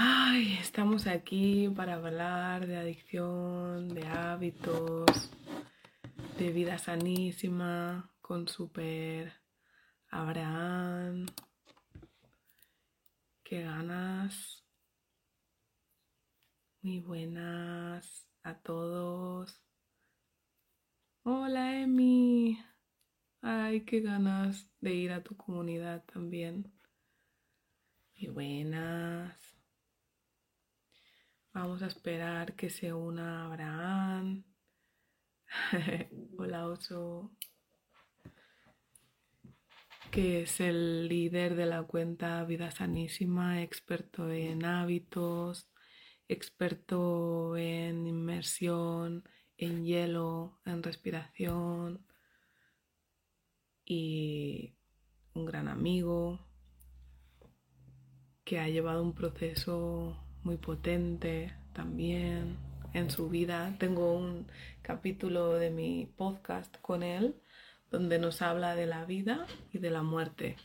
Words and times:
Ay, 0.00 0.56
estamos 0.60 1.08
aquí 1.08 1.68
para 1.74 1.94
hablar 1.94 2.68
de 2.68 2.76
adicción, 2.76 3.88
de 3.88 4.06
hábitos, 4.06 5.28
de 6.38 6.52
vida 6.52 6.78
sanísima 6.78 8.08
con 8.20 8.46
Super 8.46 9.32
Abraham. 10.08 11.26
Qué 13.42 13.62
ganas. 13.62 14.64
Muy 16.80 17.00
buenas 17.00 18.30
a 18.44 18.54
todos. 18.54 19.60
Hola, 21.24 21.80
Emi. 21.80 22.56
Ay, 23.40 23.80
qué 23.80 23.98
ganas 24.00 24.70
de 24.80 24.94
ir 24.94 25.10
a 25.10 25.24
tu 25.24 25.36
comunidad 25.36 26.04
también. 26.04 26.72
Muy 28.14 28.28
buenas. 28.28 29.47
Vamos 31.52 31.82
a 31.82 31.86
esperar 31.86 32.54
que 32.54 32.70
se 32.70 32.92
una 32.92 33.46
Abraham. 33.46 34.44
Hola 36.38 36.66
Oso. 36.66 37.32
Que 40.10 40.42
es 40.42 40.60
el 40.60 41.08
líder 41.08 41.54
de 41.56 41.66
la 41.66 41.82
cuenta 41.82 42.44
Vida 42.44 42.70
Sanísima, 42.70 43.62
experto 43.62 44.30
en 44.30 44.64
hábitos, 44.64 45.68
experto 46.28 47.56
en 47.56 48.06
inmersión, 48.06 49.24
en 49.56 49.84
hielo, 49.84 50.60
en 50.64 50.82
respiración 50.82 52.06
y 53.84 54.76
un 55.34 55.46
gran 55.46 55.68
amigo 55.68 56.46
que 58.44 58.58
ha 58.58 58.68
llevado 58.68 59.02
un 59.02 59.14
proceso 59.14 60.27
muy 60.42 60.56
potente 60.56 61.54
también 61.72 62.56
en 62.92 63.10
su 63.10 63.28
vida. 63.28 63.76
Tengo 63.78 64.12
un 64.12 64.46
capítulo 64.82 65.54
de 65.54 65.70
mi 65.70 66.06
podcast 66.16 66.76
con 66.80 67.02
él 67.02 67.36
donde 67.90 68.18
nos 68.18 68.42
habla 68.42 68.74
de 68.74 68.86
la 68.86 69.04
vida 69.04 69.46
y 69.72 69.78
de 69.78 69.90
la 69.90 70.02
muerte, 70.02 70.56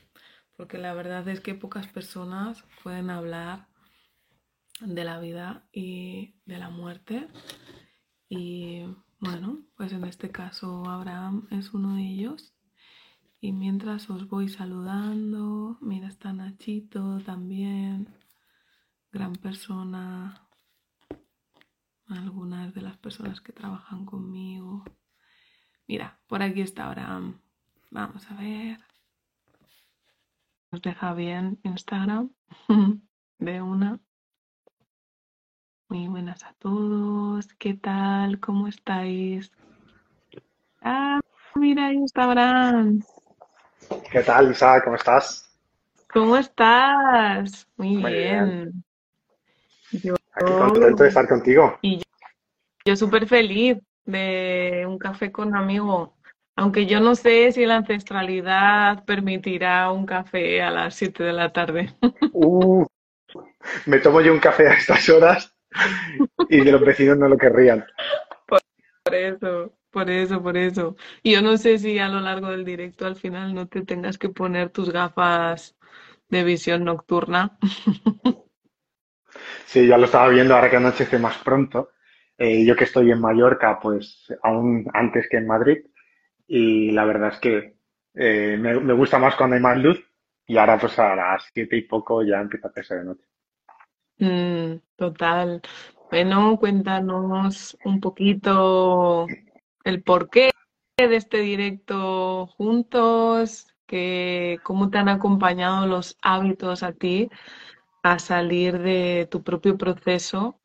porque 0.57 0.77
la 0.77 0.93
verdad 0.93 1.27
es 1.29 1.39
que 1.39 1.55
pocas 1.55 1.87
personas 1.87 2.63
pueden 2.83 3.09
hablar 3.09 3.67
de 4.81 5.03
la 5.03 5.19
vida 5.19 5.65
y 5.71 6.35
de 6.45 6.57
la 6.57 6.69
muerte. 6.69 7.27
Y 8.27 8.83
bueno, 9.19 9.63
pues 9.77 9.93
en 9.93 10.03
este 10.03 10.31
caso 10.31 10.83
Abraham 10.89 11.47
es 11.51 11.73
uno 11.73 11.95
de 11.95 12.03
ellos. 12.03 12.53
Y 13.39 13.51
mientras 13.51 14.09
os 14.09 14.27
voy 14.29 14.47
saludando, 14.47 15.77
mira, 15.81 16.07
está 16.07 16.31
Nachito 16.31 17.19
también 17.25 18.22
gran 19.13 19.35
persona, 19.35 20.41
algunas 22.07 22.73
de 22.73 22.81
las 22.81 22.97
personas 22.97 23.41
que 23.41 23.53
trabajan 23.53 24.05
conmigo. 24.05 24.83
Mira, 25.87 26.19
por 26.27 26.41
aquí 26.41 26.61
está 26.61 26.87
Abraham. 26.87 27.39
Vamos 27.91 28.29
a 28.31 28.33
ver. 28.33 28.79
Nos 30.71 30.81
deja 30.81 31.13
bien 31.13 31.59
Instagram 31.63 32.31
de 33.37 33.61
una. 33.61 33.99
Muy 35.89 36.07
buenas 36.07 36.43
a 36.43 36.53
todos. 36.53 37.47
¿Qué 37.59 37.75
tal? 37.75 38.39
¿Cómo 38.39 38.67
estáis? 38.67 39.51
Ah, 40.81 41.19
mira, 41.53 41.91
Abraham. 42.15 43.03
¿Qué 44.11 44.23
tal, 44.23 44.51
Isa? 44.51 44.81
¿Cómo 44.83 44.95
estás? 44.95 45.55
¿Cómo 46.11 46.35
estás? 46.35 47.67
Muy, 47.77 47.97
bien. 47.97 48.83
Yo, 50.01 50.15
Aquí 50.33 50.51
contento 50.51 51.03
de 51.03 51.09
estar 51.09 51.27
contigo. 51.27 51.77
Y 51.81 51.97
yo, 51.97 52.03
yo 52.85 52.95
súper 52.95 53.27
feliz 53.27 53.77
de 54.05 54.85
un 54.87 54.97
café 54.97 55.31
con 55.31 55.49
un 55.49 55.55
amigo. 55.55 56.15
Aunque 56.55 56.85
yo 56.85 56.99
no 56.99 57.15
sé 57.15 57.51
si 57.51 57.65
la 57.65 57.77
ancestralidad 57.77 59.05
permitirá 59.05 59.91
un 59.91 60.05
café 60.05 60.61
a 60.61 60.69
las 60.69 60.95
7 60.95 61.23
de 61.23 61.33
la 61.33 61.51
tarde. 61.51 61.93
Uh, 62.35 62.85
me 63.85 63.99
tomo 63.99 64.21
yo 64.21 64.33
un 64.33 64.39
café 64.39 64.67
a 64.67 64.73
estas 64.73 65.07
horas 65.09 65.55
y 66.49 66.61
de 66.61 66.71
los 66.71 66.81
vecinos 66.81 67.17
no 67.17 67.27
lo 67.27 67.37
querrían. 67.37 67.85
Por, 68.47 68.59
por 69.03 69.15
eso, 69.15 69.73
por 69.91 70.09
eso, 70.09 70.41
por 70.41 70.57
eso. 70.57 70.95
Y 71.21 71.33
yo 71.33 71.41
no 71.41 71.57
sé 71.57 71.77
si 71.77 71.99
a 71.99 72.09
lo 72.09 72.19
largo 72.19 72.49
del 72.49 72.65
directo 72.65 73.05
al 73.05 73.15
final 73.15 73.53
no 73.53 73.67
te 73.67 73.83
tengas 73.83 74.17
que 74.17 74.29
poner 74.29 74.69
tus 74.69 74.91
gafas 74.91 75.75
de 76.29 76.43
visión 76.43 76.83
nocturna. 76.83 77.57
Sí, 79.65 79.87
ya 79.87 79.97
lo 79.97 80.05
estaba 80.05 80.29
viendo 80.29 80.55
ahora 80.55 80.69
que 80.69 80.77
anochece 80.77 81.17
más 81.19 81.37
pronto. 81.39 81.91
Eh, 82.37 82.65
yo 82.65 82.75
que 82.75 82.85
estoy 82.85 83.11
en 83.11 83.21
Mallorca, 83.21 83.79
pues 83.81 84.33
aún 84.43 84.85
antes 84.93 85.27
que 85.29 85.37
en 85.37 85.47
Madrid. 85.47 85.77
Y 86.47 86.91
la 86.91 87.05
verdad 87.05 87.29
es 87.29 87.39
que 87.39 87.77
eh, 88.15 88.57
me, 88.59 88.79
me 88.79 88.93
gusta 88.93 89.19
más 89.19 89.35
cuando 89.35 89.55
hay 89.55 89.61
más 89.61 89.77
luz. 89.77 90.03
Y 90.45 90.57
ahora 90.57 90.77
pues 90.77 90.97
a 90.99 91.15
las 91.15 91.49
siete 91.53 91.77
y 91.77 91.81
poco 91.83 92.23
ya 92.23 92.39
empieza 92.39 92.67
a 92.67 92.71
hacerse 92.71 92.95
de 92.95 93.03
noche. 93.05 93.25
Mm, 94.19 94.79
total. 94.95 95.61
Bueno, 96.11 96.57
cuéntanos 96.59 97.77
un 97.85 97.99
poquito 97.99 99.27
el 99.83 100.03
porqué 100.03 100.51
de 100.97 101.15
este 101.15 101.39
directo 101.39 102.47
juntos, 102.47 103.67
que, 103.87 104.59
cómo 104.63 104.89
te 104.89 104.97
han 104.97 105.09
acompañado 105.09 105.87
los 105.87 106.17
hábitos 106.21 106.83
a 106.83 106.93
ti 106.93 107.29
a 108.03 108.19
salir 108.19 108.79
de 108.79 109.27
tu 109.31 109.43
propio 109.43 109.77
proceso, 109.77 110.59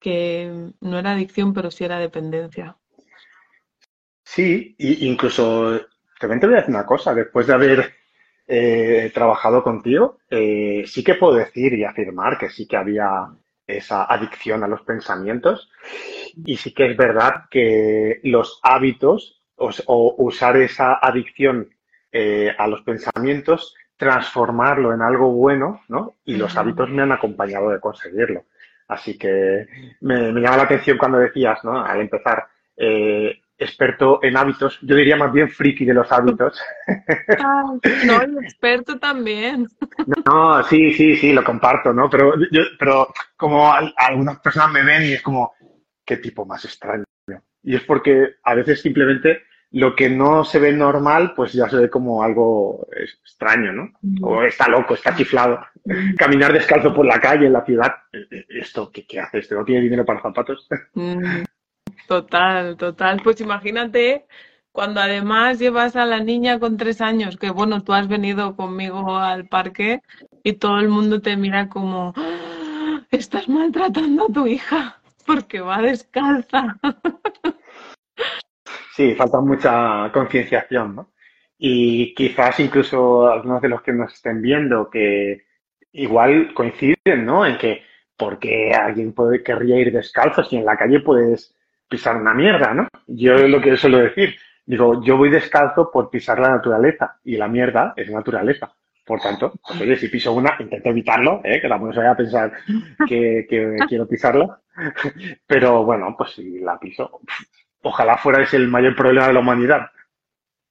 que 0.00 0.72
no 0.80 0.98
era 0.98 1.12
adicción, 1.12 1.52
pero 1.54 1.70
sí 1.70 1.84
era 1.84 1.98
dependencia. 1.98 2.76
Sí, 4.24 4.74
y 4.78 5.06
incluso 5.08 5.80
también 6.18 6.40
te 6.40 6.46
voy 6.46 6.54
a 6.54 6.58
decir 6.58 6.74
una 6.74 6.86
cosa, 6.86 7.14
después 7.14 7.46
de 7.46 7.54
haber 7.54 7.94
eh, 8.46 9.10
trabajado 9.14 9.62
contigo, 9.62 10.18
eh, 10.30 10.84
sí 10.86 11.04
que 11.04 11.14
puedo 11.14 11.34
decir 11.34 11.74
y 11.74 11.84
afirmar 11.84 12.38
que 12.38 12.50
sí 12.50 12.66
que 12.66 12.76
había 12.76 13.28
esa 13.66 14.04
adicción 14.04 14.64
a 14.64 14.68
los 14.68 14.82
pensamientos 14.82 15.70
y 16.44 16.56
sí 16.56 16.72
que 16.74 16.90
es 16.90 16.96
verdad 16.96 17.44
que 17.50 18.20
los 18.24 18.58
hábitos 18.62 19.42
o, 19.56 19.70
o 19.86 20.14
usar 20.24 20.56
esa 20.56 20.94
adicción 20.94 21.70
eh, 22.12 22.52
a 22.58 22.66
los 22.66 22.82
pensamientos 22.82 23.74
transformarlo 24.00 24.94
en 24.94 25.02
algo 25.02 25.30
bueno, 25.32 25.82
¿no? 25.88 26.16
Y 26.24 26.36
los 26.36 26.56
hábitos 26.56 26.90
me 26.90 27.02
han 27.02 27.12
acompañado 27.12 27.70
de 27.70 27.78
conseguirlo. 27.80 28.46
Así 28.88 29.16
que 29.18 29.68
me, 30.00 30.32
me 30.32 30.40
llama 30.40 30.56
la 30.56 30.62
atención 30.64 30.98
cuando 30.98 31.18
decías, 31.18 31.62
¿no? 31.62 31.84
Al 31.84 32.00
empezar, 32.00 32.46
eh, 32.76 33.40
experto 33.58 34.20
en 34.22 34.38
hábitos, 34.38 34.78
yo 34.80 34.96
diría 34.96 35.16
más 35.16 35.32
bien 35.32 35.50
friki 35.50 35.84
de 35.84 35.94
los 35.94 36.10
hábitos. 36.10 36.60
Ah, 37.38 37.64
no, 38.06 38.22
el 38.22 38.38
experto 38.42 38.98
también. 38.98 39.66
No, 40.26 40.62
sí, 40.64 40.92
sí, 40.94 41.16
sí, 41.16 41.32
lo 41.32 41.44
comparto, 41.44 41.92
¿no? 41.92 42.08
Pero, 42.10 42.34
yo, 42.50 42.62
pero 42.78 43.08
como 43.36 43.72
al- 43.72 43.94
algunas 43.96 44.40
personas 44.40 44.72
me 44.72 44.82
ven 44.82 45.04
y 45.04 45.12
es 45.12 45.22
como, 45.22 45.52
qué 46.04 46.16
tipo 46.16 46.44
más 46.46 46.64
extraño. 46.64 47.04
Y 47.62 47.76
es 47.76 47.82
porque 47.82 48.36
a 48.42 48.54
veces 48.54 48.80
simplemente 48.80 49.42
lo 49.72 49.94
que 49.94 50.08
no 50.08 50.44
se 50.44 50.58
ve 50.58 50.72
normal, 50.72 51.32
pues 51.34 51.52
ya 51.52 51.68
se 51.68 51.76
ve 51.76 51.90
como 51.90 52.22
algo 52.22 52.86
extraño, 52.96 53.72
¿no? 53.72 53.92
O 54.22 54.42
está 54.42 54.68
loco, 54.68 54.94
está 54.94 55.14
chiflado. 55.14 55.60
Caminar 56.16 56.52
descalzo 56.52 56.92
por 56.92 57.06
la 57.06 57.20
calle 57.20 57.46
en 57.46 57.52
la 57.52 57.64
ciudad. 57.64 57.92
eh, 58.12 58.26
eh, 58.30 58.46
¿Esto 58.48 58.90
qué, 58.90 59.06
qué 59.06 59.20
hace? 59.20 59.38
¿Este 59.38 59.54
no 59.54 59.64
tiene 59.64 59.82
dinero 59.82 60.04
para 60.04 60.20
zapatos? 60.20 60.66
Total, 62.08 62.76
total. 62.76 63.20
Pues 63.22 63.40
imagínate 63.40 64.26
cuando 64.72 65.00
además 65.00 65.60
llevas 65.60 65.94
a 65.94 66.04
la 66.06 66.18
niña 66.18 66.58
con 66.58 66.76
tres 66.76 67.00
años, 67.00 67.36
que 67.36 67.50
bueno, 67.50 67.82
tú 67.84 67.92
has 67.92 68.08
venido 68.08 68.56
conmigo 68.56 69.16
al 69.16 69.46
parque 69.46 70.00
y 70.42 70.54
todo 70.54 70.80
el 70.80 70.88
mundo 70.88 71.20
te 71.20 71.36
mira 71.36 71.68
como, 71.68 72.12
"Ah, 72.16 73.02
estás 73.12 73.48
maltratando 73.48 74.24
a 74.24 74.32
tu 74.32 74.46
hija 74.48 75.00
porque 75.26 75.60
va 75.60 75.80
descalza. 75.82 76.76
Sí, 78.94 79.14
falta 79.14 79.40
mucha 79.40 80.10
concienciación, 80.12 80.96
¿no? 80.96 81.12
Y 81.58 82.14
quizás 82.14 82.58
incluso 82.60 83.28
algunos 83.28 83.60
de 83.62 83.68
los 83.68 83.82
que 83.82 83.92
nos 83.92 84.12
estén 84.14 84.40
viendo 84.40 84.88
que 84.88 85.44
igual 85.92 86.54
coinciden, 86.54 87.24
¿no? 87.24 87.44
En 87.46 87.58
que 87.58 87.82
¿por 88.20 88.38
qué 88.38 88.72
alguien 88.72 89.14
puede, 89.14 89.42
querría 89.42 89.78
ir 89.78 89.92
descalzo 89.92 90.44
si 90.44 90.56
en 90.56 90.66
la 90.66 90.76
calle 90.76 91.00
puedes 91.00 91.54
pisar 91.88 92.16
una 92.16 92.34
mierda, 92.34 92.74
¿no? 92.74 92.86
Yo 93.06 93.48
lo 93.48 93.60
que 93.62 93.76
suelo 93.78 93.98
decir. 93.98 94.36
Digo, 94.66 95.02
yo 95.02 95.16
voy 95.16 95.30
descalzo 95.30 95.90
por 95.90 96.10
pisar 96.10 96.38
la 96.38 96.50
naturaleza 96.50 97.18
y 97.24 97.36
la 97.36 97.48
mierda 97.48 97.94
es 97.96 98.10
naturaleza. 98.10 98.70
Por 99.04 99.20
tanto, 99.20 99.54
pues, 99.66 99.80
oye, 99.80 99.96
si 99.96 100.08
piso 100.08 100.32
una, 100.32 100.54
intento 100.60 100.90
evitarlo, 100.90 101.40
¿eh? 101.42 101.60
que 101.60 101.68
tampoco 101.68 101.94
se 101.94 101.98
vaya 101.98 102.12
a 102.12 102.16
pensar 102.16 102.52
que, 103.08 103.46
que 103.48 103.76
quiero 103.88 104.06
pisarla. 104.06 104.60
Pero 105.46 105.84
bueno, 105.84 106.14
pues 106.16 106.32
si 106.32 106.60
la 106.60 106.78
piso, 106.78 107.20
ojalá 107.82 108.18
fuera 108.18 108.42
ese 108.42 108.56
el 108.56 108.68
mayor 108.68 108.96
problema 108.96 109.28
de 109.28 109.32
la 109.32 109.40
humanidad. 109.40 109.90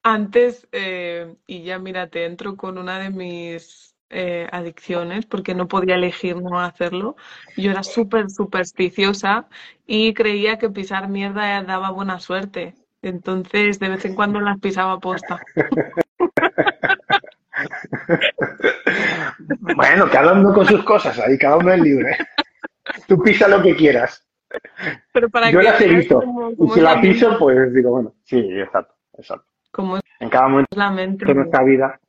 Antes, 0.03 0.67
eh, 0.71 1.35
y 1.45 1.63
ya 1.63 1.77
mira, 1.77 2.07
te 2.07 2.25
entro 2.25 2.55
con 2.55 2.77
una 2.77 2.99
de 2.99 3.09
mis 3.09 3.95
eh, 4.09 4.47
adicciones 4.51 5.25
porque 5.25 5.53
no 5.53 5.67
podía 5.67 5.95
elegir 5.95 6.37
no 6.37 6.59
hacerlo. 6.59 7.15
Yo 7.57 7.71
era 7.71 7.83
súper 7.83 8.29
supersticiosa 8.29 9.47
y 9.85 10.13
creía 10.13 10.57
que 10.57 10.69
pisar 10.69 11.09
mierda 11.09 11.61
daba 11.63 11.91
buena 11.91 12.19
suerte. 12.19 12.75
Entonces, 13.01 13.79
de 13.79 13.89
vez 13.89 14.05
en 14.05 14.15
cuando 14.15 14.39
las 14.39 14.59
pisaba 14.59 14.99
posta. 14.99 15.39
bueno, 19.75 20.09
cada 20.09 20.33
uno 20.33 20.53
con 20.53 20.65
sus 20.65 20.83
cosas, 20.83 21.19
ahí 21.19 21.37
cada 21.37 21.57
uno 21.57 21.71
es 21.71 21.81
libre. 21.81 22.17
Tú 23.07 23.21
pisa 23.21 23.47
lo 23.47 23.61
que 23.61 23.75
quieras. 23.75 24.25
Pero 25.13 25.29
para 25.29 25.51
Yo 25.51 25.59
que 25.59 25.65
las 25.65 25.81
he 25.81 25.87
visto. 25.87 26.23
Y 26.59 26.67
si 26.69 26.79
es 26.79 26.83
la 26.83 26.95
la 26.95 27.01
piso, 27.01 27.37
pues 27.39 27.73
digo, 27.73 27.91
bueno, 27.91 28.13
sí, 28.23 28.37
exacto, 28.37 28.95
exacto. 29.17 29.45
cómo 29.71 29.97
es 29.97 30.03
En 30.19 30.29
cada 30.29 30.47
momento 30.47 30.75
la 30.77 30.91
mente. 30.91 31.25
de 31.25 31.33
nuestra 31.33 31.63
vida. 31.63 31.99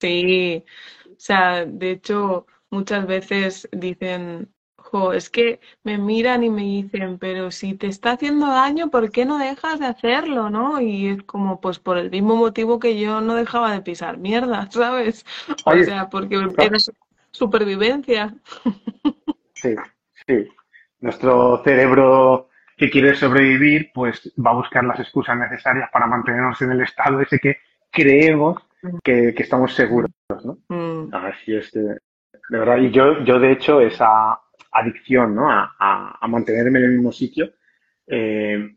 Sí, 0.00 0.64
o 1.06 1.14
sea, 1.16 1.64
de 1.64 1.92
hecho, 1.92 2.46
muchas 2.70 3.06
veces 3.06 3.68
dicen, 3.70 4.52
jo, 4.76 5.12
es 5.12 5.30
que 5.30 5.60
me 5.84 5.96
miran 5.96 6.42
y 6.42 6.50
me 6.50 6.62
dicen, 6.62 7.18
pero 7.18 7.52
si 7.52 7.74
te 7.74 7.86
está 7.86 8.12
haciendo 8.12 8.48
daño, 8.48 8.90
¿por 8.90 9.10
qué 9.12 9.24
no 9.24 9.38
dejas 9.38 9.78
de 9.78 9.86
hacerlo, 9.86 10.50
no? 10.50 10.80
Y 10.80 11.06
es 11.08 11.22
como, 11.22 11.60
pues 11.60 11.78
por 11.78 11.98
el 11.98 12.10
mismo 12.10 12.34
motivo 12.34 12.80
que 12.80 12.98
yo 12.98 13.20
no 13.20 13.36
dejaba 13.36 13.72
de 13.72 13.82
pisar 13.82 14.18
mierda, 14.18 14.68
¿sabes? 14.72 15.24
O 15.64 15.84
sea, 15.84 16.08
porque 16.10 16.36
¿no? 16.36 16.52
era 16.58 16.78
su- 16.80 16.92
supervivencia. 17.30 18.34
Sí, 19.54 19.74
sí. 20.26 20.48
Nuestro 21.02 21.62
cerebro 21.64 22.48
que 22.76 22.90
quiere 22.90 23.14
sobrevivir, 23.14 23.90
pues 23.94 24.32
va 24.44 24.52
a 24.52 24.56
buscar 24.56 24.84
las 24.84 25.00
excusas 25.00 25.36
necesarias 25.38 25.90
para 25.92 26.06
mantenernos 26.06 26.60
en 26.62 26.72
el 26.72 26.80
estado 26.82 27.20
ese 27.20 27.38
que 27.38 27.58
creemos 27.90 28.62
que, 29.04 29.34
que 29.34 29.42
estamos 29.44 29.74
seguros, 29.74 30.10
¿no? 30.44 30.58
Mm, 30.68 31.14
Así 31.14 31.54
es, 31.56 31.70
de, 31.72 31.82
de 31.82 32.58
verdad. 32.58 32.78
Y 32.78 32.90
yo, 32.90 33.22
yo, 33.24 33.38
de 33.38 33.52
hecho, 33.52 33.80
esa 33.80 34.40
adicción, 34.72 35.34
¿no? 35.34 35.50
A, 35.50 35.76
a- 35.78 36.18
a 36.20 36.28
mantenerme 36.28 36.78
en 36.80 36.86
el 36.86 36.92
mismo 36.92 37.12
sitio, 37.12 37.50
eh, 38.06 38.76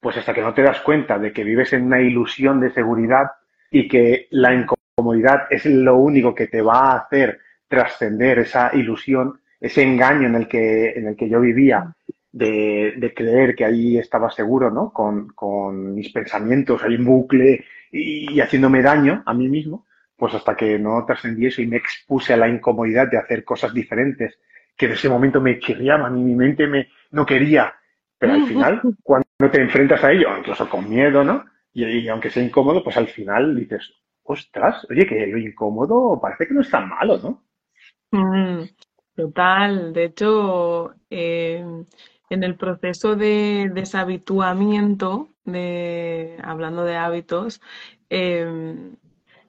pues 0.00 0.16
hasta 0.16 0.34
que 0.34 0.42
no 0.42 0.54
te 0.54 0.62
das 0.62 0.80
cuenta 0.80 1.18
de 1.18 1.32
que 1.32 1.44
vives 1.44 1.72
en 1.72 1.84
una 1.84 2.00
ilusión 2.00 2.60
de 2.60 2.72
seguridad 2.72 3.30
y 3.70 3.88
que 3.88 4.28
la 4.30 4.54
incomodidad 4.54 5.42
es 5.50 5.66
lo 5.66 5.96
único 5.96 6.34
que 6.34 6.48
te 6.48 6.62
va 6.62 6.92
a 6.92 6.96
hacer 6.98 7.40
trascender 7.68 8.40
esa 8.40 8.70
ilusión, 8.74 9.39
ese 9.60 9.82
engaño 9.82 10.26
en 10.26 10.34
el 10.34 10.48
que, 10.48 10.90
en 10.90 11.08
el 11.08 11.16
que 11.16 11.28
yo 11.28 11.40
vivía, 11.40 11.94
de, 12.32 12.94
de 12.96 13.14
creer 13.14 13.54
que 13.54 13.64
ahí 13.64 13.98
estaba 13.98 14.30
seguro, 14.30 14.70
¿no? 14.70 14.92
Con, 14.92 15.28
con 15.28 15.94
mis 15.94 16.10
pensamientos 16.12 16.82
ahí 16.82 16.94
en 16.94 17.04
bucle 17.04 17.64
y, 17.90 18.32
y 18.32 18.40
haciéndome 18.40 18.82
daño 18.82 19.22
a 19.26 19.34
mí 19.34 19.48
mismo, 19.48 19.86
pues 20.16 20.34
hasta 20.34 20.54
que 20.54 20.78
no 20.78 21.04
trascendí 21.04 21.46
eso 21.46 21.62
y 21.62 21.66
me 21.66 21.76
expuse 21.76 22.32
a 22.32 22.36
la 22.36 22.48
incomodidad 22.48 23.10
de 23.10 23.18
hacer 23.18 23.44
cosas 23.44 23.74
diferentes 23.74 24.38
que 24.76 24.86
en 24.86 24.92
ese 24.92 25.08
momento 25.08 25.40
me 25.40 25.58
chirriaban 25.58 26.16
y 26.16 26.22
mi 26.22 26.34
mente 26.34 26.66
me 26.66 26.88
no 27.10 27.26
quería. 27.26 27.74
Pero 28.18 28.34
al 28.34 28.46
final, 28.46 28.82
cuando 29.02 29.26
te 29.50 29.60
enfrentas 29.62 30.04
a 30.04 30.12
ello, 30.12 30.36
incluso 30.36 30.68
con 30.68 30.88
miedo, 30.88 31.24
¿no? 31.24 31.44
Y, 31.72 31.84
y 31.84 32.08
aunque 32.08 32.30
sea 32.30 32.42
incómodo, 32.42 32.84
pues 32.84 32.96
al 32.96 33.08
final 33.08 33.56
dices, 33.56 33.94
ostras, 34.22 34.86
oye, 34.90 35.06
que 35.06 35.26
lo 35.26 35.38
incómodo 35.38 36.20
parece 36.20 36.46
que 36.46 36.54
no 36.54 36.60
es 36.60 36.70
tan 36.70 36.88
malo, 36.88 37.18
¿no? 37.18 37.42
mm, 38.10 38.62
total. 39.16 39.92
De 39.92 40.04
hecho, 40.04 40.94
eh, 41.10 41.64
en 42.30 42.44
el 42.44 42.56
proceso 42.56 43.16
de 43.16 43.70
deshabituamiento, 43.74 45.28
de, 45.44 46.38
hablando 46.44 46.84
de 46.84 46.96
hábitos, 46.96 47.60
em, 48.10 48.96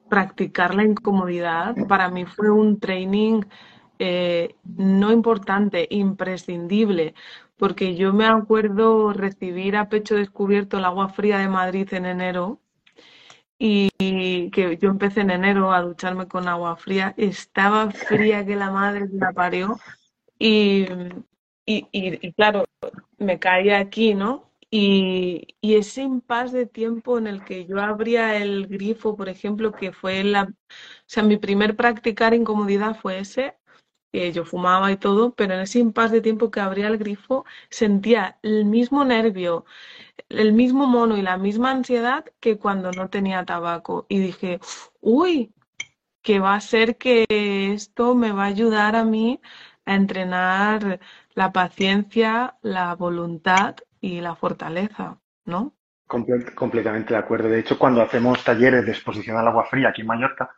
practicar 0.10 0.76
la 0.76 0.84
incomodidad 0.86 1.76
para 1.88 2.10
mí 2.10 2.26
fue 2.26 2.52
un 2.52 2.80
training 2.80 3.44
eh, 4.00 4.58
no 4.66 5.12
importante, 5.14 5.88
imprescindible, 5.92 7.16
porque 7.58 7.96
yo 7.96 8.14
me 8.14 8.26
acuerdo 8.28 9.14
recibir 9.14 9.78
a 9.78 9.90
pecho 9.90 10.16
descubierto 10.16 10.80
el 10.80 10.86
agua 10.86 11.10
fría 11.10 11.40
de 11.40 11.50
Madrid 11.50 11.88
en 11.94 12.08
enero 12.08 12.61
y 14.00 14.50
que 14.52 14.78
yo 14.78 14.90
empecé 14.90 15.22
en 15.22 15.32
enero 15.32 15.72
a 15.74 15.82
ducharme 15.82 16.28
con 16.28 16.48
agua 16.48 16.76
fría, 16.78 17.14
estaba 17.18 17.92
fría 17.92 18.46
que 18.46 18.56
la 18.56 18.72
madre 18.72 19.08
la 19.12 19.32
parió 19.34 19.78
y, 20.40 20.86
y, 21.66 21.88
y- 21.92 22.34
claro, 22.34 22.66
me 23.18 23.40
caía 23.40 23.80
aquí, 23.80 24.14
¿no? 24.16 24.52
Y, 24.72 25.48
y 25.62 25.76
ese 25.76 26.02
impasse 26.04 26.58
de 26.58 26.66
tiempo 26.66 27.18
en 27.18 27.28
el 27.28 27.44
que 27.46 27.66
yo 27.66 27.80
abría 27.82 28.38
el 28.38 28.68
grifo, 28.68 29.18
por 29.18 29.30
ejemplo, 29.30 29.72
que 29.74 29.92
fue 29.94 30.24
la, 30.24 30.44
o 30.46 30.54
sea, 31.08 31.24
mi 31.24 31.38
primer 31.38 31.76
practicar 31.76 32.34
incomodidad 32.34 32.96
fue 33.00 33.20
ese, 33.20 33.56
que 34.14 34.32
yo 34.34 34.46
fumaba 34.46 34.92
y 34.92 34.98
todo, 34.98 35.34
pero 35.36 35.54
en 35.56 35.62
ese 35.62 35.80
impasse 35.80 36.16
de 36.16 36.22
tiempo 36.22 36.52
que 36.52 36.60
abría 36.62 36.88
el 36.88 36.98
grifo 36.98 37.46
sentía 37.70 38.40
el 38.44 38.66
mismo 38.66 39.06
nervio, 39.06 39.66
el 40.40 40.54
mismo 40.54 40.88
mono 40.88 41.18
y 41.18 41.22
la 41.22 41.38
misma 41.38 41.72
ansiedad 41.72 42.26
que 42.40 42.58
cuando 42.58 42.92
no 42.92 43.10
tenía 43.10 43.46
tabaco. 43.46 44.06
Y 44.10 44.20
dije, 44.20 44.60
uy, 45.02 45.54
que 46.22 46.40
va 46.40 46.56
a 46.56 46.62
ser 46.62 46.98
que 46.98 47.26
esto 47.74 48.16
me 48.16 48.32
va 48.32 48.44
a 48.44 48.48
ayudar 48.48 48.96
a 48.96 49.04
mí 49.06 49.42
a 49.86 49.96
entrenar 49.96 51.00
la 51.34 51.52
paciencia, 51.52 52.58
la 52.62 52.96
voluntad 52.96 53.76
y 54.00 54.22
la 54.22 54.36
fortaleza, 54.36 55.20
¿no? 55.46 55.74
Comple- 56.08 56.54
completamente 56.54 57.14
de 57.14 57.20
acuerdo. 57.20 57.50
De 57.50 57.60
hecho, 57.60 57.80
cuando 57.80 58.02
hacemos 58.02 58.44
talleres 58.44 58.86
de 58.86 58.92
exposición 58.92 59.38
al 59.38 59.48
agua 59.48 59.66
fría 59.66 59.90
aquí 59.90 60.02
en 60.02 60.08
Mallorca, 60.08 60.52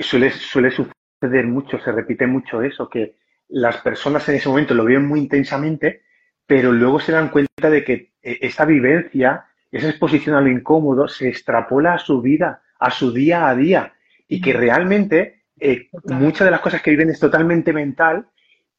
suele, 0.00 0.30
suele 0.30 0.70
suceder 0.70 1.46
mucho, 1.46 1.78
se 1.78 1.92
repite 1.92 2.26
mucho 2.26 2.62
eso, 2.62 2.88
que 2.88 3.16
las 3.48 3.78
personas 3.78 4.28
en 4.28 4.36
ese 4.36 4.48
momento 4.48 4.74
lo 4.74 4.84
viven 4.84 5.06
muy 5.06 5.20
intensamente, 5.20 6.02
pero 6.46 6.72
luego 6.72 7.00
se 7.00 7.12
dan 7.12 7.28
cuenta 7.30 7.70
de 7.70 7.84
que 7.84 8.12
eh, 8.22 8.38
esa 8.42 8.64
vivencia, 8.64 9.46
esa 9.72 9.88
exposición 9.88 10.36
a 10.36 10.40
lo 10.40 10.48
incómodo, 10.50 11.08
se 11.08 11.28
extrapola 11.28 11.94
a 11.94 11.98
su 11.98 12.20
vida, 12.20 12.62
a 12.78 12.90
su 12.90 13.12
día 13.12 13.48
a 13.48 13.54
día, 13.54 13.92
y 14.28 14.40
que 14.40 14.52
realmente 14.52 15.44
eh, 15.58 15.88
muchas 16.04 16.44
de 16.46 16.50
las 16.50 16.60
cosas 16.60 16.82
que 16.82 16.90
viven 16.90 17.10
es 17.10 17.20
totalmente 17.20 17.72
mental, 17.72 18.26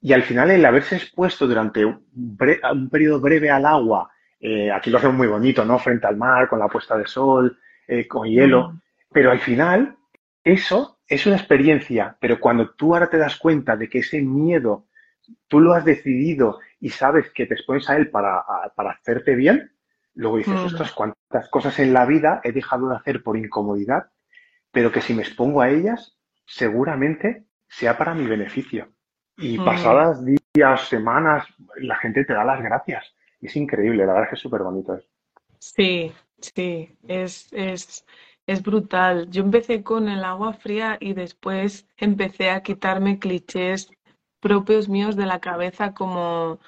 y 0.01 0.13
al 0.13 0.23
final 0.23 0.51
el 0.51 0.65
haberse 0.65 0.95
expuesto 0.97 1.47
durante 1.47 1.83
un, 1.85 2.05
bre- 2.15 2.59
un 2.71 2.89
periodo 2.89 3.19
breve 3.19 3.49
al 3.49 3.65
agua, 3.65 4.09
eh, 4.39 4.71
aquí 4.71 4.89
lo 4.91 4.97
hacemos 4.99 5.15
muy 5.15 5.27
bonito, 5.27 5.65
¿no? 5.65 5.79
Frente 5.79 6.05
al 6.05 6.17
mar, 6.17 6.47
con 6.47 6.59
la 6.59 6.67
puesta 6.67 6.95
de 6.97 7.07
sol, 7.07 7.57
eh, 7.87 8.07
con 8.07 8.27
hielo, 8.27 8.71
Mm, 8.73 8.79
pero 9.11 9.31
al 9.31 9.39
final 9.39 9.95
eso 10.43 10.99
es 11.07 11.25
una 11.25 11.37
experiencia, 11.37 12.17
pero 12.19 12.39
cuando 12.39 12.71
tú 12.71 12.93
ahora 12.93 13.09
te 13.09 13.17
das 13.17 13.37
cuenta 13.37 13.75
de 13.77 13.87
que 13.89 13.99
ese 13.99 14.21
miedo 14.21 14.85
tú 15.47 15.59
lo 15.59 15.73
has 15.73 15.85
decidido 15.85 16.59
y 16.79 16.89
sabes 16.89 17.31
que 17.31 17.45
te 17.45 17.53
expones 17.55 17.89
a 17.89 17.97
él 17.97 18.09
para, 18.09 18.37
a- 18.39 18.71
para 18.75 18.91
hacerte 18.91 19.35
bien, 19.35 19.71
luego 20.13 20.37
dices, 20.37 20.61
mm, 20.61 20.65
ostras, 20.65 20.91
cuántas 20.93 21.49
cosas 21.49 21.77
en 21.79 21.93
la 21.93 22.05
vida 22.05 22.41
he 22.43 22.51
dejado 22.51 22.89
de 22.89 22.95
hacer 22.95 23.23
por 23.23 23.37
incomodidad, 23.37 24.11
pero 24.71 24.91
que 24.91 25.01
si 25.01 25.13
me 25.13 25.23
expongo 25.23 25.61
a 25.61 25.69
ellas, 25.69 26.17
seguramente 26.45 27.45
sea 27.67 27.97
para 27.97 28.13
mi 28.13 28.25
beneficio. 28.25 28.89
Y 29.37 29.57
mm. 29.57 29.65
pasadas 29.65 30.23
días, 30.25 30.87
semanas, 30.87 31.45
la 31.77 31.95
gente 31.97 32.23
te 32.25 32.33
da 32.33 32.43
las 32.43 32.61
gracias. 32.61 33.13
Es 33.41 33.55
increíble, 33.55 34.05
la 34.05 34.13
verdad 34.13 34.23
es 34.23 34.29
que 34.29 34.35
es 34.35 34.41
súper 34.41 34.61
bonito. 34.63 34.99
Sí, 35.59 36.11
sí, 36.39 36.97
es, 37.07 37.51
es, 37.51 38.05
es 38.47 38.61
brutal. 38.63 39.29
Yo 39.29 39.43
empecé 39.43 39.83
con 39.83 40.07
el 40.07 40.23
agua 40.23 40.53
fría 40.53 40.97
y 40.99 41.13
después 41.13 41.87
empecé 41.97 42.49
a 42.49 42.61
quitarme 42.61 43.19
clichés 43.19 43.89
propios 44.45 44.89
míos 44.89 45.15
de 45.15 45.25
la 45.25 45.39
cabeza, 45.39 45.95
como 45.95 46.59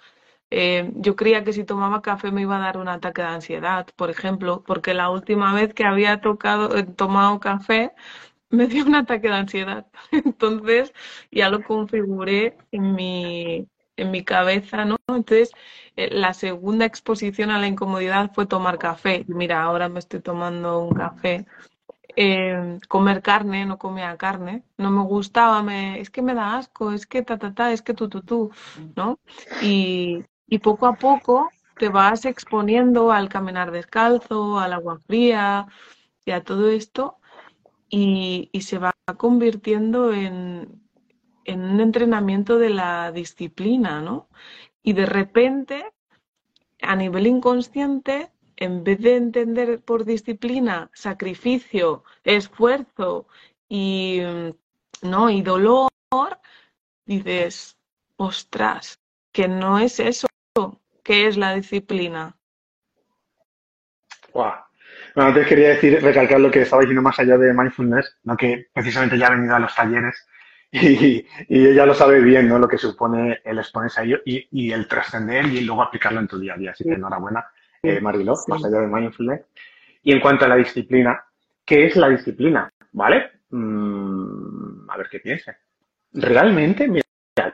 eh, 0.50 0.92
yo 0.96 1.16
creía 1.16 1.44
que 1.44 1.54
si 1.54 1.64
tomaba 1.64 2.02
café 2.02 2.32
me 2.32 2.42
iba 2.42 2.58
a 2.58 2.60
dar 2.60 2.78
un 2.80 2.88
ataque 2.90 3.22
de 3.22 3.28
ansiedad, 3.28 3.86
por 3.96 4.10
ejemplo, 4.10 4.64
porque 4.66 4.96
la 4.96 5.12
última 5.12 5.54
vez 5.54 5.76
que 5.76 5.84
había 5.86 6.20
tocado, 6.22 6.76
eh, 6.76 6.86
tomado 6.86 7.40
café 7.40 7.94
me 8.50 8.66
dio 8.68 8.84
un 8.86 8.96
ataque 8.96 9.28
de 9.28 9.36
ansiedad. 9.36 9.86
Entonces 10.12 10.92
ya 11.32 11.50
lo 11.50 11.64
configuré 11.64 12.58
en 12.72 12.96
mi, 12.96 13.68
en 13.96 14.12
mi 14.12 14.24
cabeza, 14.24 14.84
¿no? 14.86 14.98
Entonces 15.08 15.52
eh, 15.98 16.10
la 16.12 16.34
segunda 16.34 16.86
exposición 16.86 17.52
a 17.52 17.60
la 17.60 17.68
incomodidad 17.68 18.32
fue 18.34 18.48
tomar 18.48 18.80
café. 18.80 19.24
Mira, 19.28 19.62
ahora 19.64 19.88
me 19.90 20.00
estoy 20.00 20.22
tomando 20.22 20.80
un 20.80 20.96
café 20.96 21.46
eh, 22.18 22.80
comer 22.90 23.22
carne, 23.22 23.66
no 23.66 23.78
comía 23.78 24.18
carne, 24.18 24.64
no 24.78 24.92
me 24.92 25.04
gustaba, 25.04 25.64
me, 25.64 26.00
es 26.02 26.10
que 26.10 26.22
me 26.24 26.34
da 26.34 26.58
asco, 26.58 26.92
es 26.92 27.06
que 27.08 27.22
ta, 27.24 27.38
ta, 27.38 27.54
ta, 27.54 27.72
es 27.74 27.82
que 27.84 27.94
tú, 27.94 28.10
tú, 28.10 28.22
tú, 28.24 28.52
¿no? 28.96 29.20
Y, 29.62 30.24
y 30.48 30.60
poco 30.60 30.88
a 30.88 30.96
poco 30.96 31.50
te 31.78 31.90
vas 31.90 32.26
exponiendo 32.26 33.12
al 33.12 33.30
caminar 33.30 33.72
descalzo, 33.72 34.60
al 34.60 34.74
agua 34.74 35.00
fría 35.08 35.68
y 36.26 36.32
a 36.32 36.44
todo 36.44 36.70
esto 36.70 37.20
y, 37.90 38.50
y 38.52 38.62
se 38.62 38.80
va 38.80 38.94
convirtiendo 39.18 40.14
en, 40.14 40.82
en 41.46 41.62
un 41.64 41.80
entrenamiento 41.80 42.58
de 42.58 42.72
la 42.72 43.12
disciplina, 43.12 44.02
¿no? 44.02 44.30
Y 44.84 44.94
de 44.94 45.06
repente, 45.06 45.86
a 46.82 46.96
nivel 46.96 47.28
inconsciente, 47.28 48.32
en 48.58 48.84
vez 48.84 49.00
de 49.00 49.16
entender 49.16 49.80
por 49.80 50.04
disciplina 50.04 50.90
sacrificio, 50.94 52.04
esfuerzo 52.24 53.28
y, 53.70 54.22
¿no? 55.04 55.30
y 55.30 55.42
dolor, 55.42 55.90
dices, 57.06 57.78
ostras, 58.18 59.00
que 59.32 59.48
no 59.48 59.80
es 59.80 60.00
eso, 60.00 60.28
que 61.04 61.28
es 61.28 61.38
la 61.38 61.54
disciplina. 61.54 62.36
Wow. 64.34 64.54
Bueno, 65.14 65.30
antes 65.30 65.48
quería 65.48 65.70
decir, 65.70 66.02
recalcar 66.02 66.40
lo 66.40 66.52
que 66.52 66.62
estaba 66.62 66.82
diciendo 66.82 67.02
más 67.02 67.20
allá 67.20 67.38
de 67.38 67.54
mindfulness, 67.54 68.18
¿no? 68.24 68.36
que 68.36 68.68
precisamente 68.74 69.18
ya 69.18 69.28
ha 69.28 69.32
venido 69.32 69.56
a 69.56 69.60
los 69.60 69.74
talleres 69.74 70.28
y, 70.72 71.26
ella 71.48 71.86
lo 71.86 71.94
sabe 71.94 72.20
bien, 72.20 72.50
¿no? 72.50 72.60
Lo 72.60 72.68
que 72.68 72.78
supone 72.78 73.40
el 73.46 73.60
exponerse 73.60 74.02
a 74.02 74.04
ello 74.04 74.20
y, 74.26 74.48
y 74.52 74.72
el 74.74 74.88
trascender 74.88 75.46
y 75.46 75.62
luego 75.62 75.82
aplicarlo 75.82 76.20
en 76.20 76.28
tu 76.28 76.38
día 76.38 76.56
a 76.56 76.58
día. 76.58 76.72
Así 76.72 76.84
que 76.84 76.94
enhorabuena 76.94 77.46
eh, 77.90 78.02
Mariló, 78.02 78.36
más 78.48 78.64
allá 78.64 78.80
de 78.80 78.88
mindfulness. 78.88 79.42
Y 80.04 80.12
en 80.12 80.20
cuanto 80.20 80.46
a 80.46 80.48
la 80.48 80.56
disciplina, 80.56 81.24
¿qué 81.66 81.86
es 81.86 81.96
la 81.96 82.10
disciplina? 82.10 82.70
¿Vale? 82.92 83.32
Mm, 83.50 84.90
a 84.90 84.98
ver 84.98 85.08
qué 85.10 85.20
piensa. 85.20 85.58
Realmente, 86.14 86.88
mira, 86.88 87.04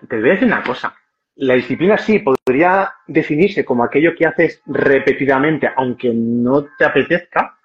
te 0.07 0.19
voy 0.19 0.29
a 0.29 0.33
decir 0.33 0.47
una 0.47 0.63
cosa. 0.63 0.95
La 1.35 1.55
disciplina 1.55 1.97
sí 1.97 2.19
podría 2.19 2.91
definirse 3.07 3.65
como 3.65 3.83
aquello 3.83 4.13
que 4.15 4.25
haces 4.25 4.61
repetidamente, 4.67 5.69
aunque 5.75 6.11
no 6.13 6.67
te 6.77 6.85
apetezca, 6.85 7.57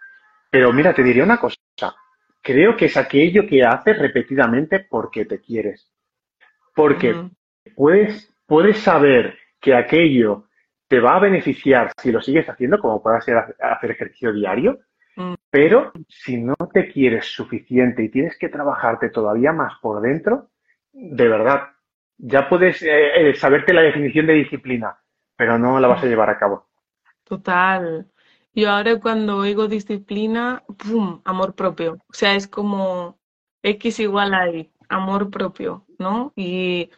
pero 0.50 0.72
mira, 0.72 0.94
te 0.94 1.02
diría 1.02 1.25
una 1.25 1.38
cosa. 1.38 1.56
Creo 2.40 2.76
que 2.76 2.87
es 2.87 2.96
aquello 2.96 3.46
que 3.46 3.62
haces 3.62 3.98
repetidamente 3.98 4.80
porque 4.88 5.26
te 5.26 5.38
quieres. 5.38 5.92
Porque 6.75 7.14
puedes, 7.76 8.32
puedes 8.46 8.78
saber 8.78 9.37
que 9.60 9.75
aquello 9.75 10.48
te 10.88 11.00
va 11.00 11.16
a 11.16 11.21
beneficiar 11.21 11.92
si 12.00 12.11
lo 12.11 12.21
sigues 12.21 12.49
haciendo, 12.49 12.78
como 12.78 13.02
puede 13.02 13.21
ser 13.21 13.37
hacer 13.61 13.90
ejercicio 13.90 14.33
diario, 14.33 14.80
mm. 15.16 15.35
pero 15.50 15.92
si 16.09 16.38
no 16.38 16.57
te 16.73 16.90
quieres 16.90 17.26
suficiente 17.26 18.02
y 18.02 18.09
tienes 18.09 18.38
que 18.38 18.49
trabajarte 18.49 19.11
todavía 19.11 19.52
más 19.52 19.75
por 19.80 20.00
dentro, 20.00 20.50
de 20.92 21.28
verdad, 21.28 21.68
ya 22.16 22.49
puedes 22.49 22.83
eh, 22.83 23.30
eh, 23.30 23.35
saberte 23.35 23.73
la 23.73 23.83
definición 23.83 24.26
de 24.26 24.33
disciplina, 24.35 24.99
pero 25.37 25.59
no 25.59 25.78
la 25.78 25.88
vas 25.88 26.02
a 26.02 26.07
llevar 26.07 26.30
a 26.30 26.38
cabo. 26.38 26.66
Total. 27.25 28.11
Yo 28.54 28.71
ahora 28.71 28.99
cuando 28.99 29.37
oigo 29.37 29.68
disciplina, 29.68 30.64
¡pum! 30.78 31.21
Amor 31.25 31.54
propio. 31.54 31.99
O 32.09 32.12
sea, 32.12 32.35
es 32.35 32.49
como 32.49 33.18
X 33.62 34.00
igual 34.00 34.35
a 34.35 34.50
Y, 34.50 34.73
amor 34.88 35.30
propio, 35.30 35.87
¿no? 35.99 36.33
Y, 36.35 36.90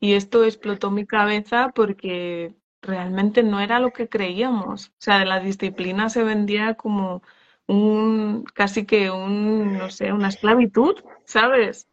y 0.00 0.14
esto 0.14 0.44
explotó 0.44 0.90
mi 0.90 1.06
cabeza 1.06 1.72
porque 1.74 2.54
realmente 2.86 3.42
no 3.42 3.60
era 3.60 3.80
lo 3.80 3.92
que 3.92 4.08
creíamos. 4.08 4.88
O 4.88 4.94
sea, 4.98 5.18
de 5.18 5.26
la 5.26 5.40
disciplina 5.40 6.08
se 6.08 6.22
vendía 6.22 6.74
como 6.74 7.22
un, 7.66 8.44
casi 8.54 8.86
que 8.86 9.10
un, 9.10 9.76
no 9.76 9.90
sé, 9.90 10.12
una 10.12 10.28
esclavitud, 10.28 10.96
¿sabes? 11.24 11.88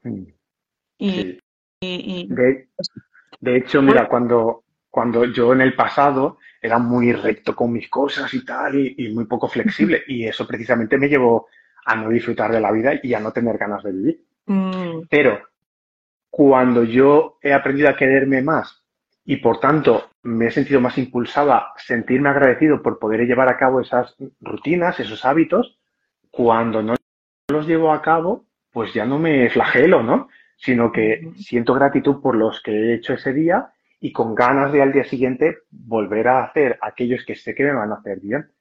Y, 0.98 1.40
de, 1.82 3.58
hecho, 3.58 3.82
mira, 3.82 4.08
cuando, 4.08 4.64
cuando 4.90 5.26
yo 5.26 5.54
en 5.54 5.62
el 5.62 5.76
pasado 5.76 6.38
era 6.62 6.78
muy 6.78 7.12
recto 7.12 7.56
con 7.56 7.74
mis 7.74 7.90
cosas 7.90 8.34
y 8.34 8.46
tal, 8.46 8.76
y, 8.76 9.10
muy 9.14 9.26
poco 9.26 9.48
flexible, 9.48 10.04
y 10.08 10.26
eso 10.26 10.48
precisamente 10.48 10.98
me 10.98 11.10
llevó 11.10 11.48
a 11.86 11.96
no 11.96 12.10
disfrutar 12.10 12.52
de 12.52 12.62
la 12.62 12.72
vida 12.72 12.94
y 13.04 13.14
a 13.14 13.20
no 13.20 13.34
tener 13.34 13.58
ganas 13.58 13.84
de 13.84 13.92
vivir. 13.92 14.26
Mm. 14.46 15.02
Pero 15.10 15.42
cuando 16.30 16.84
yo 16.84 17.38
he 17.42 17.52
aprendido 17.52 17.90
a 17.90 17.96
quererme 17.98 18.42
más 18.42 18.83
y 19.26 19.38
por 19.38 19.60
tanto 19.60 20.10
me 20.24 20.48
he 20.48 20.52
sentido 20.52 20.82
más 20.82 20.98
impulsado 20.98 21.54
a 21.54 21.74
sentirme 21.78 22.30
agradecido 22.30 22.82
por 22.82 23.00
poder 23.00 23.26
llevar 23.26 23.50
a 23.50 23.58
cabo 23.58 23.82
esas 23.82 24.16
rutinas, 24.42 25.00
esos 25.00 25.24
hábitos, 25.26 25.78
cuando 26.30 26.82
no 26.82 26.96
los 27.50 27.68
llevo 27.68 27.92
a 27.94 28.02
cabo, 28.02 28.46
pues 28.72 28.94
ya 28.94 29.06
no 29.06 29.20
me 29.20 29.50
flagelo, 29.50 30.04
¿no? 30.04 30.30
Sino 30.58 30.92
que 30.92 31.32
siento 31.38 31.74
gratitud 31.74 32.22
por 32.22 32.36
los 32.36 32.62
que 32.62 32.72
he 32.72 32.94
hecho 32.96 33.14
ese 33.14 33.34
día 33.34 33.72
y 34.00 34.12
con 34.12 34.36
ganas 34.36 34.72
de 34.72 34.82
al 34.82 34.92
día 34.92 35.04
siguiente 35.04 35.60
volver 35.72 36.28
a 36.28 36.44
hacer 36.44 36.78
aquellos 36.82 37.24
que 37.26 37.36
sé 37.36 37.54
que 37.56 37.64
me 37.64 37.74
van 37.74 37.92
a 37.92 37.96
hacer 37.96 38.20
bien. 38.20 38.52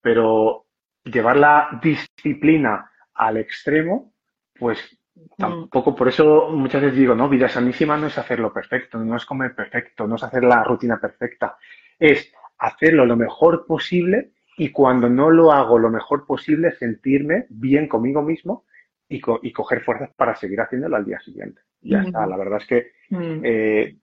Pero 0.00 0.66
llevar 1.04 1.36
la 1.36 1.80
disciplina 1.82 2.90
al 3.14 3.36
extremo, 3.36 4.12
pues. 4.58 4.97
Tampoco, 5.36 5.94
por 5.94 6.08
eso 6.08 6.48
muchas 6.50 6.82
veces 6.82 6.98
digo, 6.98 7.14
no, 7.14 7.28
vida 7.28 7.48
sanísima 7.48 7.96
no 7.96 8.08
es 8.08 8.18
hacerlo 8.18 8.52
perfecto, 8.52 8.98
no 8.98 9.16
es 9.16 9.24
comer 9.24 9.54
perfecto, 9.54 10.06
no 10.06 10.16
es 10.16 10.22
hacer 10.22 10.42
la 10.44 10.64
rutina 10.64 11.00
perfecta, 11.00 11.56
es 11.98 12.32
hacerlo 12.58 13.06
lo 13.06 13.16
mejor 13.16 13.66
posible 13.66 14.32
y 14.56 14.70
cuando 14.70 15.08
no 15.08 15.30
lo 15.30 15.52
hago 15.52 15.78
lo 15.78 15.90
mejor 15.90 16.26
posible, 16.26 16.72
sentirme 16.72 17.46
bien 17.50 17.86
conmigo 17.86 18.22
mismo 18.22 18.64
y, 19.08 19.20
y 19.42 19.52
coger 19.52 19.82
fuerzas 19.82 20.10
para 20.16 20.34
seguir 20.34 20.60
haciéndolo 20.60 20.96
al 20.96 21.04
día 21.04 21.20
siguiente. 21.20 21.62
ya 21.80 22.02
está, 22.02 22.26
la 22.26 22.36
verdad 22.36 22.58
es 22.60 22.66
que 22.66 22.92
mm. 23.10 23.40
eh, 23.44 23.96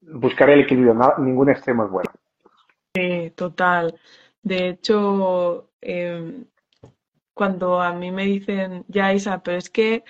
buscar 0.00 0.50
el 0.50 0.60
equilibrio, 0.60 0.98
ningún 1.18 1.50
extremo 1.50 1.84
es 1.84 1.90
bueno. 1.90 2.10
Sí, 2.94 3.32
total. 3.36 3.98
De 4.42 4.68
hecho, 4.68 5.70
em, 5.80 6.46
cuando 7.34 7.80
a 7.80 7.92
mí 7.92 8.10
me 8.10 8.24
dicen, 8.24 8.84
ya 8.88 9.12
Isa, 9.12 9.42
pero 9.42 9.58
es 9.58 9.70
que 9.70 10.04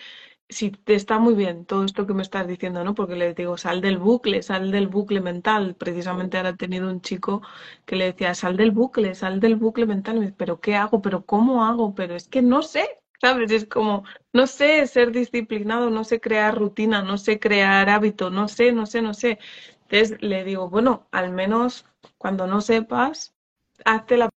si 0.48 0.70
te 0.70 0.94
está 0.94 1.18
muy 1.18 1.34
bien 1.34 1.66
todo 1.66 1.84
esto 1.84 2.06
que 2.06 2.14
me 2.14 2.22
estás 2.22 2.46
diciendo, 2.46 2.82
¿no? 2.84 2.94
Porque 2.94 3.16
le 3.16 3.34
digo, 3.34 3.58
sal 3.58 3.80
del 3.80 3.98
bucle, 3.98 4.42
sal 4.42 4.70
del 4.70 4.88
bucle 4.88 5.20
mental. 5.20 5.74
Precisamente 5.76 6.36
ahora 6.38 6.50
he 6.50 6.56
tenido 6.56 6.88
un 6.90 7.00
chico 7.02 7.42
que 7.84 7.96
le 7.96 8.06
decía, 8.06 8.34
sal 8.34 8.56
del 8.56 8.70
bucle, 8.70 9.14
sal 9.14 9.40
del 9.40 9.56
bucle 9.56 9.86
mental. 9.86 10.20
Me 10.20 10.32
pero 10.32 10.60
¿qué 10.60 10.76
hago? 10.76 11.02
¿Pero 11.02 11.24
cómo 11.26 11.64
hago? 11.64 11.94
Pero 11.94 12.14
es 12.14 12.28
que 12.28 12.42
no 12.42 12.62
sé, 12.62 12.88
¿sabes? 13.20 13.50
Es 13.52 13.66
como, 13.66 14.04
no 14.32 14.46
sé 14.46 14.86
ser 14.86 15.12
disciplinado, 15.12 15.90
no 15.90 16.04
sé 16.04 16.20
crear 16.20 16.56
rutina, 16.58 17.02
no 17.02 17.18
sé 17.18 17.38
crear 17.38 17.88
hábito, 17.90 18.30
no 18.30 18.48
sé, 18.48 18.72
no 18.72 18.86
sé, 18.86 19.02
no 19.02 19.14
sé. 19.14 19.38
Entonces 19.82 20.20
le 20.22 20.44
digo, 20.44 20.68
bueno, 20.70 21.08
al 21.12 21.32
menos 21.32 21.86
cuando 22.18 22.46
no 22.46 22.60
sepas, 22.60 23.34
hazte 23.84 24.16
la 24.16 24.30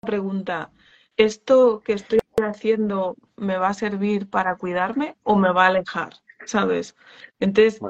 pregunta, 0.00 0.72
¿esto 1.16 1.82
que 1.84 1.94
estoy 1.94 2.18
haciendo 2.42 3.16
me 3.36 3.56
va 3.56 3.68
a 3.68 3.74
servir 3.74 4.28
para 4.28 4.56
cuidarme 4.56 5.16
o 5.22 5.36
me 5.36 5.52
va 5.52 5.64
a 5.64 5.68
alejar? 5.68 6.14
¿Sabes? 6.44 6.96
Entonces, 7.40 7.80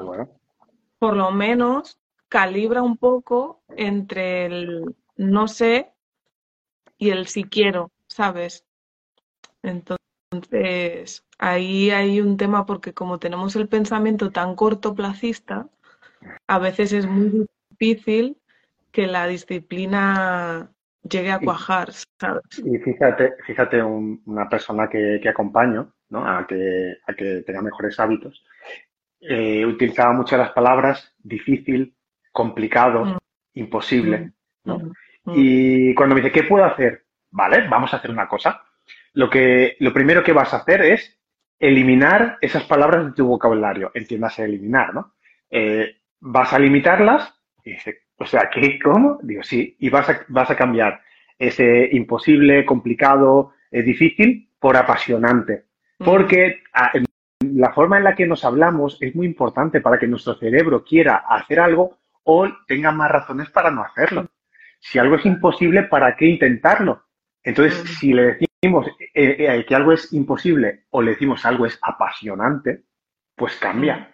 por 0.99 1.15
lo 1.15 1.31
menos 1.31 1.99
calibra 2.29 2.81
un 2.81 2.97
poco 2.97 3.61
entre 3.69 4.45
el 4.45 4.95
no 5.15 5.47
sé 5.47 5.93
y 6.97 7.09
el 7.09 7.27
si 7.27 7.43
quiero, 7.43 7.91
¿sabes? 8.07 8.65
Entonces, 9.61 11.25
ahí 11.37 11.91
hay 11.91 12.21
un 12.21 12.37
tema 12.37 12.65
porque 12.65 12.93
como 12.93 13.19
tenemos 13.19 13.55
el 13.55 13.67
pensamiento 13.67 14.31
tan 14.31 14.55
cortoplacista, 14.55 15.69
a 16.47 16.59
veces 16.59 16.93
es 16.93 17.05
muy 17.05 17.47
difícil 17.69 18.37
que 18.91 19.07
la 19.07 19.27
disciplina 19.27 20.71
llegue 21.09 21.31
a 21.31 21.39
cuajar, 21.39 21.91
¿sabes? 21.91 22.43
Y 22.63 22.77
fíjate, 22.79 23.33
fíjate 23.45 23.81
una 23.83 24.47
persona 24.49 24.89
que, 24.89 25.19
que 25.21 25.29
acompaño, 25.29 25.93
¿no? 26.09 26.27
A 26.27 26.45
que, 26.47 26.95
a 27.05 27.13
que 27.13 27.43
tenga 27.45 27.61
mejores 27.61 27.99
hábitos, 27.99 28.43
eh, 29.21 29.65
utilizaba 29.65 30.13
muchas 30.13 30.39
las 30.39 30.51
palabras 30.51 31.13
difícil, 31.19 31.95
complicado, 32.31 33.05
mm. 33.05 33.17
imposible, 33.53 34.17
mm. 34.19 34.31
¿no? 34.65 34.77
Mm. 35.25 35.33
Y 35.35 35.95
cuando 35.95 36.15
me 36.15 36.21
dice, 36.21 36.33
¿qué 36.33 36.43
puedo 36.43 36.65
hacer? 36.65 37.05
Vale, 37.31 37.67
vamos 37.67 37.93
a 37.93 37.97
hacer 37.97 38.11
una 38.11 38.27
cosa. 38.27 38.61
Lo 39.13 39.29
que, 39.29 39.75
lo 39.79 39.93
primero 39.93 40.23
que 40.23 40.33
vas 40.33 40.53
a 40.53 40.57
hacer 40.57 40.81
es 40.81 41.19
eliminar 41.59 42.37
esas 42.41 42.63
palabras 42.63 43.05
de 43.05 43.11
tu 43.13 43.25
vocabulario, 43.25 43.91
entiéndase 43.93 44.43
eliminar, 44.43 44.93
¿no? 44.93 45.13
Eh, 45.49 46.01
vas 46.19 46.51
a 46.51 46.59
limitarlas 46.59 47.33
y 47.63 47.71
dice, 47.71 48.02
o 48.23 48.25
sea, 48.25 48.49
¿qué? 48.49 48.79
¿Cómo? 48.79 49.19
Digo, 49.21 49.43
sí, 49.43 49.75
y 49.79 49.89
vas 49.89 50.09
a, 50.09 50.21
vas 50.29 50.49
a 50.49 50.55
cambiar 50.55 51.01
ese 51.37 51.89
imposible, 51.91 52.65
complicado, 52.65 53.53
eh, 53.71 53.81
difícil 53.81 54.49
por 54.59 54.77
apasionante. 54.77 55.65
Porque 55.97 56.63
ah, 56.73 56.91
la 57.39 57.73
forma 57.73 57.97
en 57.97 58.05
la 58.05 58.15
que 58.15 58.25
nos 58.25 58.43
hablamos 58.45 58.97
es 59.01 59.15
muy 59.15 59.25
importante 59.27 59.81
para 59.81 59.99
que 59.99 60.07
nuestro 60.07 60.35
cerebro 60.35 60.83
quiera 60.83 61.17
hacer 61.27 61.59
algo 61.59 61.97
o 62.23 62.47
tenga 62.67 62.91
más 62.91 63.11
razones 63.11 63.49
para 63.49 63.69
no 63.71 63.83
hacerlo. 63.83 64.27
Si 64.79 64.99
algo 64.99 65.15
es 65.15 65.25
imposible, 65.25 65.83
¿para 65.83 66.15
qué 66.15 66.25
intentarlo? 66.25 67.03
Entonces, 67.43 67.83
Mm. 67.83 67.87
si 67.87 68.13
le 68.13 68.23
decimos 68.39 68.87
eh, 69.13 69.35
eh, 69.39 69.65
que 69.67 69.75
algo 69.75 69.91
es 69.91 70.13
imposible 70.13 70.85
o 70.91 71.01
le 71.01 71.11
decimos 71.11 71.45
algo 71.45 71.65
es 71.65 71.77
apasionante, 71.81 72.83
pues 73.35 73.55
cambia. 73.57 74.12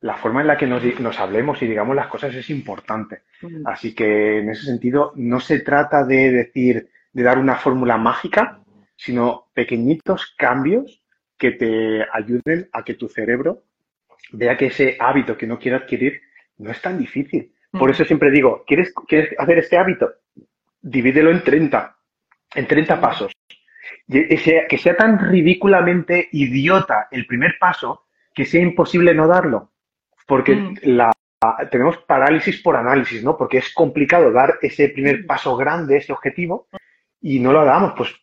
La 0.00 0.16
forma 0.16 0.40
en 0.42 0.46
la 0.46 0.56
que 0.56 0.66
nos, 0.66 0.82
nos 1.00 1.18
hablemos 1.18 1.60
y 1.62 1.66
digamos 1.66 1.96
las 1.96 2.06
cosas 2.06 2.34
es 2.34 2.48
importante. 2.50 3.22
Mm. 3.42 3.66
Así 3.66 3.94
que 3.94 4.38
en 4.38 4.50
ese 4.50 4.62
sentido 4.64 5.12
no 5.16 5.40
se 5.40 5.60
trata 5.60 6.04
de 6.04 6.30
decir, 6.30 6.88
de 7.12 7.22
dar 7.22 7.38
una 7.38 7.56
fórmula 7.56 7.96
mágica, 7.96 8.60
sino 8.96 9.48
pequeñitos 9.54 10.34
cambios 10.36 11.02
que 11.36 11.52
te 11.52 12.04
ayuden 12.12 12.68
a 12.72 12.84
que 12.84 12.94
tu 12.94 13.08
cerebro 13.08 13.64
vea 14.32 14.56
que 14.56 14.66
ese 14.66 14.96
hábito 15.00 15.36
que 15.36 15.46
no 15.46 15.58
quiere 15.58 15.76
adquirir 15.78 16.20
no 16.58 16.70
es 16.70 16.80
tan 16.82 16.98
difícil. 16.98 17.52
Por 17.72 17.88
Mm. 17.88 17.92
eso 17.92 18.04
siempre 18.04 18.30
digo, 18.30 18.64
¿quieres, 18.66 18.92
quieres 19.06 19.34
hacer 19.38 19.58
este 19.58 19.78
hábito? 19.78 20.10
Divídelo 20.80 21.30
en 21.30 21.42
30, 21.42 21.96
en 22.54 22.66
30 22.66 23.00
pasos. 23.00 23.32
Y 24.06 24.32
ese- 24.34 24.66
que 24.68 24.78
sea 24.78 24.96
tan 24.96 25.18
ridículamente 25.30 26.28
idiota 26.32 27.08
el 27.10 27.26
primer 27.26 27.56
paso 27.58 28.06
que 28.34 28.44
sea 28.46 28.62
imposible 28.62 29.12
no 29.14 29.26
darlo. 29.26 29.72
Porque 30.28 30.54
Mm. 30.54 30.74
la, 30.82 31.10
tenemos 31.70 31.96
parálisis 31.98 32.60
por 32.60 32.76
análisis, 32.76 33.24
¿no? 33.24 33.36
Porque 33.36 33.58
es 33.58 33.72
complicado 33.72 34.30
dar 34.30 34.58
ese 34.60 34.90
primer 34.90 35.24
paso 35.24 35.56
grande, 35.56 35.96
ese 35.96 36.12
objetivo, 36.12 36.68
y 37.20 37.40
no 37.40 37.50
lo 37.50 37.64
damos. 37.64 37.94
Pues 37.96 38.14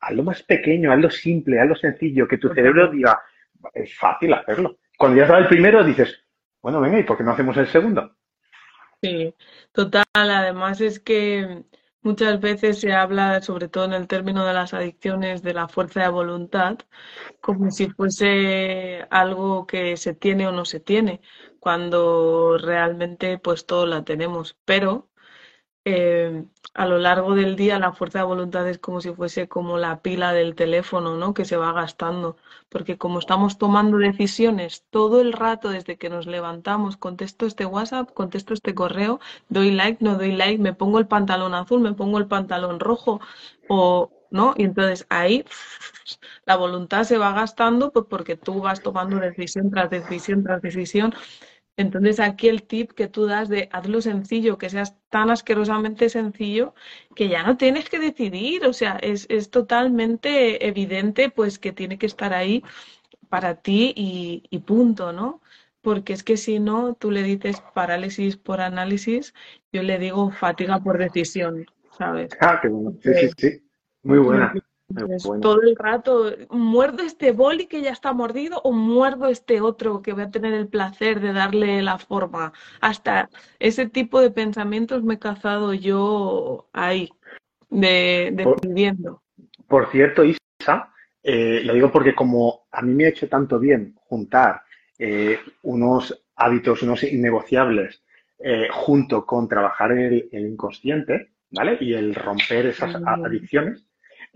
hazlo 0.00 0.22
más 0.22 0.42
pequeño, 0.42 0.90
hazlo 0.90 1.10
simple, 1.10 1.60
hazlo 1.60 1.76
sencillo, 1.76 2.26
que 2.26 2.38
tu 2.38 2.48
cerebro 2.54 2.88
diga, 2.90 3.20
es 3.74 3.94
fácil 3.98 4.32
hacerlo. 4.32 4.78
Cuando 4.96 5.18
ya 5.18 5.24
has 5.24 5.28
dado 5.28 5.42
el 5.42 5.48
primero, 5.48 5.84
dices, 5.84 6.24
bueno, 6.62 6.80
venga, 6.80 6.98
¿y 6.98 7.02
por 7.02 7.18
qué 7.18 7.22
no 7.24 7.32
hacemos 7.32 7.56
el 7.58 7.66
segundo? 7.66 8.16
Sí, 9.02 9.34
total. 9.72 10.04
Además 10.14 10.80
es 10.80 11.00
que 11.00 11.64
muchas 12.06 12.40
veces 12.40 12.80
se 12.80 12.92
habla, 12.94 13.42
sobre 13.42 13.68
todo 13.68 13.84
en 13.84 13.92
el 13.92 14.06
término 14.06 14.46
de 14.46 14.54
las 14.54 14.72
adicciones, 14.74 15.42
de 15.42 15.54
la 15.54 15.68
fuerza 15.68 16.02
de 16.02 16.08
voluntad, 16.08 16.78
como 17.40 17.70
si 17.70 17.90
fuese 17.90 19.06
algo 19.10 19.66
que 19.66 19.96
se 19.96 20.14
tiene 20.14 20.46
o 20.46 20.52
no 20.52 20.64
se 20.64 20.80
tiene, 20.80 21.20
cuando 21.60 22.58
realmente 22.58 23.38
pues 23.38 23.66
todo 23.66 23.86
la 23.86 24.04
tenemos. 24.04 24.56
Pero 24.64 25.10
eh, 25.88 26.44
a 26.74 26.84
lo 26.84 26.98
largo 26.98 27.36
del 27.36 27.54
día 27.54 27.78
la 27.78 27.92
fuerza 27.92 28.18
de 28.18 28.24
voluntad 28.24 28.68
es 28.68 28.78
como 28.78 29.00
si 29.00 29.12
fuese 29.14 29.46
como 29.48 29.78
la 29.78 30.02
pila 30.02 30.32
del 30.32 30.56
teléfono, 30.56 31.16
¿no? 31.16 31.32
Que 31.32 31.44
se 31.44 31.56
va 31.56 31.72
gastando, 31.72 32.36
porque 32.68 32.98
como 32.98 33.20
estamos 33.20 33.56
tomando 33.56 33.96
decisiones 33.98 34.84
todo 34.90 35.20
el 35.20 35.32
rato 35.32 35.68
desde 35.70 35.96
que 35.96 36.10
nos 36.10 36.26
levantamos, 36.26 36.96
contesto 36.96 37.46
este 37.46 37.66
WhatsApp, 37.66 38.12
contesto 38.12 38.52
este 38.52 38.74
correo, 38.74 39.20
doy 39.48 39.70
like, 39.70 40.04
no 40.04 40.16
doy 40.16 40.32
like, 40.32 40.58
me 40.60 40.74
pongo 40.74 40.98
el 40.98 41.06
pantalón 41.06 41.54
azul, 41.54 41.80
me 41.80 41.94
pongo 41.94 42.18
el 42.18 42.26
pantalón 42.26 42.80
rojo, 42.80 43.20
o 43.68 44.10
¿no? 44.30 44.54
Y 44.56 44.64
entonces 44.64 45.06
ahí 45.08 45.44
la 46.46 46.56
voluntad 46.56 47.04
se 47.04 47.18
va 47.18 47.32
gastando 47.32 47.92
pues 47.92 48.06
porque 48.08 48.36
tú 48.36 48.60
vas 48.60 48.82
tomando 48.82 49.18
decisión 49.18 49.70
tras 49.70 49.88
decisión 49.90 50.42
tras 50.42 50.62
decisión. 50.62 51.14
Entonces 51.76 52.20
aquí 52.20 52.48
el 52.48 52.62
tip 52.62 52.92
que 52.92 53.06
tú 53.06 53.26
das 53.26 53.48
de 53.48 53.68
hazlo 53.70 54.00
sencillo, 54.00 54.56
que 54.58 54.70
seas 54.70 54.96
tan 55.10 55.30
asquerosamente 55.30 56.08
sencillo 56.08 56.74
que 57.14 57.28
ya 57.28 57.42
no 57.42 57.56
tienes 57.56 57.90
que 57.90 57.98
decidir, 57.98 58.64
o 58.64 58.72
sea, 58.72 58.96
es, 59.02 59.26
es 59.28 59.50
totalmente 59.50 60.66
evidente 60.66 61.30
pues 61.30 61.58
que 61.58 61.72
tiene 61.72 61.98
que 61.98 62.06
estar 62.06 62.32
ahí 62.32 62.62
para 63.28 63.56
ti 63.56 63.92
y, 63.96 64.44
y 64.50 64.58
punto, 64.60 65.12
¿no? 65.12 65.42
Porque 65.82 66.12
es 66.14 66.22
que 66.24 66.36
si 66.36 66.58
no, 66.58 66.94
tú 66.94 67.10
le 67.10 67.22
dices 67.22 67.62
parálisis 67.74 68.36
por 68.36 68.60
análisis, 68.60 69.34
yo 69.72 69.82
le 69.82 69.98
digo 69.98 70.30
fatiga 70.30 70.80
por 70.80 70.98
decisión, 70.98 71.66
¿sabes? 71.96 72.30
Ah, 72.40 72.58
qué 72.60 72.68
bueno. 72.68 72.98
Sí, 73.02 73.14
sí, 73.14 73.30
sí. 73.36 73.62
Muy 74.02 74.18
buena. 74.18 74.52
Entonces, 74.88 75.22
todo 75.40 75.62
el 75.62 75.74
rato, 75.76 76.32
¿muerdo 76.50 77.02
este 77.02 77.32
boli 77.32 77.66
que 77.66 77.82
ya 77.82 77.90
está 77.90 78.12
mordido 78.12 78.60
o 78.62 78.72
muerdo 78.72 79.26
este 79.26 79.60
otro 79.60 80.00
que 80.00 80.12
voy 80.12 80.22
a 80.22 80.30
tener 80.30 80.54
el 80.54 80.68
placer 80.68 81.20
de 81.20 81.32
darle 81.32 81.82
la 81.82 81.98
forma? 81.98 82.52
Hasta 82.80 83.28
ese 83.58 83.88
tipo 83.88 84.20
de 84.20 84.30
pensamientos 84.30 85.02
me 85.02 85.14
he 85.14 85.18
cazado 85.18 85.74
yo 85.74 86.68
ahí, 86.72 87.10
de, 87.68 88.46
Por, 89.66 89.90
cierto, 89.90 90.22
Isa, 90.24 90.92
eh, 91.22 91.62
lo 91.64 91.74
digo 91.74 91.90
porque 91.90 92.14
como 92.14 92.66
a 92.70 92.80
mí 92.82 92.94
me 92.94 93.06
ha 93.06 93.08
hecho 93.08 93.28
tanto 93.28 93.58
bien 93.58 93.96
juntar 93.96 94.62
eh, 94.98 95.40
unos 95.62 96.24
hábitos, 96.36 96.82
unos 96.82 97.02
innegociables, 97.02 98.04
eh, 98.38 98.68
junto 98.70 99.26
con 99.26 99.48
trabajar 99.48 99.92
el, 99.92 100.28
el 100.30 100.46
inconsciente, 100.46 101.32
¿vale? 101.50 101.76
Y 101.80 101.94
el 101.94 102.14
romper 102.14 102.66
esas 102.66 102.94
adicciones. 102.94 103.84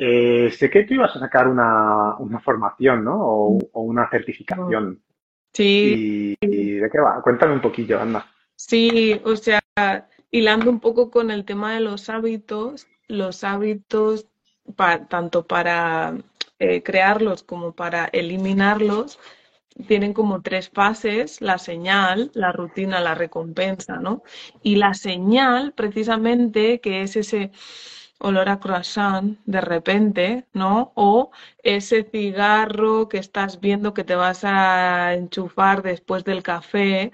Eh, 0.03 0.51
sé 0.53 0.71
que 0.71 0.85
tú 0.85 0.95
ibas 0.95 1.15
a 1.17 1.21
sacar 1.21 1.47
una, 1.49 2.17
una 2.19 2.41
formación, 2.41 3.05
¿no? 3.05 3.17
O, 3.21 3.59
o 3.73 3.83
una 3.83 4.09
mm. 4.09 4.11
certificación. 4.11 5.03
Sí, 5.55 6.01
¿Y, 6.03 6.37
y 6.41 6.75
de 6.77 6.91
qué 6.91 7.01
va? 7.01 7.23
Cuéntame 7.23 7.55
un 7.55 7.63
poquillo, 7.63 8.01
anda. 8.01 8.27
sí, 8.57 9.21
o 9.25 9.37
sea, 9.37 9.61
hilando 10.31 10.71
un 10.71 10.81
poco 10.81 11.11
con 11.11 11.31
el 11.31 11.45
tema 11.45 11.75
de 11.75 11.81
los 11.81 12.09
hábitos, 12.11 12.89
los 13.09 13.45
hábitos, 13.45 14.27
pa- 14.77 15.07
tanto 15.09 15.47
para 15.47 16.17
eh, 16.59 16.83
crearlos 16.83 17.43
como 17.43 17.75
para 17.75 18.07
eliminarlos, 18.07 19.19
tienen 19.89 20.13
como 20.15 20.43
tres 20.43 20.71
fases, 20.71 21.41
la 21.41 21.59
señal, 21.59 22.31
la 22.35 22.53
rutina, 22.53 23.01
la 23.01 23.15
recompensa, 23.15 23.97
¿no? 23.99 24.23
Y 24.63 24.77
la 24.77 24.95
señal, 24.95 25.73
precisamente, 25.75 26.81
que 26.81 27.03
es 27.03 27.17
ese 27.17 27.53
olor 28.21 28.49
a 28.49 28.61
croissant 28.61 29.39
de 29.47 29.61
repente, 29.61 30.47
¿no? 30.53 30.93
O 30.95 31.31
ese 31.63 32.05
cigarro 32.05 33.09
que 33.09 33.19
estás 33.19 33.61
viendo 33.61 33.95
que 33.95 34.05
te 34.05 34.15
vas 34.15 34.41
a 34.45 35.15
enchufar 35.15 35.83
después 35.83 36.25
del 36.25 36.43
café, 36.43 37.13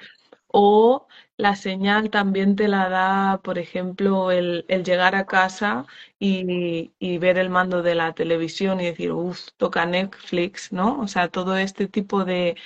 o 0.48 1.06
la 1.36 1.54
señal 1.56 2.10
también 2.10 2.56
te 2.56 2.66
la 2.68 2.88
da, 2.88 3.40
por 3.42 3.58
ejemplo, 3.58 4.30
el, 4.32 4.64
el 4.68 4.84
llegar 4.84 5.14
a 5.14 5.26
casa 5.26 5.86
y, 6.18 6.92
y 6.98 7.18
ver 7.18 7.38
el 7.38 7.50
mando 7.50 7.82
de 7.82 7.94
la 7.94 8.14
televisión 8.14 8.80
y 8.80 8.86
decir, 8.86 9.12
uff, 9.12 9.48
toca 9.58 9.84
Netflix, 9.86 10.72
¿no? 10.72 11.00
O 11.00 11.08
sea, 11.08 11.28
todo 11.28 11.56
este 11.58 11.86
tipo 11.88 12.24
de, 12.24 12.56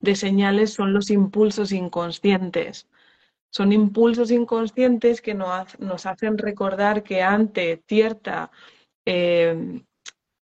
de 0.00 0.14
señales 0.16 0.72
son 0.74 0.92
los 0.92 1.10
impulsos 1.10 1.72
inconscientes. 1.72 2.86
Son 3.50 3.72
impulsos 3.72 4.30
inconscientes 4.30 5.20
que 5.20 5.34
nos, 5.34 6.06
hacen 6.06 6.38
recordar 6.38 7.02
que 7.02 7.22
ante 7.22 7.82
cierta 7.86 8.50
eh, 9.04 9.82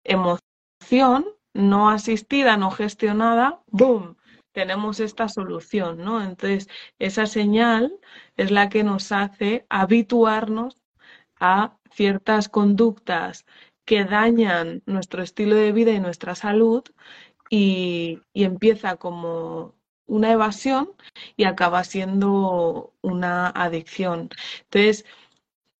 emoción 0.04 1.26
no 1.54 1.90
asistida, 1.90 2.56
no 2.56 2.70
gestionada, 2.70 3.62
¡boom! 3.66 4.16
Tenemos 4.52 5.00
esta 5.00 5.28
solución, 5.28 5.98
¿no? 5.98 6.22
Entonces, 6.22 6.68
esa 6.98 7.26
señal 7.26 7.98
es 8.36 8.50
la 8.50 8.68
que 8.68 8.84
nos 8.84 9.12
hace 9.12 9.66
habituarnos 9.68 10.76
a 11.40 11.76
ciertas 11.90 12.48
conductas 12.48 13.46
que 13.84 14.04
dañan 14.04 14.82
nuestro 14.86 15.22
estilo 15.22 15.54
de 15.56 15.72
vida 15.72 15.92
y 15.92 16.00
nuestra 16.00 16.34
salud 16.34 16.84
y, 17.50 18.20
y 18.32 18.44
empieza 18.44 18.96
como 18.96 19.77
una 20.08 20.32
evasión 20.32 20.92
y 21.36 21.44
acaba 21.44 21.84
siendo 21.84 22.94
una 23.02 23.48
adicción. 23.50 24.30
Entonces, 24.64 25.04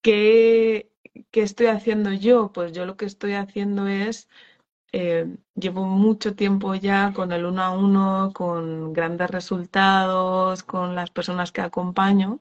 ¿qué, 0.03 0.91
qué 1.31 1.43
estoy 1.43 1.67
haciendo 1.69 2.12
yo? 2.12 2.53
Pues 2.53 2.73
yo 2.73 2.87
lo 2.87 2.97
que 2.97 3.07
estoy 3.07 3.35
haciendo 3.35 3.88
es, 3.88 4.29
eh, 4.93 5.27
llevo 5.55 5.85
mucho 5.87 6.35
tiempo 6.37 6.75
ya 6.75 7.12
con 7.14 7.33
el 7.33 7.47
uno 7.47 7.62
a 7.62 7.71
uno, 7.73 8.33
con 8.35 8.93
grandes 8.95 9.31
resultados, 9.31 10.62
con 10.64 10.95
las 10.95 11.11
personas 11.11 11.53
que 11.53 11.61
acompaño 11.62 12.41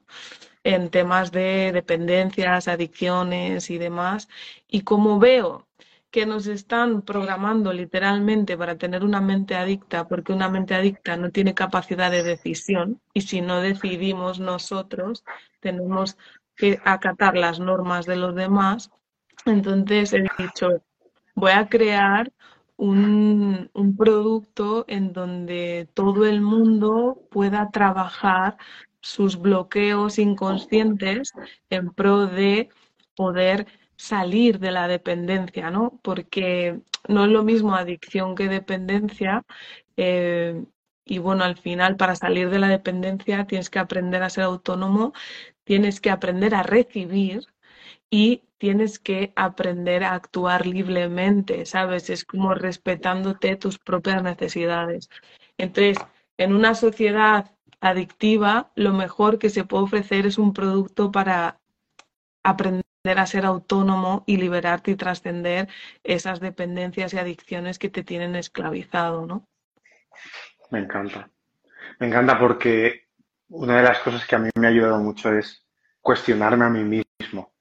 en 0.64 0.90
temas 0.90 1.32
de 1.32 1.72
dependencias, 1.72 2.68
adicciones 2.68 3.70
y 3.70 3.78
demás. 3.78 4.28
Y 4.68 4.82
como 4.82 5.18
veo 5.20 5.67
que 6.10 6.24
nos 6.26 6.46
están 6.46 7.02
programando 7.02 7.72
literalmente 7.72 8.56
para 8.56 8.78
tener 8.78 9.04
una 9.04 9.20
mente 9.20 9.54
adicta, 9.54 10.08
porque 10.08 10.32
una 10.32 10.48
mente 10.48 10.74
adicta 10.74 11.16
no 11.16 11.30
tiene 11.30 11.54
capacidad 11.54 12.10
de 12.10 12.22
decisión 12.22 13.00
y 13.12 13.22
si 13.22 13.40
no 13.40 13.60
decidimos 13.60 14.40
nosotros, 14.40 15.24
tenemos 15.60 16.16
que 16.56 16.80
acatar 16.84 17.36
las 17.36 17.60
normas 17.60 18.06
de 18.06 18.16
los 18.16 18.34
demás. 18.34 18.90
Entonces 19.44 20.12
he 20.14 20.24
dicho, 20.38 20.82
voy 21.34 21.52
a 21.52 21.68
crear 21.68 22.32
un, 22.76 23.70
un 23.74 23.96
producto 23.96 24.84
en 24.88 25.12
donde 25.12 25.88
todo 25.94 26.26
el 26.26 26.40
mundo 26.40 27.22
pueda 27.30 27.70
trabajar 27.70 28.56
sus 29.00 29.38
bloqueos 29.38 30.18
inconscientes 30.18 31.32
en 31.70 31.90
pro 31.92 32.26
de 32.26 32.68
poder 33.14 33.66
salir 33.98 34.60
de 34.60 34.72
la 34.72 34.88
dependencia, 34.88 35.70
¿no? 35.70 36.00
Porque 36.02 36.80
no 37.08 37.26
es 37.26 37.30
lo 37.32 37.44
mismo 37.44 37.74
adicción 37.76 38.36
que 38.36 38.48
dependencia. 38.48 39.44
eh, 39.98 40.64
y 41.06 41.18
bueno, 41.18 41.44
al 41.44 41.56
final, 41.58 41.96
para 41.96 42.16
salir 42.16 42.50
de 42.50 42.58
la 42.60 42.68
dependencia 42.68 43.46
tienes 43.46 43.70
que 43.70 43.80
aprender 43.80 44.22
a 44.22 44.30
ser 44.30 44.44
autónomo, 44.44 45.14
tienes 45.64 46.00
que 46.00 46.10
aprender 46.10 46.54
a 46.54 46.62
recibir 46.64 47.46
y 48.10 48.42
tienes 48.58 48.98
que 48.98 49.32
aprender 49.36 50.04
a 50.04 50.14
actuar 50.14 50.66
libremente, 50.66 51.66
¿sabes? 51.66 52.10
Es 52.10 52.24
como 52.24 52.54
respetándote 52.54 53.56
tus 53.56 53.78
propias 53.78 54.22
necesidades. 54.22 55.10
Entonces, 55.58 55.98
en 56.38 56.54
una 56.54 56.74
sociedad 56.74 57.52
adictiva, 57.80 58.72
lo 58.76 58.92
mejor 58.94 59.38
que 59.38 59.50
se 59.50 59.64
puede 59.64 59.84
ofrecer 59.84 60.26
es 60.26 60.38
un 60.38 60.52
producto 60.52 61.12
para 61.12 61.60
aprender 62.44 62.84
a 63.16 63.26
ser 63.26 63.46
autónomo 63.46 64.24
y 64.26 64.36
liberarte 64.36 64.90
y 64.90 64.96
trascender 64.96 65.68
esas 66.04 66.40
dependencias 66.40 67.14
y 67.14 67.18
adicciones 67.18 67.78
que 67.78 67.88
te 67.88 68.04
tienen 68.04 68.36
esclavizado, 68.36 69.24
¿no? 69.24 69.46
Me 70.70 70.80
encanta. 70.80 71.30
Me 71.98 72.08
encanta 72.08 72.38
porque 72.38 73.08
una 73.48 73.78
de 73.78 73.82
las 73.84 74.00
cosas 74.00 74.26
que 74.26 74.36
a 74.36 74.38
mí 74.38 74.50
me 74.56 74.66
ha 74.66 74.70
ayudado 74.70 74.98
mucho 74.98 75.32
es 75.32 75.66
cuestionarme 76.00 76.64
a 76.64 76.68
mí 76.68 76.84
mismo. 76.84 77.52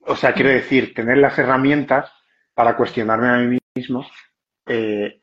O 0.00 0.16
sea, 0.16 0.32
quiero 0.32 0.50
decir, 0.50 0.94
tener 0.94 1.18
las 1.18 1.38
herramientas 1.38 2.10
para 2.54 2.76
cuestionarme 2.76 3.28
a 3.28 3.36
mí 3.38 3.58
mismo 3.74 4.06
eh, 4.66 5.20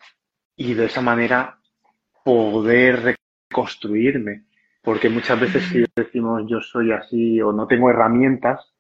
y 0.56 0.74
de 0.74 0.86
esa 0.86 1.02
manera 1.02 1.60
poder 2.24 3.18
reconstruirme. 3.50 4.46
Porque 4.82 5.10
muchas 5.10 5.40
veces 5.40 5.64
si 5.66 5.84
decimos 5.96 6.44
yo 6.48 6.60
soy 6.60 6.92
así 6.92 7.40
o 7.42 7.52
no 7.52 7.68
tengo 7.68 7.90
herramientas, 7.90 8.74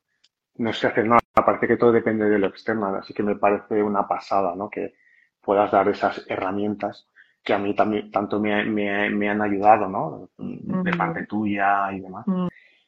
no 0.55 0.73
sé 0.73 0.87
hacer 0.87 1.05
nada. 1.05 1.21
Parece 1.33 1.67
que 1.67 1.77
todo 1.77 1.91
depende 1.91 2.29
de 2.29 2.39
lo 2.39 2.47
externo. 2.47 2.87
Así 2.95 3.13
que 3.13 3.23
me 3.23 3.35
parece 3.35 3.81
una 3.81 4.07
pasada, 4.07 4.55
¿no? 4.55 4.69
Que 4.69 4.93
puedas 5.41 5.71
dar 5.71 5.87
esas 5.89 6.25
herramientas 6.27 7.07
que 7.43 7.53
a 7.53 7.57
mí 7.57 7.75
también 7.75 8.11
tanto 8.11 8.39
me, 8.39 8.63
me, 8.65 9.29
han 9.29 9.41
ayudado, 9.41 9.87
¿no? 9.87 10.29
De 10.37 10.93
parte 10.93 11.25
tuya 11.25 11.91
y 11.91 11.99
demás. 11.99 12.25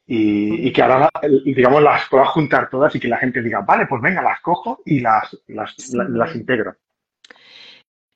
Y, 0.05 0.67
y, 0.67 0.73
que 0.73 0.81
ahora, 0.81 1.09
digamos, 1.45 1.81
las 1.81 2.07
puedas 2.09 2.29
juntar 2.29 2.69
todas 2.69 2.93
y 2.95 2.99
que 2.99 3.07
la 3.07 3.17
gente 3.17 3.41
diga, 3.41 3.61
vale, 3.61 3.87
pues 3.87 4.01
venga, 4.01 4.21
las 4.21 4.41
cojo 4.41 4.81
y 4.85 4.99
las, 4.99 5.35
las, 5.47 5.75
las 5.93 6.35
integro. 6.35 6.75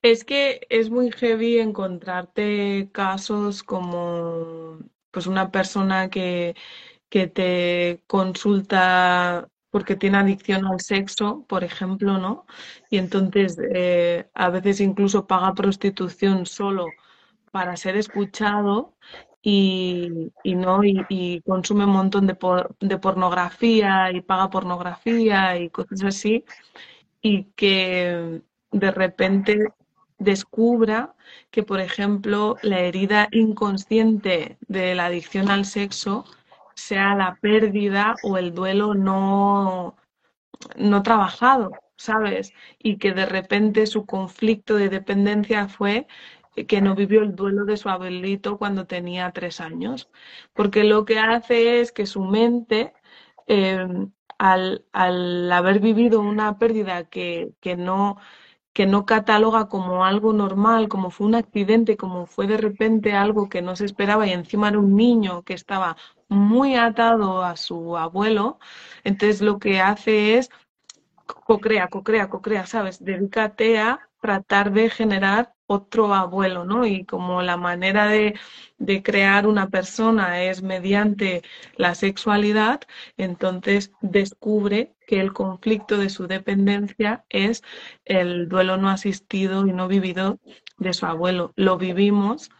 Es 0.02 0.24
que 0.24 0.60
es 0.68 0.90
muy 0.90 1.10
heavy 1.10 1.58
encontrarte 1.58 2.90
casos 2.92 3.64
como 3.64 4.78
pues 5.10 5.26
una 5.26 5.50
persona 5.50 6.08
que, 6.08 6.54
que 7.08 7.26
te 7.26 8.02
consulta 8.06 9.48
porque 9.70 9.96
tiene 9.96 10.18
adicción 10.18 10.66
al 10.66 10.80
sexo, 10.80 11.44
por 11.48 11.64
ejemplo, 11.64 12.18
¿no? 12.18 12.46
Y 12.90 12.98
entonces 12.98 13.58
eh, 13.74 14.28
a 14.34 14.50
veces 14.50 14.80
incluso 14.80 15.26
paga 15.26 15.54
prostitución 15.54 16.46
solo 16.46 16.86
para 17.52 17.76
ser 17.76 17.96
escuchado 17.96 18.94
y, 19.42 20.30
no 20.44 20.80
y, 20.84 21.40
consume 21.42 21.84
un 21.84 21.92
montón 21.92 22.26
de, 22.26 22.36
de 22.80 22.98
pornografía 22.98 24.10
y 24.12 24.20
paga 24.20 24.50
pornografía 24.50 25.58
y 25.58 25.70
cosas 25.70 26.02
así 26.04 26.44
y 27.22 27.44
que 27.56 28.42
de 28.72 28.90
repente 28.90 29.68
descubra 30.18 31.14
que, 31.50 31.62
por 31.62 31.80
ejemplo, 31.80 32.56
la 32.62 32.80
herida 32.80 33.28
inconsciente 33.32 34.58
de 34.66 34.94
la 34.94 35.06
adicción 35.06 35.50
al 35.50 35.64
sexo 35.64 36.24
sea 36.78 37.14
la 37.16 37.36
pérdida 37.40 38.14
o 38.22 38.38
el 38.38 38.54
duelo 38.54 38.94
no, 38.94 39.96
no 40.76 41.02
trabajado, 41.02 41.72
¿sabes? 41.96 42.52
Y 42.78 42.98
que 42.98 43.12
de 43.12 43.26
repente 43.26 43.86
su 43.86 44.06
conflicto 44.06 44.76
de 44.76 44.88
dependencia 44.88 45.68
fue 45.68 46.06
que 46.68 46.80
no 46.80 46.94
vivió 46.94 47.22
el 47.22 47.34
duelo 47.36 47.64
de 47.64 47.76
su 47.76 47.88
abuelito 47.88 48.58
cuando 48.58 48.86
tenía 48.86 49.32
tres 49.32 49.60
años, 49.60 50.10
porque 50.54 50.84
lo 50.84 51.04
que 51.04 51.18
hace 51.18 51.80
es 51.80 51.92
que 51.92 52.06
su 52.06 52.22
mente, 52.24 52.94
em, 53.46 54.12
al, 54.38 54.84
al, 54.92 55.50
haber 55.52 55.80
vivido 55.80 56.20
una 56.20 56.58
pérdida 56.58 57.04
que, 57.04 57.52
que 57.60 57.76
no 57.76 58.18
que 58.78 58.86
no 58.86 59.06
cataloga 59.06 59.68
como 59.68 60.04
algo 60.04 60.32
normal, 60.32 60.88
como 60.88 61.10
fue 61.10 61.26
un 61.26 61.34
accidente, 61.34 61.96
como 61.96 62.26
fue 62.26 62.46
de 62.46 62.56
repente 62.58 63.12
algo 63.12 63.48
que 63.48 63.60
no 63.60 63.74
se 63.74 63.84
esperaba 63.84 64.24
y 64.28 64.30
encima 64.30 64.68
era 64.68 64.78
un 64.78 64.94
niño 64.94 65.42
que 65.42 65.54
estaba 65.54 65.96
muy 66.28 66.76
atado 66.76 67.42
a 67.42 67.56
su 67.56 67.96
abuelo, 67.96 68.60
entonces 69.02 69.42
lo 69.42 69.58
que 69.58 69.80
hace 69.80 70.38
es 70.38 70.48
cocrea, 71.26 71.88
cocrea, 71.88 72.30
cocrea, 72.30 72.66
¿sabes? 72.66 73.04
Dedícate 73.04 73.80
a 73.80 74.08
tratar 74.20 74.72
de 74.72 74.90
generar 74.90 75.54
otro 75.66 76.14
abuelo, 76.14 76.64
¿no? 76.64 76.86
Y 76.86 77.04
como 77.04 77.42
la 77.42 77.56
manera 77.56 78.06
de, 78.06 78.38
de, 78.78 79.02
crear 79.02 79.48
una 79.48 79.70
persona 79.70 80.44
es 80.44 80.62
mediante 80.62 81.42
la 81.76 81.96
sexualidad, 81.96 82.82
entonces 83.16 83.90
descubre 84.02 84.94
que 85.08 85.20
el 85.20 85.32
conflicto 85.32 85.96
de 85.96 86.10
su 86.10 86.26
dependencia 86.26 87.24
es 87.30 87.62
el 88.04 88.46
duelo 88.46 88.76
no 88.76 88.90
asistido 88.90 89.66
y 89.66 89.72
no 89.72 89.88
vivido 89.88 90.38
de 90.76 90.92
su 90.92 91.06
abuelo. 91.06 91.54
Lo 91.56 91.78
vivimos 91.78 92.50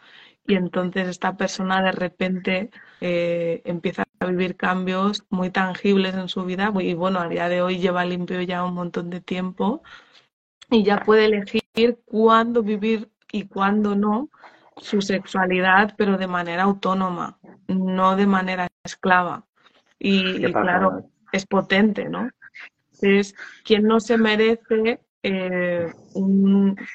y 0.47 0.55
entonces 0.55 1.09
esta 1.09 1.37
persona 1.37 1.83
de 1.83 1.93
repente 1.93 2.71
eh, 3.03 3.61
empieza 3.67 4.05
a 4.19 4.27
vivir 4.27 4.57
cambios 4.57 5.27
muy 5.29 5.51
tangibles 5.51 6.15
en 6.15 6.31
su 6.31 6.47
vida 6.47 6.73
y 6.81 6.95
bueno, 6.95 7.21
a 7.21 7.29
día 7.29 7.51
de 7.51 7.61
hoy 7.61 7.81
lleva 7.81 8.07
limpio 8.07 8.41
ya 8.41 8.65
un 8.65 8.73
montón 8.73 9.11
de 9.11 9.21
tiempo 9.21 9.83
y 10.71 10.85
ya 10.85 11.01
puede 11.01 11.27
elegir 11.27 11.99
cuándo 12.07 12.63
vivir 12.63 13.11
y 13.31 13.47
cuándo 13.47 13.95
no 13.95 14.31
su 14.79 15.03
sexualidad, 15.03 15.93
pero 15.99 16.17
de 16.17 16.29
manera 16.29 16.63
autónoma, 16.63 17.39
no 17.67 18.17
de 18.17 18.27
manera 18.27 18.69
esclava. 18.83 19.45
Y, 19.99 20.51
claro, 20.53 21.11
es 21.33 21.45
potente, 21.45 22.09
¿no? 22.09 22.31
Es 23.01 23.35
quien 23.65 23.85
no 23.85 24.01
se 24.01 24.19
merece 24.19 25.01
eh, 25.23 25.93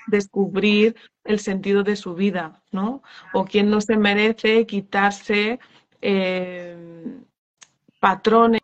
descubrir 0.07 0.95
el 1.25 1.39
sentido 1.39 1.83
de 1.83 1.95
su 1.95 2.15
vida, 2.15 2.63
¿no? 2.71 3.03
O 3.33 3.45
quien 3.45 3.69
no 3.69 3.81
se 3.81 3.97
merece 3.97 4.65
quitarse 4.65 5.59
eh, 6.01 6.77
patrones 7.99 8.63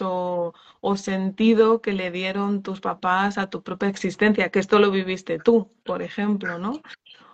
o, 0.00 0.52
sentido 0.96 1.80
que 1.80 1.92
le 1.92 2.10
dieron 2.10 2.62
tus 2.62 2.80
papás 2.80 3.36
a 3.38 3.50
tu 3.50 3.62
propia 3.62 3.88
existencia, 3.88 4.50
que 4.50 4.58
esto 4.58 4.78
lo 4.78 4.90
viviste 4.90 5.38
tú, 5.38 5.70
por 5.84 6.02
ejemplo, 6.02 6.58
¿no? 6.58 6.80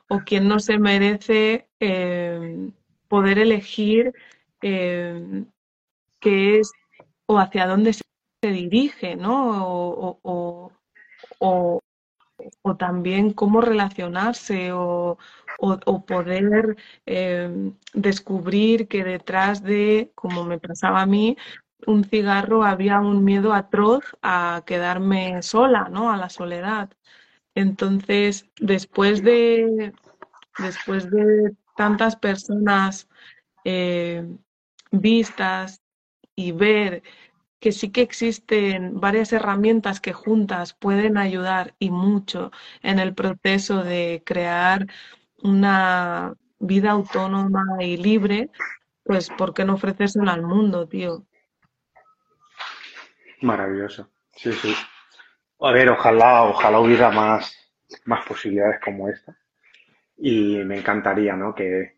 O 0.09 0.21
quien 0.21 0.49
no 0.49 0.59
se 0.59 0.79
merece 0.79 1.69
eh, 1.81 2.71
poder 3.09 3.39
elegir 3.39 4.13
qué 4.61 5.45
es 6.21 6.73
o 7.27 7.39
hacia 7.39 7.67
dónde 7.67 7.93
se 7.93 8.03
dirige, 8.53 9.17
¿no? 9.17 9.67
O, 10.23 10.71
o 12.63 12.77
también 12.77 13.33
cómo 13.33 13.61
relacionarse 13.61 14.73
o, 14.73 15.19
poder 16.07 16.77
eh, 17.07 17.73
descubrir 17.95 18.89
que 18.89 19.05
detrás 19.05 19.63
de, 19.63 20.13
como 20.15 20.45
me 20.45 20.59
pasaba 20.59 21.03
a 21.03 21.07
mí, 21.07 21.37
un 21.87 22.05
cigarro 22.05 22.65
había 22.65 23.01
un 23.01 23.25
miedo 23.25 23.55
atroz 23.55 24.05
a 24.23 24.63
quedarme 24.67 25.43
sola, 25.43 25.89
¿no? 25.91 26.11
A 26.11 26.17
la 26.17 26.29
soledad. 26.29 26.91
Entonces, 27.55 28.51
después 28.61 29.23
de, 29.23 29.95
después 30.59 31.11
de 31.11 31.55
tantas 31.77 32.17
personas 32.17 33.09
eh, 33.65 34.27
vistas 34.91 35.81
y 36.35 36.53
ver 36.53 37.03
que 37.61 37.73
sí 37.73 37.91
que 37.91 38.03
existen 38.03 39.01
varias 39.01 39.33
herramientas 39.33 40.01
que 40.01 40.13
juntas 40.13 40.75
pueden 40.75 41.17
ayudar 41.17 41.75
y 41.79 41.91
mucho 41.91 42.51
en 42.83 42.99
el 42.99 43.15
proceso 43.15 43.83
de 43.83 44.23
crear 44.25 44.87
una 45.43 46.35
vida 46.59 46.91
autónoma 46.91 47.65
y 47.81 47.97
libre, 47.97 48.51
pues 49.05 49.31
¿por 49.31 49.55
qué 49.55 49.65
no 49.65 49.75
ofrecérselo 49.75 50.31
al 50.31 50.43
mundo, 50.43 50.87
tío? 50.89 51.25
Maravilloso. 53.43 54.11
Sí, 54.33 54.53
sí. 54.53 54.75
A 55.61 55.73
ver, 55.73 55.89
ojalá, 55.91 56.45
ojalá 56.45 56.81
hubiera 56.81 57.11
más, 57.11 57.55
más 58.05 58.25
posibilidades 58.27 58.81
como 58.81 59.09
esta. 59.09 59.37
Y 60.19 60.59
me 60.65 60.79
encantaría, 60.79 61.35
¿no? 61.35 61.55
Que, 61.55 61.97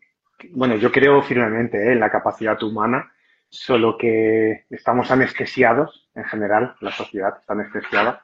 bueno, 0.51 0.75
yo 0.75 0.91
creo 0.91 1.21
firmemente 1.21 1.77
¿eh? 1.77 1.93
en 1.93 1.99
la 1.99 2.09
capacidad 2.09 2.61
humana, 2.63 3.11
solo 3.49 3.97
que 3.97 4.65
estamos 4.69 5.11
anestesiados, 5.11 6.09
en 6.15 6.23
general, 6.25 6.75
la 6.81 6.91
sociedad 6.91 7.33
está 7.39 7.53
anestesiada 7.53 8.23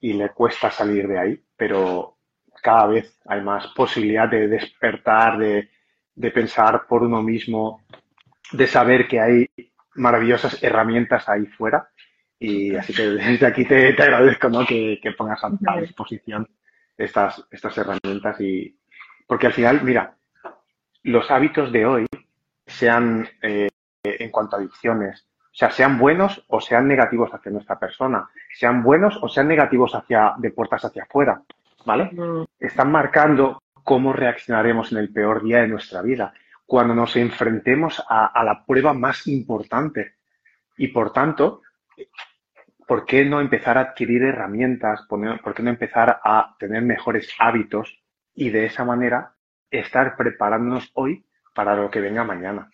y 0.00 0.12
le 0.12 0.30
cuesta 0.30 0.70
salir 0.70 1.08
de 1.08 1.18
ahí, 1.18 1.42
pero 1.56 2.18
cada 2.62 2.86
vez 2.86 3.18
hay 3.26 3.40
más 3.40 3.68
posibilidad 3.68 4.28
de 4.28 4.48
despertar, 4.48 5.38
de, 5.38 5.70
pensar 6.32 6.86
por 6.86 7.02
uno 7.02 7.22
mismo, 7.22 7.84
de 8.52 8.66
saber 8.66 9.08
que 9.08 9.20
hay 9.20 9.48
maravillosas 9.94 10.62
herramientas 10.62 11.28
ahí 11.28 11.46
fuera. 11.46 11.90
Y 12.38 12.74
así 12.76 12.92
que 12.94 13.02
desde 13.02 13.46
aquí 13.46 13.64
te, 13.64 13.90
agradezco 14.00 14.48
¿no? 14.48 14.66
que, 14.66 15.00
pongas 15.16 15.42
a, 15.44 15.80
disposición 15.80 16.48
estas, 16.96 17.44
estas 17.50 17.76
herramientas. 17.78 18.40
y 18.40 18.76
Porque 19.26 19.46
al 19.46 19.52
final, 19.52 19.82
mira, 19.82 20.16
los 21.02 21.30
hábitos 21.30 21.72
de 21.72 21.86
hoy, 21.86 22.06
sean 22.66 23.26
eh, 23.42 23.68
en 24.18 24.30
cuanto 24.30 24.56
a 24.56 24.58
adicciones, 24.58 25.28
sea, 25.58 25.72
sean 25.72 25.98
buenos 25.98 26.44
o 26.46 26.60
sean 26.60 26.86
negativos 26.86 27.34
hacia 27.34 27.50
nuestra 27.50 27.80
persona, 27.80 28.28
sean 28.54 28.80
buenos 28.80 29.18
o 29.20 29.28
sean 29.28 29.48
negativos 29.48 29.92
hacia, 29.92 30.34
de 30.38 30.52
puertas 30.52 30.84
hacia 30.84 31.02
afuera, 31.02 31.42
¿vale? 31.84 32.10
Mm. 32.12 32.44
Están 32.60 32.92
marcando 32.92 33.60
cómo 33.82 34.12
reaccionaremos 34.12 34.92
en 34.92 34.98
el 34.98 35.12
peor 35.12 35.42
día 35.42 35.62
de 35.62 35.66
nuestra 35.66 36.00
vida, 36.00 36.32
cuando 36.64 36.94
nos 36.94 37.16
enfrentemos 37.16 38.00
a, 38.08 38.26
a 38.26 38.44
la 38.44 38.64
prueba 38.64 38.92
más 38.94 39.26
importante. 39.26 40.14
Y 40.76 40.88
por 40.88 41.12
tanto, 41.12 41.62
¿por 42.86 43.04
qué 43.04 43.24
no 43.24 43.40
empezar 43.40 43.78
a 43.78 43.80
adquirir 43.80 44.22
herramientas? 44.22 45.06
¿Por 45.08 45.54
qué 45.54 45.62
no 45.64 45.70
empezar 45.70 46.20
a 46.22 46.54
tener 46.60 46.82
mejores 46.82 47.34
hábitos 47.36 48.00
y 48.32 48.50
de 48.50 48.66
esa 48.66 48.84
manera 48.84 49.32
estar 49.72 50.16
preparándonos 50.16 50.92
hoy 50.94 51.26
para 51.52 51.74
lo 51.74 51.90
que 51.90 52.00
venga 52.00 52.22
mañana? 52.22 52.70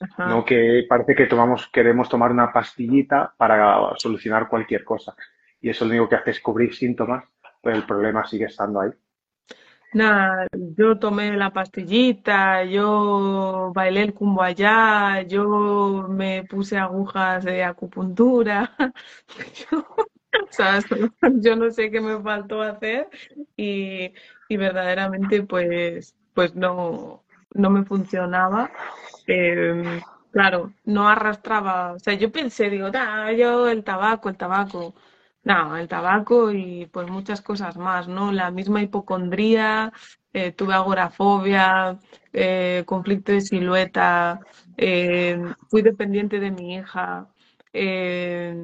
Ajá. 0.00 0.26
No 0.26 0.44
que 0.44 0.84
parece 0.88 1.14
que 1.14 1.26
tomamos, 1.26 1.68
queremos 1.68 2.08
tomar 2.08 2.30
una 2.30 2.52
pastillita 2.52 3.34
para 3.36 3.94
solucionar 3.96 4.48
cualquier 4.48 4.84
cosa. 4.84 5.14
Y 5.60 5.70
eso 5.70 5.84
lo 5.84 5.92
único 5.92 6.08
que 6.08 6.16
hace 6.16 6.30
es 6.32 6.40
cubrir 6.40 6.74
síntomas, 6.74 7.24
pero 7.62 7.76
el 7.76 7.84
problema 7.84 8.26
sigue 8.26 8.46
estando 8.46 8.80
ahí. 8.80 8.90
Nada, 9.94 10.48
yo 10.76 10.98
tomé 10.98 11.36
la 11.36 11.52
pastillita, 11.52 12.64
yo 12.64 13.70
bailé 13.72 14.02
el 14.02 14.12
kumbaya, 14.12 15.22
yo 15.22 16.06
me 16.08 16.42
puse 16.44 16.76
agujas 16.76 17.44
de 17.44 17.62
acupuntura. 17.62 18.74
Yo, 19.70 19.78
o 19.78 20.48
sea, 20.50 20.80
yo 21.34 21.54
no 21.54 21.70
sé 21.70 21.92
qué 21.92 22.00
me 22.00 22.20
faltó 22.20 22.60
hacer 22.60 23.08
y, 23.56 24.12
y 24.48 24.56
verdaderamente 24.56 25.44
pues, 25.44 26.16
pues 26.34 26.56
no, 26.56 27.23
no 27.54 27.70
me 27.70 27.84
funcionaba. 27.84 28.70
Eh, 29.26 30.00
claro, 30.30 30.72
no 30.84 31.08
arrastraba, 31.08 31.92
o 31.94 31.98
sea, 31.98 32.14
yo 32.14 32.30
pensé, 32.32 32.70
digo, 32.70 32.88
"Ah, 32.94 33.32
yo 33.32 33.68
el 33.68 33.84
tabaco, 33.84 34.28
el 34.28 34.36
tabaco. 34.36 34.94
No, 35.44 35.76
el 35.76 35.88
tabaco 35.88 36.52
y 36.52 36.86
pues 36.86 37.08
muchas 37.10 37.42
cosas 37.42 37.76
más, 37.76 38.08
¿no? 38.08 38.32
La 38.32 38.50
misma 38.50 38.80
hipocondría, 38.82 39.92
eh, 40.32 40.52
tuve 40.52 40.74
agorafobia, 40.74 41.98
eh, 42.32 42.82
conflicto 42.86 43.30
de 43.32 43.40
silueta, 43.42 44.40
eh, 44.78 45.38
fui 45.68 45.82
dependiente 45.82 46.40
de 46.40 46.50
mi 46.50 46.74
hija, 46.76 47.28
eh, 47.74 48.54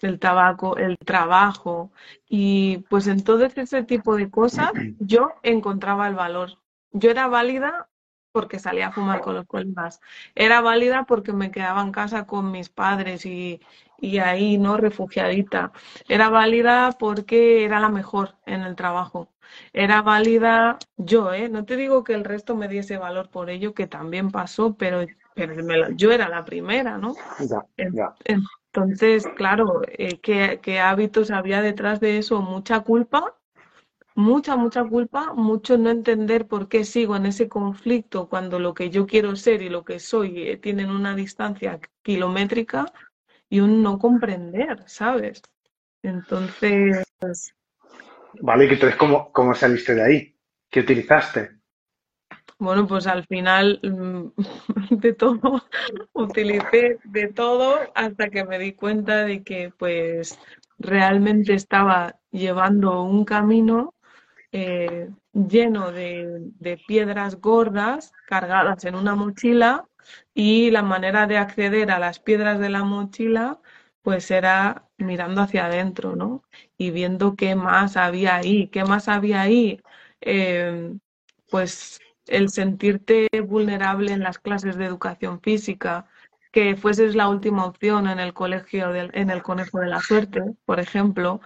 el 0.00 0.18
tabaco, 0.18 0.76
el 0.76 0.98
trabajo 0.98 1.92
y 2.28 2.78
pues 2.90 3.06
en 3.06 3.22
todo 3.22 3.44
ese 3.44 3.84
tipo 3.84 4.16
de 4.16 4.30
cosas 4.30 4.72
yo 4.98 5.30
encontraba 5.44 6.08
el 6.08 6.14
valor. 6.14 6.58
Yo 6.92 7.10
era 7.10 7.28
válida 7.28 7.88
porque 8.32 8.58
salía 8.58 8.88
a 8.88 8.92
fumar 8.92 9.20
con 9.20 9.34
los 9.34 9.46
colegas, 9.46 10.00
era 10.34 10.60
válida 10.60 11.04
porque 11.06 11.32
me 11.32 11.50
quedaba 11.50 11.82
en 11.82 11.92
casa 11.92 12.26
con 12.26 12.50
mis 12.50 12.68
padres 12.68 13.26
y, 13.26 13.60
y 13.98 14.18
ahí, 14.18 14.58
¿no? 14.58 14.76
Refugiadita. 14.76 15.72
Era 16.08 16.28
válida 16.28 16.92
porque 16.98 17.64
era 17.64 17.80
la 17.80 17.88
mejor 17.90 18.36
en 18.46 18.62
el 18.62 18.74
trabajo. 18.76 19.28
Era 19.72 20.02
válida 20.02 20.78
yo, 20.96 21.32
¿eh? 21.34 21.48
No 21.48 21.64
te 21.64 21.76
digo 21.76 22.04
que 22.04 22.14
el 22.14 22.24
resto 22.24 22.56
me 22.56 22.68
diese 22.68 22.96
valor 22.98 23.30
por 23.30 23.50
ello, 23.50 23.74
que 23.74 23.86
también 23.86 24.30
pasó, 24.30 24.76
pero, 24.76 25.06
pero 25.34 25.54
me 25.64 25.94
yo 25.96 26.10
era 26.12 26.28
la 26.28 26.44
primera, 26.44 26.98
¿no? 26.98 27.14
Ya, 27.38 27.60
En- 27.76 27.94
ya. 27.94 28.16
Entonces, 28.24 29.26
claro, 29.36 29.82
eh, 29.88 30.20
¿qué, 30.20 30.60
qué 30.62 30.80
hábitos 30.80 31.30
había 31.30 31.60
detrás 31.62 32.00
de 32.00 32.18
eso? 32.18 32.40
Mucha 32.42 32.80
culpa, 32.80 33.36
mucha, 34.14 34.56
mucha 34.56 34.84
culpa, 34.84 35.32
mucho 35.34 35.78
no 35.78 35.90
entender 35.90 36.46
por 36.46 36.68
qué 36.68 36.84
sigo 36.84 37.16
en 37.16 37.26
ese 37.26 37.48
conflicto 37.48 38.28
cuando 38.28 38.58
lo 38.58 38.74
que 38.74 38.90
yo 38.90 39.06
quiero 39.06 39.36
ser 39.36 39.62
y 39.62 39.68
lo 39.68 39.84
que 39.84 39.98
soy 39.98 40.48
eh, 40.48 40.56
tienen 40.56 40.90
una 40.90 41.14
distancia 41.14 41.80
kilométrica 42.02 42.86
y 43.48 43.60
un 43.60 43.82
no 43.82 43.98
comprender, 43.98 44.82
¿sabes? 44.86 45.42
Entonces, 46.02 47.04
Vale, 48.40 48.64
y 48.64 48.68
entonces, 48.68 48.96
¿cómo, 48.96 49.30
cómo 49.30 49.54
saliste 49.54 49.94
de 49.94 50.02
ahí? 50.02 50.36
¿Qué 50.70 50.80
utilizaste? 50.80 51.62
bueno, 52.62 52.86
pues 52.86 53.08
al 53.08 53.26
final 53.26 53.80
mm, 53.82 54.28
de 54.90 55.12
todo, 55.14 55.62
utilicé 56.12 56.98
de 57.04 57.28
todo 57.28 57.80
hasta 57.94 58.30
que 58.30 58.44
me 58.44 58.58
di 58.58 58.72
cuenta 58.72 59.24
de 59.24 59.42
que 59.42 59.72
pues 59.76 60.38
realmente 60.78 61.54
estaba 61.54 62.20
llevando 62.30 63.02
un 63.02 63.24
camino 63.24 63.91
eh, 64.52 65.10
lleno 65.32 65.92
de, 65.92 66.52
piedras 66.86 67.36
gordas 67.40 68.12
cargadas 68.26 68.84
en 68.84 68.94
una 68.94 69.14
mochila 69.14 69.86
y 70.34 70.70
la 70.70 70.82
manera 70.82 71.26
de 71.26 71.38
acceder 71.38 71.90
a 71.90 71.98
las 71.98 72.18
piedras 72.20 72.58
de 72.60 72.68
la 72.70 72.84
mochila 72.84 73.60
pues 74.02 74.30
era 74.30 74.88
mirando 74.98 75.42
hacia 75.42 75.66
adentro, 75.66 76.16
¿no? 76.16 76.42
Y 76.76 76.90
viendo 76.90 77.36
qué 77.36 77.54
más 77.54 77.96
había 77.96 78.36
ahí, 78.36 78.68
qué 78.68 78.84
más 78.84 79.08
había 79.08 79.42
ahí. 79.42 79.80
Eh, 80.20 80.94
pues 81.50 82.00
el 82.26 82.50
sentirte 82.50 83.28
vulnerable 83.46 84.12
en 84.12 84.20
las 84.20 84.38
clases 84.38 84.76
de 84.76 84.86
educación 84.86 85.40
física, 85.40 86.06
que 86.52 86.76
fueses 86.76 87.14
la 87.14 87.28
última 87.28 87.66
opción 87.66 88.08
en 88.08 88.20
el 88.20 88.34
colegio 88.34 88.94
en 88.94 89.30
el 89.30 89.42
conejo 89.42 89.80
de 89.80 89.88
la 89.88 90.00
suerte, 90.00 90.42
por 90.66 90.80
ejemplo, 90.80 91.40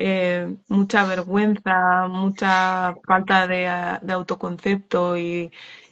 eh, 0.00 0.56
mucha 0.68 1.04
vergüenza, 1.04 2.06
mucha 2.08 2.94
falta 3.04 3.48
de, 3.48 3.66
autoconcepto 4.12 5.18
y, 5.18 5.50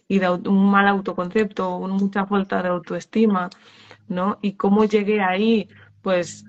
un 0.08 0.70
mal 0.70 0.86
autoconcepto, 0.86 1.80
mucha 1.80 2.24
falta 2.26 2.62
de 2.62 2.68
autoestima, 2.68 3.50
¿no? 4.08 4.38
Y 4.42 4.52
cómo 4.54 4.84
llegué 4.84 5.20
ahí, 5.20 5.68
pues 6.02 6.44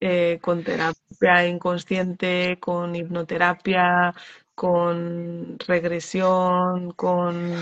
eh, 0.00 0.40
con 0.42 0.64
terapia 0.64 1.46
inconsciente, 1.46 2.58
con 2.60 2.96
hipnoterapia, 2.96 4.12
con 4.54 5.58
regresión, 5.60 6.90
con 6.92 7.54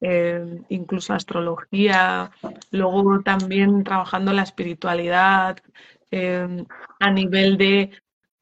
eh, 0.00 0.62
incluso 0.68 1.14
astrología, 1.14 2.30
luego 2.70 3.22
también 3.22 3.82
trabajando 3.82 4.32
la 4.32 4.42
espiritualidad 4.42 5.58
a 7.00 7.10
nivel 7.10 7.58
de 7.58 7.90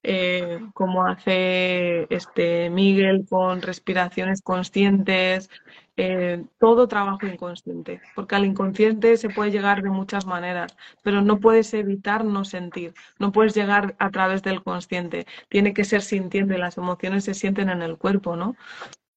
eh, 0.09 0.61
como 0.73 1.05
hace 1.05 2.07
este 2.15 2.71
Miguel 2.71 3.27
con 3.29 3.61
respiraciones 3.61 4.41
conscientes, 4.41 5.51
eh, 5.97 6.45
todo 6.61 6.87
trabajo 6.87 7.27
inconsciente, 7.27 8.01
porque 8.15 8.37
al 8.37 8.45
inconsciente 8.45 9.17
se 9.17 9.31
puede 9.31 9.51
llegar 9.51 9.83
de 9.83 9.91
muchas 9.91 10.25
maneras, 10.25 10.77
pero 11.03 11.23
no 11.23 11.41
puedes 11.41 11.75
evitar 11.75 12.25
no 12.25 12.45
sentir, 12.45 12.95
no 13.19 13.33
puedes 13.33 13.55
llegar 13.55 13.97
a 13.99 14.11
través 14.13 14.43
del 14.45 14.63
consciente, 14.63 15.27
tiene 15.49 15.75
que 15.75 15.85
ser 15.85 16.03
sintiendo 16.03 16.57
las 16.57 16.79
emociones 16.79 17.25
se 17.25 17.35
sienten 17.35 17.69
en 17.69 17.83
el 17.83 17.99
cuerpo, 17.99 18.37
¿no? 18.37 18.55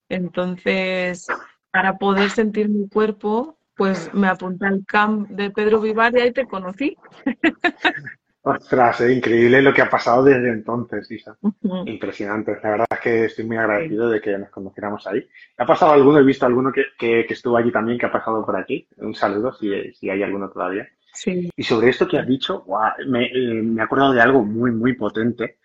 Entonces, 0.09 1.27
para 1.71 1.99
poder 1.99 2.31
sentir 2.31 2.67
mi 2.67 2.89
cuerpo, 2.89 3.59
pues 3.75 4.11
me 4.13 4.27
apunté 4.27 4.65
al 4.65 4.83
camp 4.87 5.29
de 5.29 5.51
Pedro 5.51 5.81
Vivar 5.81 6.17
y 6.17 6.21
ahí 6.21 6.33
te 6.33 6.47
conocí. 6.47 6.97
Ostras, 8.41 9.01
es 9.01 9.17
increíble 9.17 9.61
lo 9.61 9.73
que 9.73 9.81
ha 9.81 9.89
pasado 9.89 10.23
desde 10.23 10.49
entonces, 10.49 11.11
Isa. 11.11 11.37
Impresionante. 11.85 12.57
La 12.63 12.69
verdad 12.69 12.87
es 12.89 12.99
que 12.99 13.25
estoy 13.25 13.45
muy 13.45 13.57
agradecido 13.57 14.09
de 14.09 14.21
que 14.21 14.37
nos 14.37 14.49
conociéramos 14.49 15.05
ahí. 15.07 15.27
Ha 15.57 15.65
pasado 15.65 15.91
alguno, 15.91 16.19
he 16.19 16.23
visto 16.23 16.45
alguno 16.45 16.71
que, 16.71 16.85
que, 16.97 17.25
que 17.27 17.33
estuvo 17.33 17.57
allí 17.57 17.71
también, 17.71 17.97
que 17.97 18.05
ha 18.05 18.11
pasado 18.11 18.45
por 18.45 18.55
aquí. 18.55 18.87
Un 18.97 19.13
saludo, 19.13 19.51
si, 19.51 19.91
si 19.93 20.09
hay 20.09 20.23
alguno 20.23 20.49
todavía. 20.49 20.87
Sí. 21.13 21.49
Y 21.55 21.63
sobre 21.63 21.89
esto 21.89 22.07
que 22.07 22.17
has 22.17 22.27
dicho, 22.27 22.61
guau, 22.61 22.93
me, 23.07 23.25
eh, 23.25 23.61
me 23.61 23.81
he 23.81 23.83
acordado 23.83 24.13
de 24.13 24.21
algo 24.21 24.43
muy, 24.43 24.71
muy 24.71 24.93
potente 24.93 25.57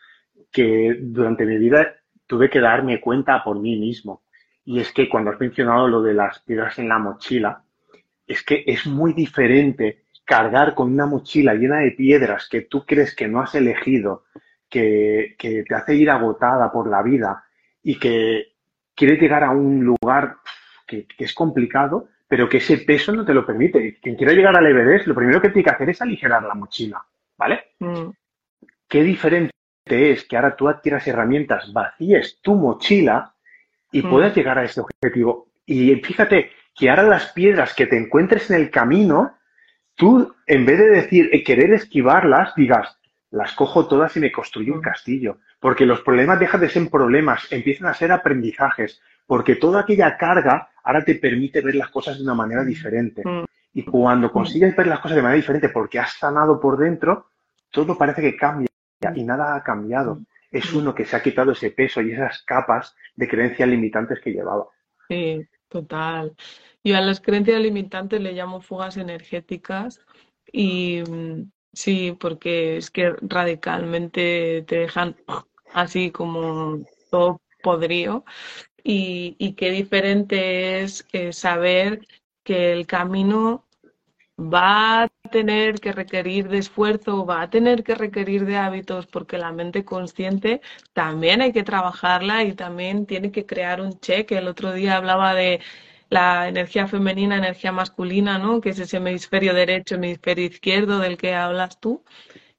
que 0.51 0.97
durante 1.01 1.47
mi 1.47 1.59
vida 1.59 1.95
tuve 2.27 2.51
que 2.51 2.61
darme 2.61 3.01
cuenta 3.01 3.43
por 3.45 3.61
mí 3.61 3.77
mismo. 3.79 4.25
Y 4.65 4.81
es 4.81 4.93
que 4.93 5.09
cuando 5.09 5.31
has 5.31 5.39
mencionado 5.39 5.87
lo 5.87 6.03
de 6.03 6.15
las 6.15 6.41
piedras 6.41 6.79
en 6.79 6.89
la 6.89 6.99
mochila, 6.99 7.63
es 8.27 8.43
que 8.43 8.65
es 8.67 8.87
muy 8.87 9.13
diferente 9.13 10.04
cargar 10.25 10.75
con 10.75 10.93
una 10.93 11.07
mochila 11.07 11.55
llena 11.55 11.79
de 11.79 11.93
piedras 11.93 12.49
que 12.49 12.63
tú 12.63 12.85
crees 12.87 13.15
que 13.15 13.29
no 13.29 13.41
has 13.41 13.55
elegido, 13.55 14.25
que, 14.69 15.37
que 15.39 15.65
te 15.65 15.75
hace 15.75 15.95
ir 15.95 16.11
agotada 16.11 16.73
por 16.73 16.89
la 16.89 17.03
vida 17.03 17.45
y 17.83 17.99
que 17.99 18.55
quieres 18.95 19.21
llegar 19.21 19.45
a 19.45 19.51
un 19.51 19.85
lugar 19.85 20.37
que, 20.87 21.07
que 21.07 21.25
es 21.25 21.35
complicado, 21.35 22.09
pero 22.27 22.49
que 22.49 22.57
ese 22.57 22.79
peso 22.79 23.13
no 23.13 23.25
te 23.25 23.35
lo 23.35 23.45
permite. 23.45 23.99
Quien 24.01 24.17
quiera 24.17 24.33
llegar 24.33 24.57
al 24.57 24.67
Everest, 24.67 25.07
lo 25.07 25.15
primero 25.15 25.41
que 25.41 25.51
tiene 25.51 25.65
que 25.65 25.71
hacer 25.71 25.91
es 25.91 26.03
aligerar 26.03 26.43
la 26.43 26.55
mochila, 26.55 27.05
¿vale? 27.37 27.73
Mm, 27.79 28.11
Qué 28.89 29.03
diferente 29.03 29.53
es 29.87 30.25
que 30.25 30.37
ahora 30.37 30.57
tú 30.57 30.69
adquieras 30.69 31.07
herramientas, 31.07 31.73
vacíes 31.73 32.39
tu 32.41 32.55
mochila 32.55 33.35
y 33.93 34.03
mm, 34.03 34.11
puedas 34.11 34.35
llegar 34.35 34.59
a 34.59 34.65
ese 34.65 34.81
objetivo. 34.81 35.49
Y 35.67 35.95
fíjate 35.97 36.51
que 36.75 36.91
ahora 36.91 37.03
las 37.03 37.33
piedras 37.33 37.75
que 37.75 37.87
te 37.87 37.99
encuentres 37.99 38.51
en 38.51 38.57
el 38.57 38.71
camino, 38.71 39.37
tú 39.95 40.35
en 40.47 40.67
vez 40.67 40.79
de 40.79 40.89
decir 40.91 41.31
eh, 41.33 41.43
querer 41.43 41.73
esquivarlas, 41.73 42.55
digas, 42.55 42.99
las 43.31 43.53
cojo 43.53 43.87
todas 43.89 44.17
y 44.17 44.21
me 44.21 44.33
construyo 44.33 44.75
un 44.75 44.81
mm, 44.81 44.83
castillo. 44.83 45.39
Porque 45.59 45.87
los 45.87 46.01
problemas 46.03 46.39
dejan 46.39 46.61
de 46.61 46.69
ser 46.69 46.89
problemas, 46.89 47.51
empiezan 47.51 47.89
a 47.89 47.95
ser 47.95 48.13
aprendizajes. 48.13 49.01
Porque 49.27 49.57
toda 49.57 49.81
aquella 49.81 50.17
carga 50.17 50.69
ahora 50.83 51.05
te 51.05 51.15
permite 51.17 51.61
ver 51.61 51.75
las 51.75 51.91
cosas 51.91 52.19
de 52.19 52.25
una 52.25 52.35
manera 52.35 52.63
mm, 52.63 52.67
diferente. 52.67 53.23
mm. 53.25 53.45
Y 53.77 53.83
cuando 53.83 54.31
consigues 54.31 54.77
ver 54.77 54.87
las 54.87 55.01
cosas 55.01 55.17
de 55.17 55.23
manera 55.23 55.37
diferente 55.37 55.69
porque 55.69 55.99
has 55.99 56.13
sanado 56.13 56.61
por 56.61 56.79
dentro, 56.79 57.27
todo 57.71 57.99
parece 57.99 58.23
que 58.23 58.37
cambia 58.37 58.69
y 59.15 59.25
nada 59.25 59.57
ha 59.57 59.63
cambiado. 59.65 60.21
Es 60.49 60.73
uno 60.73 60.95
que 60.95 61.05
se 61.05 61.17
ha 61.17 61.23
quitado 61.23 61.51
ese 61.51 61.73
peso 61.73 62.01
y 62.01 62.13
esas 62.13 62.43
capas 62.45 62.95
de 63.17 63.27
creencias 63.27 63.69
limitantes 63.69 64.21
que 64.21 64.31
llevaba. 64.31 64.67
Sí, 65.09 65.45
total. 65.69 66.37
Yo 66.85 66.97
a 66.97 67.01
las 67.01 67.21
creencias 67.21 67.61
limitantes 67.61 68.21
le 68.21 68.33
llamo 68.33 68.61
fugas 68.61 68.97
energéticas 68.97 70.01
y 70.53 71.03
sí, 71.73 72.17
porque 72.21 72.77
es 72.77 72.91
que 72.91 73.11
radicalmente 73.23 74.65
te 74.67 74.81
dejan 74.81 75.17
así 75.73 76.11
como 76.11 76.85
todo 77.11 77.41
podrido 77.63 78.25
y, 78.85 79.37
y 79.39 79.55
qué 79.55 79.71
diferente 79.71 80.83
es 80.83 81.07
eh, 81.13 81.33
saber 81.33 82.07
que 82.45 82.73
el 82.73 82.87
camino 82.87 83.65
va 84.39 85.05
a 85.05 85.09
tener 85.31 85.81
que 85.81 85.93
requerir 85.93 86.49
de 86.49 86.59
esfuerzo, 86.59 87.25
va 87.27 87.43
a 87.43 87.51
tener 87.51 87.85
que 87.85 87.95
requerir 87.95 88.45
de 88.47 88.57
hábitos, 88.57 89.07
porque 89.07 89.39
la 89.39 89.53
mente 89.53 89.85
consciente 89.85 90.61
también 90.93 91.41
hay 91.41 91.53
que 91.53 91.63
trabajarla 91.63 92.45
y 92.45 92.53
también 92.55 93.07
tiene 93.07 93.31
que 93.33 93.47
crear 93.47 93.81
un 93.81 93.99
cheque. 94.01 94.39
El 94.39 94.49
otro 94.49 94.73
día 94.73 94.97
hablaba 94.97 95.35
de 95.35 95.61
la 96.11 96.49
energía 96.49 96.87
femenina, 96.87 97.37
energía 97.37 97.73
masculina, 97.73 98.39
¿no? 98.39 98.61
Que 98.61 98.71
es 98.71 98.79
ese 98.79 98.99
hemisferio 98.99 99.55
derecho, 99.55 99.97
hemisferio 99.97 100.47
izquierdo 100.47 100.99
del 101.01 101.17
que 101.17 101.35
hablas 101.35 101.81
tú. 101.81 102.05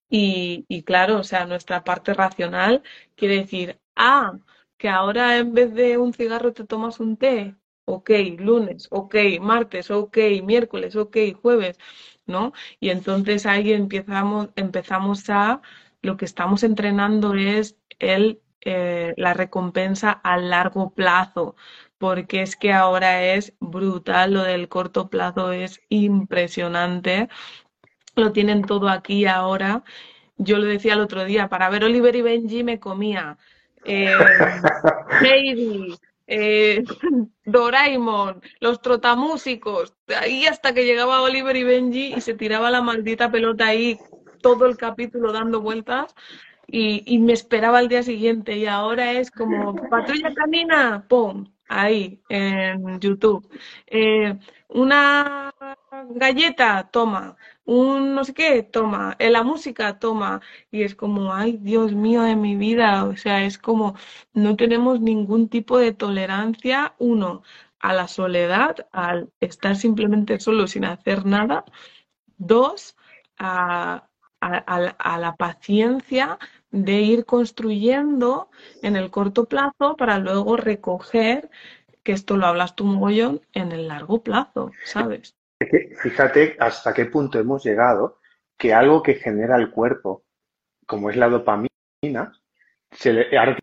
Y, 0.09 0.83
claro, 0.83 1.19
o 1.19 1.23
sea, 1.23 1.45
nuestra 1.45 1.83
parte 1.83 2.13
racional 2.13 2.83
quiere 3.15 3.37
decir, 3.37 3.79
ah, 3.95 4.37
que 4.77 4.89
ahora 4.89 5.37
en 5.37 5.53
vez 5.53 5.73
de 5.73 5.97
un 5.97 6.13
cigarro 6.13 6.53
te 6.53 6.65
tomas 6.65 6.99
un 6.99 7.17
té, 7.17 7.55
ok, 7.85 8.09
lunes, 8.37 8.87
ok, 8.91 9.15
martes, 9.41 9.91
ok, 9.91 10.17
miércoles, 10.43 10.95
ok, 10.95 11.17
jueves, 11.41 11.77
¿no? 12.25 12.53
Y 12.79 12.89
entonces 12.89 13.45
ahí 13.45 13.73
empezamos, 13.73 14.49
empezamos 14.55 15.29
a, 15.29 15.61
lo 16.01 16.17
que 16.17 16.25
estamos 16.25 16.63
entrenando 16.63 17.35
es 17.35 17.77
el, 17.99 18.41
eh, 18.61 19.13
la 19.17 19.33
recompensa 19.33 20.11
a 20.11 20.37
largo 20.37 20.93
plazo, 20.93 21.55
porque 21.97 22.41
es 22.41 22.55
que 22.55 22.73
ahora 22.73 23.23
es 23.23 23.53
brutal, 23.59 24.33
lo 24.33 24.43
del 24.43 24.67
corto 24.69 25.09
plazo 25.09 25.51
es 25.51 25.81
impresionante, 25.89 27.29
lo 28.15 28.31
tienen 28.31 28.63
todo 28.63 28.89
aquí 28.89 29.25
ahora. 29.25 29.83
Yo 30.37 30.57
lo 30.57 30.65
decía 30.65 30.93
el 30.93 31.01
otro 31.01 31.25
día, 31.25 31.47
para 31.49 31.69
ver 31.69 31.83
Oliver 31.85 32.15
y 32.15 32.21
Benji 32.21 32.63
me 32.63 32.79
comía 32.79 33.37
eh, 33.85 34.11
Heidi, 35.21 35.95
eh, 36.27 36.83
Doraemon, 37.45 38.41
los 38.59 38.81
trotamúsicos, 38.81 39.93
ahí 40.19 40.45
hasta 40.45 40.73
que 40.73 40.85
llegaba 40.85 41.21
Oliver 41.21 41.55
y 41.55 41.63
Benji 41.63 42.13
y 42.15 42.21
se 42.21 42.33
tiraba 42.33 42.71
la 42.71 42.81
maldita 42.81 43.31
pelota 43.31 43.67
ahí 43.67 43.97
todo 44.41 44.65
el 44.65 44.77
capítulo 44.77 45.31
dando 45.31 45.61
vueltas 45.61 46.13
y, 46.67 47.03
y 47.05 47.19
me 47.19 47.33
esperaba 47.33 47.79
al 47.79 47.87
día 47.87 48.03
siguiente 48.03 48.57
y 48.57 48.65
ahora 48.65 49.13
es 49.13 49.31
como 49.31 49.75
patrulla 49.89 50.33
camina, 50.33 51.05
¡pum! 51.07 51.54
Ahí 51.67 52.21
en 52.29 52.99
YouTube. 52.99 53.47
Eh, 53.87 54.37
una 54.69 55.53
galleta, 56.09 56.89
toma. 56.91 57.37
Un 57.65 58.13
no 58.15 58.23
sé 58.23 58.33
qué, 58.33 58.63
toma. 58.63 59.15
En 59.19 59.33
la 59.33 59.43
música, 59.43 59.99
toma. 59.99 60.41
Y 60.71 60.83
es 60.83 60.95
como, 60.95 61.33
ay, 61.33 61.57
Dios 61.61 61.93
mío 61.93 62.23
de 62.23 62.35
mi 62.35 62.55
vida. 62.55 63.05
O 63.05 63.17
sea, 63.17 63.43
es 63.45 63.57
como, 63.57 63.95
no 64.33 64.55
tenemos 64.55 64.99
ningún 65.01 65.49
tipo 65.49 65.77
de 65.77 65.93
tolerancia, 65.93 66.95
uno, 66.99 67.43
a 67.79 67.93
la 67.93 68.07
soledad, 68.07 68.87
al 68.91 69.31
estar 69.39 69.75
simplemente 69.75 70.39
solo 70.39 70.67
sin 70.67 70.85
hacer 70.85 71.25
nada. 71.25 71.65
Dos, 72.37 72.95
a 73.37 74.07
la 74.41 75.35
paciencia 75.37 76.37
de 76.71 77.01
ir 77.01 77.25
construyendo 77.25 78.49
en 78.81 78.95
el 78.95 79.11
corto 79.11 79.45
plazo 79.45 79.95
para 79.97 80.19
luego 80.19 80.57
recoger, 80.57 81.49
que 82.03 82.11
esto 82.11 82.37
lo 82.37 82.45
hablas 82.45 82.75
tú 82.75 82.85
mogollón, 82.85 83.41
en 83.53 83.71
el 83.71 83.87
largo 83.87 84.21
plazo, 84.21 84.71
¿sabes? 84.83 85.35
Fíjate 86.01 86.57
hasta 86.59 86.93
qué 86.93 87.05
punto 87.05 87.39
hemos 87.39 87.63
llegado 87.63 88.19
que 88.57 88.73
algo 88.73 89.01
que 89.01 89.15
genera 89.15 89.57
el 89.57 89.71
cuerpo, 89.71 90.25
como 90.85 91.09
es 91.09 91.15
la 91.15 91.29
dopamina, 91.29 91.69
se 92.91 93.13
le, 93.13 93.37
ahora 93.37 93.57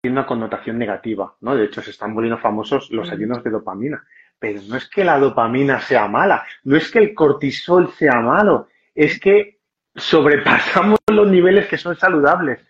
tiene 0.00 0.18
una 0.18 0.26
connotación 0.26 0.78
negativa, 0.78 1.36
¿no? 1.40 1.56
De 1.56 1.64
hecho, 1.64 1.82
se 1.82 1.90
están 1.90 2.14
volviendo 2.14 2.38
famosos 2.38 2.90
los 2.90 3.10
ayunos 3.10 3.42
de 3.42 3.50
dopamina. 3.50 4.04
Pero 4.38 4.60
no 4.68 4.76
es 4.76 4.88
que 4.88 5.04
la 5.04 5.18
dopamina 5.18 5.80
sea 5.80 6.06
mala, 6.08 6.44
no 6.64 6.76
es 6.76 6.90
que 6.90 6.98
el 6.98 7.14
cortisol 7.14 7.92
sea 7.92 8.20
malo, 8.20 8.68
es 8.94 9.18
que 9.18 9.55
sobrepasamos 9.96 10.98
los 11.10 11.28
niveles 11.28 11.66
que 11.66 11.78
son 11.78 11.96
saludables. 11.96 12.60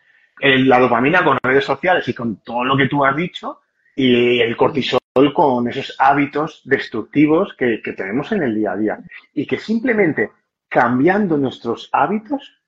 la 0.40 0.78
dopamina 0.78 1.24
con 1.24 1.38
redes 1.42 1.64
sociales 1.64 2.06
y 2.08 2.14
con 2.14 2.36
todo 2.42 2.64
lo 2.64 2.76
que 2.76 2.88
tú 2.88 3.04
has 3.04 3.16
dicho, 3.16 3.60
y 3.94 4.40
el 4.40 4.56
cortisol 4.56 5.00
con 5.32 5.68
esos 5.68 5.96
hábitos 5.98 6.60
destructivos 6.64 7.54
que, 7.56 7.78
tenemos 7.96 8.30
en 8.32 8.42
el 8.42 8.54
día 8.54 8.72
a 8.72 8.76
día. 8.76 8.98
Y 9.32 9.46
que 9.46 9.58
simplemente 9.58 10.30
cambiando 10.68 11.38
nuestros 11.38 11.88
hábitos, 11.92 12.60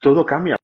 todo 0.00 0.26
cambia. 0.26 0.56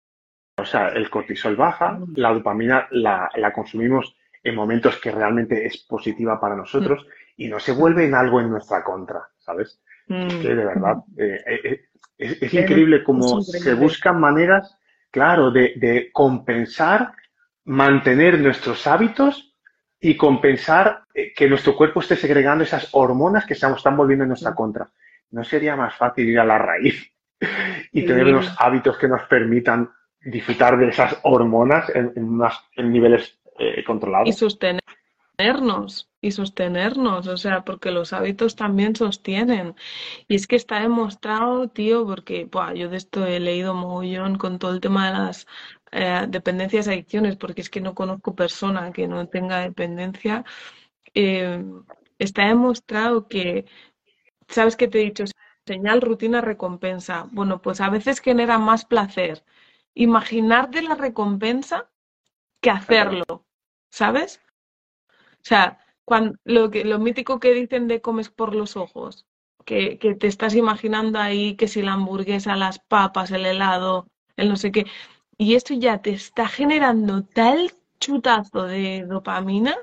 O 0.59 0.64
sea, 0.64 0.88
el 0.88 1.09
cortisol 1.09 1.57
baja, 1.57 1.99
la 2.16 2.33
dopamina 2.33 2.88
la, 2.90 3.31
consumimos 3.55 4.16
en 4.42 4.57
momentos 4.57 4.99
que 4.99 5.12
realmente 5.12 5.64
es 5.64 5.79
positiva 5.79 6.40
para 6.40 6.57
nosotros 6.57 7.07
y 7.37 7.49
no 7.49 7.61
se 7.61 7.73
vuelve 7.73 8.05
en 8.05 8.14
algo 8.14 8.40
en 8.40 8.51
nuestra 8.51 8.83
contra, 8.83 9.29
¿sabes? 9.38 9.81
Mm. 10.09 10.29
que 10.29 10.49
de 10.49 10.64
verdad, 10.64 10.97
eh, 11.16 11.40
eh, 11.47 11.85
es, 12.22 12.54
increíble 12.54 13.02
cómo 13.02 13.42
se 13.42 13.74
buscan 13.74 14.20
maneras, 14.20 14.76
claro, 15.11 15.50
de, 15.50 16.11
compensar, 16.12 17.12
mantener 17.64 18.38
nuestros 18.38 18.87
hábitos 18.87 19.54
y 20.00 20.16
compensar 20.16 21.04
eh, 21.14 21.32
que 21.35 21.48
nuestro 21.48 21.76
cuerpo 21.76 22.00
esté 22.00 22.16
segregando 22.16 22.64
esas 22.64 22.88
hormonas 22.92 23.46
que 23.46 23.54
se 23.54 23.66
están 23.66 23.96
volviendo 23.96 24.24
en 24.24 24.28
nuestra 24.28 24.54
contra. 24.54 24.90
¿No 25.30 25.44
sería 25.44 25.76
más 25.76 25.94
fácil 25.96 26.28
ir 26.28 26.38
a 26.38 26.44
la 26.44 26.58
raíz 26.58 27.12
y 27.92 28.04
tener 28.04 28.26
unos 28.26 28.54
hábitos 28.58 28.98
que 28.98 29.08
nos 29.08 29.22
permitan 29.22 29.90
disfrutar 30.20 30.78
de 30.78 30.88
esas 30.88 31.18
hormonas 31.22 31.88
en, 31.94 32.12
en, 32.76 32.92
niveles 32.92 33.38
eh, 33.58 33.82
controlados? 33.85 34.28
Y 34.28 34.32
sostenernos 34.32 36.12
y 36.22 36.30
sostenernos, 36.32 37.26
o 37.26 37.37
sea, 37.37 37.64
porque 37.64 37.90
los 37.90 38.12
hábitos 38.14 38.56
también 38.56 38.96
sostienen. 38.96 39.74
Y 40.28 40.37
es 40.37 40.46
que 40.46 40.56
está 40.56 40.80
demostrado, 40.80 41.68
tío, 41.68 42.06
porque 42.06 42.48
yo 42.76 42.88
de 42.88 42.96
esto 42.96 43.26
he 43.26 43.40
leído 43.40 43.74
mogollón 43.74 44.38
con 44.38 44.58
todo 44.58 44.72
el 44.72 44.80
tema 44.80 45.08
de 45.08 45.18
las 45.18 45.46
eh, 45.92 46.26
dependencias 46.28 46.87
y 46.87 46.90
adicciones, 46.90 47.37
porque 47.37 47.61
es 47.62 47.70
que 47.70 47.80
no 47.80 47.94
conozco 47.94 48.35
persona 48.37 48.92
que 48.92 49.08
no 49.08 49.28
tenga 49.28 49.61
dependencia. 49.61 50.44
Eh, 51.14 51.64
está 52.18 52.46
demostrado 52.48 53.28
que, 53.28 53.66
¿sabes 54.48 54.76
qué 54.76 54.88
te 54.88 55.00
he 55.00 55.04
dicho? 55.04 55.24
Señal, 55.66 56.00
rutina, 56.02 56.40
recompensa. 56.40 57.28
Bueno, 57.32 57.62
pues 57.62 57.80
a 57.80 57.90
veces 57.90 58.20
genera 58.20 58.58
más 58.58 58.85
placer 58.85 59.44
imaginarte 59.94 60.82
la 60.82 60.94
recompensa 60.94 61.90
que 62.61 62.70
hacerlo, 62.70 63.44
¿sabes? 63.90 64.40
O 65.42 65.44
sea, 65.44 65.82
lo, 66.44 66.70
que, 66.70 66.84
lo 66.84 66.98
mítico 66.98 67.40
que 67.40 67.54
dicen 67.54 67.88
de 67.88 68.00
comes 68.00 68.28
por 68.28 68.54
los 68.54 68.76
ojos, 68.76 69.26
que, 69.64 69.98
que 69.98 70.14
te 70.14 70.26
estás 70.26 70.54
imaginando 70.54 71.18
ahí 71.18 71.56
que 71.56 71.68
si 71.68 71.82
la 71.82 71.94
hamburguesa, 71.94 72.56
las 72.56 72.78
papas, 72.78 73.30
el 73.30 73.46
helado, 73.46 74.06
el 74.36 74.48
no 74.48 74.56
sé 74.56 74.72
qué, 74.72 74.86
y 75.38 75.54
esto 75.54 75.74
ya 75.74 76.02
te 76.02 76.10
está 76.10 76.48
generando 76.48 77.24
tal 77.24 77.72
chutazo 77.98 78.64
de 78.66 79.04
dopamina 79.08 79.76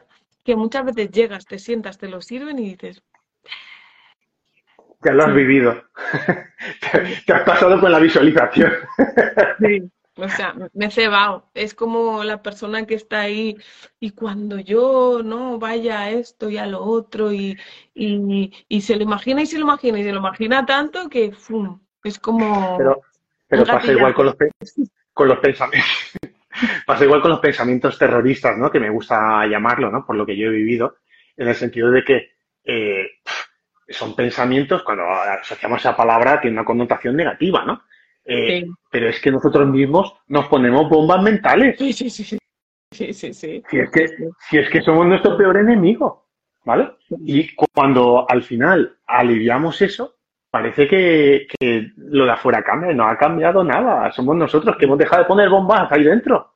que 0.43 0.55
muchas 0.55 0.86
veces 0.86 1.12
llegas, 1.12 1.45
te 1.45 1.60
sientas, 1.60 1.97
te 1.97 2.08
lo 2.08 2.21
sirven 2.21 2.60
y 2.60 2.71
dices... 2.71 3.03
Ya 5.03 5.13
lo 5.13 5.23
has 5.23 5.34
vivido. 5.34 5.84
te, 7.25 7.34
has 7.34 7.43
pasado 7.43 7.79
con 7.79 7.91
la 7.91 7.99
visualización. 7.99 8.71
sí. 9.60 9.89
O 10.21 10.29
sea, 10.29 10.53
me 10.73 10.86
he 10.86 10.91
cebado. 10.91 11.49
Es 11.53 11.73
como 11.73 12.23
la 12.23 12.41
persona 12.41 12.86
que 12.86 12.95
está 12.95 13.21
ahí 13.21 13.58
y 13.99 14.11
cuando 14.11 14.59
yo 14.59 15.22
no 15.24 15.59
vaya 15.59 16.01
a 16.01 16.09
esto 16.11 16.49
y 16.49 16.57
a 16.57 16.65
lo 16.65 16.84
otro 16.84 17.32
y, 17.32 17.57
y, 17.93 18.82
se 18.82 18.95
lo 18.95 19.03
imagina 19.03 19.41
y 19.41 19.45
se 19.45 19.57
lo 19.57 19.63
imagina 19.63 19.99
y 19.99 20.03
se 20.03 20.11
lo 20.11 20.20
imagina 20.20 20.65
tanto 20.65 21.09
que 21.09 21.32
¡fum! 21.32 21.80
es 22.03 22.20
como... 22.20 22.78
Pero, 22.78 23.01
pero 23.47 23.65
pasa 23.65 23.91
igual 23.91 24.13
con 24.13 24.26
los, 24.28 24.36
con 25.13 25.28
los 25.28 25.39
pensamientos. 25.39 25.91
pasa 26.86 27.05
igual 27.05 27.22
con 27.22 27.32
los 27.32 27.39
pensamientos 27.39 27.97
terroristas, 27.97 28.57
¿no? 28.57 28.70
Que 28.72 28.80
me 28.80 28.89
gusta 28.89 29.45
llamarlo, 29.47 29.89
¿no? 29.89 30.05
Por 30.05 30.15
lo 30.15 30.26
que 30.26 30.38
yo 30.38 30.47
he 30.47 30.51
vivido, 30.51 30.97
en 31.38 31.47
el 31.47 31.55
sentido 31.55 31.91
de 31.91 32.03
que 32.03 32.32
eh, 32.63 33.07
son 33.88 34.15
pensamientos, 34.15 34.84
cuando 34.84 35.03
asociamos 35.09 35.80
esa 35.80 35.95
palabra, 35.95 36.39
tiene 36.39 36.57
una 36.57 36.65
connotación 36.65 37.15
negativa, 37.15 37.63
¿no? 37.65 37.84
Eh, 38.30 38.65
pero 38.91 39.09
es 39.09 39.19
que 39.19 39.32
nosotros 39.32 39.67
mismos 39.67 40.13
nos 40.27 40.47
ponemos 40.47 40.88
bombas 40.88 41.21
mentales. 41.23 41.77
Sí, 41.77 41.93
sí, 41.93 42.09
sí. 42.09 42.38
Sí, 42.91 43.13
sí, 43.13 43.34
sí. 43.34 43.63
Si 43.69 43.80
es 43.80 43.89
que, 43.91 44.07
si 44.49 44.57
es 44.57 44.69
que 44.69 44.82
somos 44.82 45.05
nuestro 45.07 45.38
peor 45.38 45.57
enemigo, 45.57 46.27
¿vale? 46.63 46.91
Y 47.25 47.55
cuando 47.55 48.30
al 48.30 48.43
final 48.43 48.97
aliviamos 49.07 49.82
eso, 49.82 50.15
parece 50.49 50.88
que, 50.88 51.47
lo 51.95 52.25
de 52.25 52.32
afuera 52.32 52.63
cambia, 52.63 52.93
no 52.93 53.07
ha 53.07 53.17
cambiado 53.17 53.63
nada. 53.63 54.11
Somos 54.11 54.36
nosotros 54.36 54.75
que 54.77 54.86
hemos 54.86 54.97
dejado 54.97 55.23
de 55.23 55.27
poner 55.27 55.49
bombas 55.49 55.91
ahí 55.91 56.03
dentro. 56.03 56.55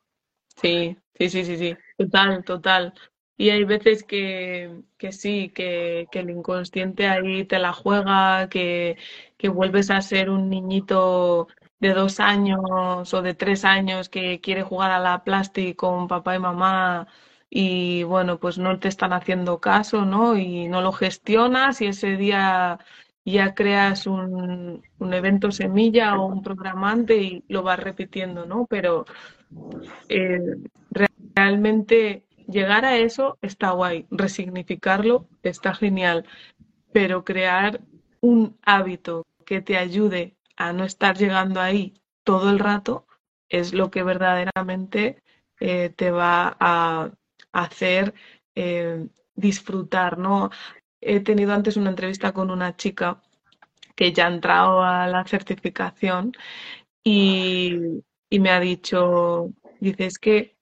Sí, 0.55 0.97
sí, 1.15 1.29
sí, 1.29 1.45
sí, 1.45 1.57
sí. 1.57 1.77
Total, 1.97 2.43
total. 2.43 2.93
Y 3.35 3.49
hay 3.49 3.63
veces 3.63 4.03
que, 4.03 4.81
que 4.97 5.11
sí, 5.11 5.49
que, 5.49 6.07
que, 6.11 6.19
el 6.19 6.29
inconsciente 6.29 7.07
ahí 7.07 7.45
te 7.45 7.57
la 7.57 7.73
juega, 7.73 8.47
que, 8.47 8.97
que 9.37 9.49
vuelves 9.49 9.89
a 9.89 10.01
ser 10.01 10.29
un 10.29 10.49
niñito 10.49 11.47
de 11.83 11.93
dos 11.93 12.19
años 12.19 13.13
o 13.13 13.21
de 13.21 13.33
tres 13.33 13.65
años 13.65 14.09
que 14.09 14.39
quiere 14.41 14.63
jugar 14.63 14.91
a 14.91 14.99
la 14.99 15.23
plástica 15.23 15.75
con 15.77 16.07
papá 16.07 16.35
y 16.35 16.39
mamá 16.39 17.07
y 17.49 18.03
bueno, 18.03 18.39
pues 18.39 18.57
no 18.57 18.79
te 18.79 18.87
están 18.87 19.13
haciendo 19.13 19.59
caso, 19.59 20.05
¿no? 20.05 20.37
Y 20.37 20.67
no 20.69 20.81
lo 20.81 20.91
gestionas 20.93 21.81
y 21.81 21.87
ese 21.87 22.17
día 22.17 22.79
ya 23.25 23.53
creas 23.53 24.07
un, 24.07 24.81
un 24.99 25.13
evento 25.13 25.51
semilla 25.51 26.17
o 26.19 26.25
un 26.27 26.41
programante 26.41 27.17
y 27.17 27.43
lo 27.49 27.63
vas 27.63 27.79
repitiendo, 27.79 28.45
¿no? 28.45 28.65
Pero 28.69 29.05
eh, 30.09 30.39
realmente 31.35 32.25
llegar 32.47 32.85
a 32.85 32.97
eso 32.97 33.37
está 33.41 33.71
guay, 33.71 34.05
resignificarlo 34.09 35.27
está 35.43 35.73
genial, 35.73 36.25
pero 36.93 37.23
crear 37.23 37.81
un 38.21 38.57
hábito 38.63 39.25
que 39.45 39.61
te 39.61 39.77
ayude 39.77 40.35
a 40.55 40.73
no 40.73 40.83
estar 40.83 41.17
llegando 41.17 41.59
ahí 41.61 41.93
todo 42.23 42.49
el 42.49 42.59
rato 42.59 43.07
es 43.49 43.73
lo 43.73 43.91
que 43.91 44.03
verdaderamente 44.03 45.21
eh, 45.59 45.89
te 45.89 46.11
va 46.11 46.57
a 46.59 47.11
hacer 47.51 48.13
eh, 48.55 49.07
disfrutar, 49.35 50.17
¿no? 50.17 50.49
He 51.01 51.19
tenido 51.19 51.53
antes 51.53 51.77
una 51.77 51.89
entrevista 51.89 52.31
con 52.33 52.49
una 52.49 52.75
chica 52.75 53.21
que 53.95 54.11
ya 54.11 54.25
ha 54.25 54.33
entrado 54.33 54.81
a 54.81 55.07
la 55.07 55.23
certificación 55.25 56.33
y, 57.03 58.03
y 58.29 58.39
me 58.39 58.49
ha 58.49 58.59
dicho, 58.59 59.51
dice, 59.79 60.05
es 60.05 60.17
que, 60.17 60.57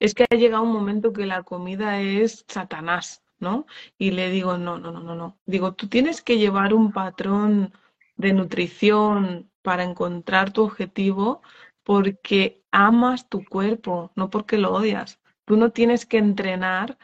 es 0.00 0.14
que 0.14 0.26
ha 0.28 0.36
llegado 0.36 0.64
un 0.64 0.72
momento 0.72 1.12
que 1.12 1.26
la 1.26 1.42
comida 1.44 2.00
es 2.00 2.44
Satanás, 2.48 3.22
¿no? 3.38 3.66
Y 3.98 4.10
le 4.10 4.30
digo, 4.30 4.58
no, 4.58 4.78
no, 4.78 4.90
no, 4.90 5.00
no, 5.00 5.14
no. 5.14 5.38
Digo, 5.46 5.74
tú 5.74 5.88
tienes 5.88 6.22
que 6.22 6.38
llevar 6.38 6.74
un 6.74 6.92
patrón 6.92 7.72
de 8.16 8.32
nutrición 8.32 9.50
para 9.62 9.84
encontrar 9.84 10.52
tu 10.52 10.62
objetivo 10.64 11.42
porque 11.82 12.62
amas 12.70 13.28
tu 13.28 13.44
cuerpo, 13.44 14.12
no 14.16 14.30
porque 14.30 14.58
lo 14.58 14.72
odias. 14.72 15.20
Tú 15.44 15.56
no 15.56 15.70
tienes 15.70 16.06
que 16.06 16.18
entrenar 16.18 16.98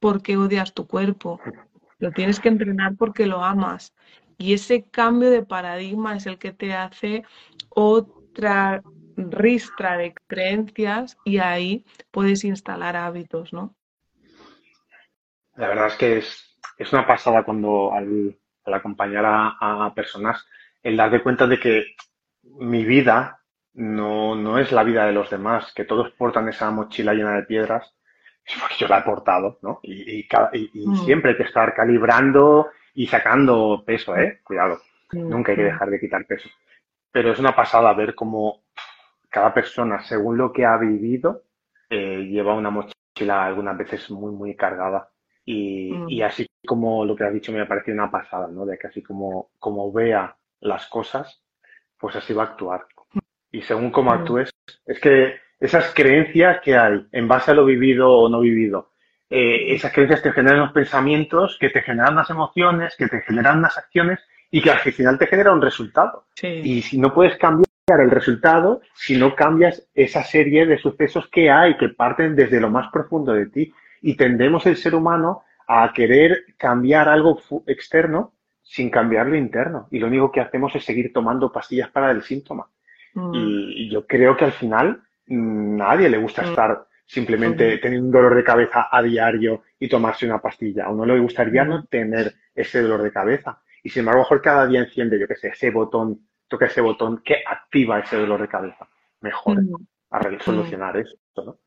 porque 0.00 0.36
odias 0.36 0.74
tu 0.74 0.86
cuerpo, 0.86 1.40
lo 1.98 2.12
tienes 2.12 2.38
que 2.40 2.48
entrenar 2.48 2.96
porque 2.96 3.26
lo 3.26 3.42
amas. 3.42 3.94
Y 4.36 4.52
ese 4.52 4.84
cambio 4.84 5.30
de 5.30 5.44
paradigma 5.44 6.16
es 6.16 6.26
el 6.26 6.38
que 6.38 6.52
te 6.52 6.72
hace 6.72 7.24
otra 7.70 8.82
ristra 9.16 9.96
de 9.96 10.14
creencias 10.28 11.18
y 11.24 11.38
ahí 11.38 11.84
puedes 12.10 12.44
instalar 12.44 12.96
hábitos, 12.96 13.52
¿no? 13.52 13.74
La 15.56 15.68
verdad 15.68 15.88
es 15.88 15.94
que 15.96 16.18
es, 16.18 16.58
es 16.76 16.92
una 16.92 17.04
pasada 17.04 17.42
cuando 17.42 17.92
al, 17.92 18.38
acompañar 18.76 19.24
a, 19.26 19.92
personas 19.94 20.46
el 20.82 20.96
dar 20.96 21.22
cuenta 21.22 21.46
de 21.46 21.58
que 21.58 21.96
mi 22.42 22.84
vida 22.84 23.40
no, 23.74 24.34
no 24.34 24.58
es 24.58 24.72
la 24.72 24.84
vida 24.84 25.06
de 25.06 25.12
los 25.12 25.30
demás, 25.30 25.72
que 25.74 25.84
todos 25.84 26.10
portan 26.12 26.48
esa 26.48 26.70
mochila 26.70 27.14
llena 27.14 27.34
de 27.34 27.44
piedras, 27.44 27.94
porque 28.60 28.76
yo 28.78 28.88
la 28.88 29.00
he 29.00 29.02
portado, 29.02 29.58
¿no? 29.62 29.80
Y, 29.82 30.20
y, 30.20 30.28
mm. 30.86 30.96
siempre 31.04 31.32
hay 31.32 31.36
que 31.36 31.42
estar 31.44 31.74
calibrando 31.74 32.68
y 32.94 33.06
sacando 33.06 33.84
peso, 33.86 34.16
¿eh? 34.16 34.40
Cuidado, 34.42 34.78
nunca 35.12 35.52
hay 35.52 35.58
que 35.58 35.64
dejar 35.64 35.90
de 35.90 36.00
quitar 36.00 36.26
peso. 36.26 36.48
Pero 37.12 37.32
es 37.32 37.38
una 37.38 37.54
pasada 37.54 37.92
ver 37.92 38.14
cómo 38.14 38.62
cada 39.28 39.52
persona, 39.52 40.02
según 40.02 40.38
lo 40.38 40.52
que 40.52 40.64
ha 40.64 40.76
vivido, 40.76 41.42
eh, 41.90 42.26
lleva 42.28 42.54
una 42.54 42.70
mochila 42.70 43.44
algunas 43.44 43.76
veces 43.76 44.10
muy, 44.10 44.32
muy 44.32 44.56
cargada. 44.56 45.10
Y, 45.44 45.92
mm. 45.92 46.10
y, 46.10 46.22
así 46.22 46.47
como 46.68 47.04
lo 47.06 47.16
que 47.16 47.24
has 47.24 47.32
dicho 47.32 47.50
me 47.50 47.62
ha 47.62 47.66
parecido 47.66 47.94
una 47.94 48.10
pasada, 48.10 48.46
¿no? 48.46 48.66
De 48.66 48.78
que 48.78 48.88
así 48.88 49.02
como, 49.02 49.50
como 49.58 49.90
vea 49.90 50.36
las 50.60 50.86
cosas, 50.86 51.42
pues 51.98 52.14
así 52.14 52.34
va 52.34 52.42
a 52.42 52.46
actuar. 52.46 52.86
Y 53.50 53.62
según 53.62 53.90
cómo 53.90 54.12
actúes, 54.12 54.50
es 54.84 55.00
que 55.00 55.36
esas 55.58 55.92
creencias 55.94 56.60
que 56.62 56.76
hay 56.76 57.06
en 57.10 57.26
base 57.26 57.50
a 57.50 57.54
lo 57.54 57.64
vivido 57.64 58.12
o 58.12 58.28
no 58.28 58.40
vivido, 58.40 58.92
eh, 59.30 59.74
esas 59.74 59.92
creencias 59.92 60.22
te 60.22 60.32
generan 60.32 60.60
unos 60.60 60.72
pensamientos, 60.72 61.56
que 61.58 61.70
te 61.70 61.80
generan 61.80 62.12
unas 62.12 62.28
emociones, 62.28 62.94
que 62.96 63.08
te 63.08 63.22
generan 63.22 63.58
unas 63.58 63.78
acciones 63.78 64.20
y 64.50 64.60
que 64.60 64.70
al 64.70 64.78
final 64.78 65.18
te 65.18 65.26
genera 65.26 65.52
un 65.52 65.62
resultado. 65.62 66.26
Y 66.42 66.82
si 66.82 66.98
no 66.98 67.14
puedes 67.14 67.38
cambiar 67.38 67.66
el 67.88 68.10
resultado, 68.10 68.82
si 68.94 69.16
no 69.16 69.34
cambias 69.34 69.88
esa 69.94 70.22
serie 70.22 70.66
de 70.66 70.76
sucesos 70.76 71.28
que 71.28 71.50
hay, 71.50 71.78
que 71.78 71.88
parten 71.88 72.36
desde 72.36 72.60
lo 72.60 72.70
más 72.70 72.90
profundo 72.92 73.32
de 73.32 73.46
ti. 73.46 73.72
Y 74.02 74.16
tendemos 74.16 74.66
el 74.66 74.76
ser 74.76 74.94
humano 74.94 75.42
a 75.68 75.92
querer 75.92 76.46
cambiar 76.56 77.08
algo 77.08 77.38
externo 77.66 78.32
sin 78.62 78.90
cambiar 78.90 79.26
lo 79.26 79.36
interno. 79.36 79.86
Y 79.90 79.98
lo 79.98 80.06
único 80.06 80.32
que 80.32 80.40
hacemos 80.40 80.74
es 80.74 80.84
seguir 80.84 81.12
tomando 81.12 81.52
pastillas 81.52 81.90
para 81.90 82.10
el 82.10 82.22
síntoma. 82.22 82.68
Mm. 83.14 83.34
Y, 83.34 83.90
yo 83.90 84.06
creo 84.06 84.36
que 84.36 84.46
al 84.46 84.52
final 84.52 85.02
mm, 85.26 85.76
nadie 85.76 86.08
le 86.08 86.18
gusta 86.18 86.42
mm. 86.42 86.46
estar 86.46 86.86
simplemente 87.04 87.78
teniendo 87.78 88.06
un 88.06 88.12
dolor 88.12 88.34
de 88.34 88.44
cabeza 88.44 88.88
a 88.90 89.02
diario 89.02 89.62
y 89.78 89.88
tomarse 89.88 90.26
una 90.26 90.40
pastilla. 90.40 90.86
A 90.86 90.90
uno 90.90 91.04
le 91.04 91.18
gustaría 91.18 91.64
no 91.64 91.84
tener 91.84 92.34
ese 92.54 92.82
dolor 92.82 93.02
de 93.02 93.12
cabeza. 93.12 93.62
Y 93.82 93.90
sin 93.90 94.00
embargo, 94.00 94.20
mejor 94.20 94.42
cada 94.42 94.66
día 94.66 94.80
enciende, 94.80 95.18
yo 95.18 95.28
qué 95.28 95.36
sé, 95.36 95.48
ese 95.48 95.70
botón, 95.70 96.28
toca 96.48 96.66
ese 96.66 96.80
botón 96.80 97.22
que 97.24 97.42
activa 97.46 98.00
ese 98.00 98.16
dolor 98.16 98.40
de 98.40 98.48
cabeza. 98.48 98.88
Mejor 99.20 99.58
a 100.10 100.38
solucionar 100.40 100.96
eso, 100.96 101.16
¿no? 101.36 101.58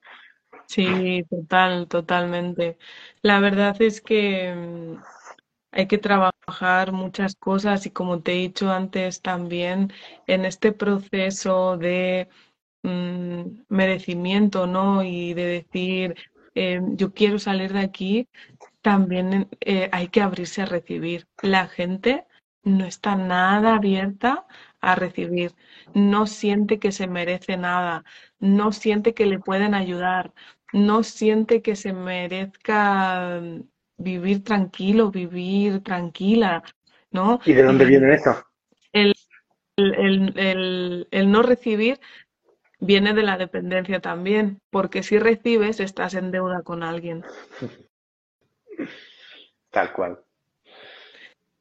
Sí, 0.72 1.24
total, 1.30 1.88
totalmente. 1.88 2.78
La 3.22 3.40
verdad 3.40 3.82
es 3.82 4.00
que 4.02 4.98
hay 5.72 5.88
que 5.88 5.98
trabajar 5.98 6.92
muchas 6.94 7.36
cosas 7.36 7.86
y 7.86 7.92
como 7.92 8.22
te 8.22 8.34
he 8.34 8.38
dicho 8.38 8.72
antes 8.72 9.22
también 9.22 9.92
en 10.28 10.46
este 10.46 10.72
proceso 10.74 11.78
de 11.78 12.30
mm, 12.84 13.44
merecimiento, 13.70 14.68
¿no? 14.68 15.04
Y 15.04 15.34
de 15.34 15.46
decir, 15.46 16.16
eh, 16.56 16.82
yo 16.94 17.14
quiero 17.14 17.40
salir 17.40 17.74
de 17.74 17.80
aquí, 17.82 18.30
también 18.82 19.50
eh, 19.62 19.90
hay 19.92 20.08
que 20.10 20.22
abrirse 20.22 20.62
a 20.62 20.66
recibir. 20.66 21.28
La 21.42 21.68
gente 21.68 22.26
no 22.64 22.86
está 22.86 23.16
nada 23.16 23.76
abierta 23.76 24.48
a 24.82 24.96
recibir, 24.96 25.54
no 25.94 26.28
siente 26.28 26.80
que 26.80 26.92
se 26.92 27.08
merece 27.08 27.58
nada, 27.58 28.04
no 28.40 28.72
siente 28.72 29.14
que 29.14 29.26
le 29.26 29.40
pueden 29.40 29.74
ayudar, 29.74 30.34
no 30.74 31.04
siente 31.04 31.62
que 31.62 31.76
se 31.76 31.94
merezca 31.94 33.42
vivir 33.98 34.44
tranquilo, 34.44 35.12
vivir 35.12 35.84
tranquila, 35.84 36.64
¿no? 37.12 37.40
¿Y 37.46 37.54
de 37.54 37.64
dónde 37.64 37.86
viene 37.86 38.14
eso? 38.16 38.44
El, 38.94 39.14
el, 39.78 41.32
no 41.32 41.42
recibir 41.42 42.00
viene 42.80 43.14
de 43.14 43.24
la 43.24 43.38
dependencia 43.38 44.00
también, 44.00 44.60
porque 44.70 45.04
si 45.04 45.20
recibes 45.20 45.80
estás 45.80 46.14
en 46.14 46.32
deuda 46.32 46.64
con 46.64 46.84
alguien. 46.84 47.24
Tal 49.70 49.94
cual. 49.94 50.20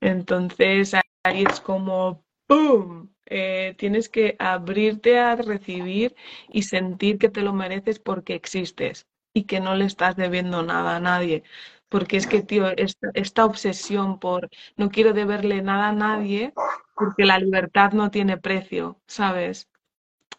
Entonces 0.01 0.95
ahí 1.23 1.45
es 1.49 1.61
como 1.61 2.25
¡pum! 2.51 3.09
Eh, 3.27 3.77
tienes 3.79 4.09
que 4.09 4.35
abrirte 4.41 5.21
a 5.21 5.37
recibir 5.37 6.17
y 6.49 6.65
sentir 6.65 7.19
que 7.19 7.29
te 7.29 7.43
lo 7.43 7.53
mereces 7.53 8.01
porque 8.01 8.35
existes 8.35 9.07
y 9.33 9.45
que 9.45 9.61
no 9.61 9.77
le 9.77 9.85
estás 9.85 10.17
debiendo 10.17 10.65
nada 10.65 10.97
a 10.97 11.01
nadie. 11.01 11.45
Porque 11.89 12.17
es 12.17 12.27
que, 12.27 12.43
tío, 12.43 12.67
esta, 12.77 13.45
obsesión 13.45 14.19
por 14.19 14.51
no 14.77 14.91
quiero 14.91 15.13
deberle 15.13 15.63
nada 15.63 15.89
a 15.89 15.93
nadie 15.93 16.53
porque 16.97 17.25
la 17.25 17.39
libertad 17.39 17.93
no 17.93 18.11
tiene 18.11 18.37
precio, 18.37 19.01
¿sabes? 19.07 19.69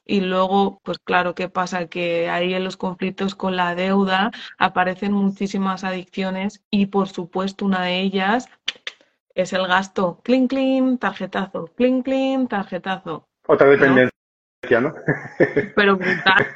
Y 0.06 0.22
luego, 0.22 0.82
pues 0.84 1.00
claro, 1.00 1.36
¿qué 1.36 1.48
pasa? 1.48 1.88
Que 1.88 2.30
ahí 2.30 2.54
en 2.54 2.66
los 2.66 2.76
conflictos 2.78 3.36
con 3.36 3.56
la 3.56 3.76
deuda 3.76 4.32
aparecen 4.58 5.14
muchísimas 5.14 5.86
adicciones 5.86 6.62
y 6.70 6.88
por 6.88 7.08
supuesto 7.08 7.66
una 7.66 7.84
de 7.84 8.02
ellas 8.02 8.50
es 9.36 9.54
el 9.54 9.68
gasto. 9.68 10.20
Clean, 10.24 10.48
clean, 10.48 10.98
tarjetazo. 10.98 11.68
Clean, 11.76 12.02
clean, 12.02 12.48
tarjetazo. 12.48 13.28
Otra 13.48 13.68
dependencia, 13.68 14.12
¿no? 14.82 14.94
Pero 15.76 15.98
brutal. 15.98 16.48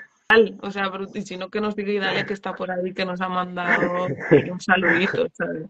O 0.61 0.71
sea, 0.71 0.91
y 1.13 1.21
si 1.21 1.37
no, 1.37 1.49
que 1.49 1.61
nos 1.61 1.75
diga 1.75 1.91
Idalia 1.91 2.25
que 2.25 2.33
está 2.33 2.53
por 2.53 2.71
ahí, 2.71 2.93
que 2.93 3.05
nos 3.05 3.21
ha 3.21 3.29
mandado 3.29 4.07
un 4.51 4.59
saludito, 4.59 5.27
¿sabes? 5.33 5.67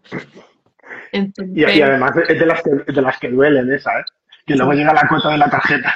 y, 1.11 1.63
además 1.63 2.11
es 2.29 2.39
de 2.39 2.45
las, 2.45 2.61
que, 2.61 2.69
de 2.69 3.01
las 3.01 3.19
que 3.19 3.29
duelen 3.29 3.71
esa, 3.71 3.99
¿eh? 3.99 4.03
Que 4.45 4.55
luego 4.55 4.73
llega 4.73 4.93
la 4.93 5.07
cuota 5.07 5.29
de 5.29 5.39
la 5.39 5.49
tarjeta. 5.49 5.93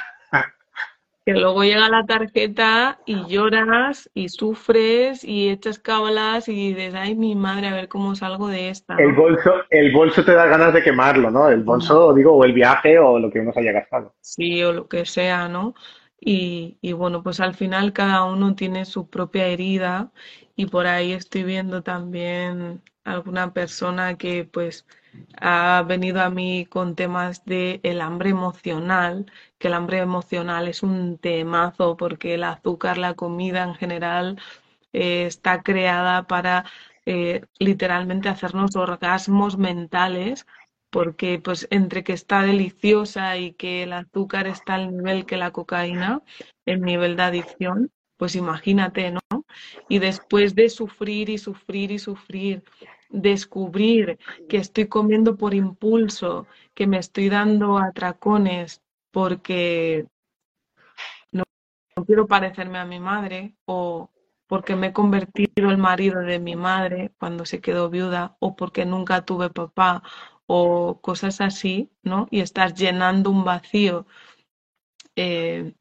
Que 1.24 1.32
luego 1.32 1.62
llega 1.62 1.88
la 1.88 2.06
tarjeta 2.06 2.98
y 3.04 3.26
lloras 3.26 4.10
y 4.14 4.28
sufres 4.30 5.22
y 5.22 5.50
echas 5.50 5.78
cábalas 5.78 6.48
y 6.48 6.74
dices, 6.74 6.94
ay, 6.94 7.14
mi 7.14 7.34
madre, 7.34 7.68
a 7.68 7.74
ver 7.74 7.88
cómo 7.88 8.14
salgo 8.14 8.48
de 8.48 8.70
esta, 8.70 8.96
El 8.96 9.12
bolso, 9.12 9.52
el 9.68 9.92
bolso 9.92 10.24
te 10.24 10.32
da 10.32 10.46
ganas 10.46 10.72
de 10.72 10.82
quemarlo, 10.82 11.30
¿no? 11.30 11.48
El 11.48 11.62
bolso, 11.62 12.14
digo, 12.14 12.32
o 12.32 12.44
el 12.44 12.52
viaje 12.52 12.98
o 12.98 13.18
lo 13.18 13.30
que 13.30 13.40
uno 13.40 13.52
se 13.52 13.60
haya 13.60 13.72
gastado. 13.72 14.14
Sí, 14.20 14.62
o 14.62 14.72
lo 14.72 14.88
que 14.88 15.04
sea, 15.04 15.48
¿no? 15.48 15.74
Y, 16.20 16.78
y 16.80 16.92
bueno, 16.92 17.22
pues 17.22 17.40
al 17.40 17.54
final 17.54 17.92
cada 17.92 18.24
uno 18.24 18.54
tiene 18.54 18.84
su 18.84 19.08
propia 19.08 19.46
herida 19.46 20.12
y 20.56 20.66
por 20.66 20.86
ahí 20.86 21.12
estoy 21.12 21.44
viendo 21.44 21.82
también 21.82 22.82
alguna 23.04 23.52
persona 23.52 24.16
que 24.18 24.44
pues 24.44 24.86
ha 25.38 25.82
venido 25.86 26.20
a 26.20 26.30
mí 26.30 26.66
con 26.66 26.94
temas 26.96 27.44
de 27.44 27.80
el 27.82 28.00
hambre 28.00 28.30
emocional, 28.30 29.26
que 29.58 29.68
el 29.68 29.74
hambre 29.74 29.98
emocional 29.98 30.68
es 30.68 30.82
un 30.82 31.18
temazo 31.18 31.96
porque 31.96 32.34
el 32.34 32.44
azúcar, 32.44 32.98
la 32.98 33.14
comida 33.14 33.62
en 33.64 33.74
general 33.74 34.38
eh, 34.92 35.26
está 35.26 35.62
creada 35.62 36.26
para 36.26 36.64
eh, 37.06 37.42
literalmente 37.58 38.28
hacernos 38.28 38.76
orgasmos 38.76 39.58
mentales, 39.58 40.46
porque 40.90 41.38
pues 41.38 41.68
entre 41.70 42.04
que 42.04 42.12
está 42.12 42.42
deliciosa 42.42 43.36
y 43.38 43.52
que 43.54 43.84
el 43.84 43.92
azúcar 43.92 44.46
está 44.46 44.74
al 44.74 44.96
nivel 44.96 45.26
que 45.26 45.36
la 45.36 45.52
cocaína, 45.52 46.22
el 46.66 46.82
nivel 46.82 47.16
de 47.16 47.22
adicción, 47.22 47.90
pues 48.16 48.36
imagínate, 48.36 49.12
¿no? 49.12 49.20
Y 49.88 49.98
después 49.98 50.54
de 50.54 50.68
sufrir 50.68 51.30
y 51.30 51.38
sufrir 51.38 51.90
y 51.90 51.98
sufrir, 51.98 52.64
descubrir 53.10 54.18
que 54.48 54.56
estoy 54.58 54.88
comiendo 54.88 55.36
por 55.36 55.54
impulso, 55.54 56.46
que 56.74 56.86
me 56.86 56.98
estoy 56.98 57.28
dando 57.28 57.78
atracones 57.78 58.82
porque 59.10 60.06
no 61.96 62.04
quiero 62.06 62.26
parecerme 62.26 62.78
a 62.78 62.84
mi 62.84 63.00
madre 63.00 63.54
o 63.66 64.10
porque 64.46 64.74
me 64.76 64.88
he 64.88 64.92
convertido 64.92 65.70
el 65.70 65.78
marido 65.78 66.20
de 66.20 66.38
mi 66.40 66.56
madre 66.56 67.12
cuando 67.18 67.44
se 67.46 67.60
quedó 67.60 67.88
viuda 67.90 68.36
o 68.40 68.56
porque 68.56 68.84
nunca 68.84 69.24
tuve 69.24 69.50
papá 69.50 70.02
o 70.46 71.00
cosas 71.00 71.40
así, 71.40 71.90
¿no? 72.02 72.26
Y 72.30 72.40
estás 72.40 72.74
llenando 72.74 73.30
un 73.30 73.44
vacío 73.44 74.06
eh, 75.16 75.72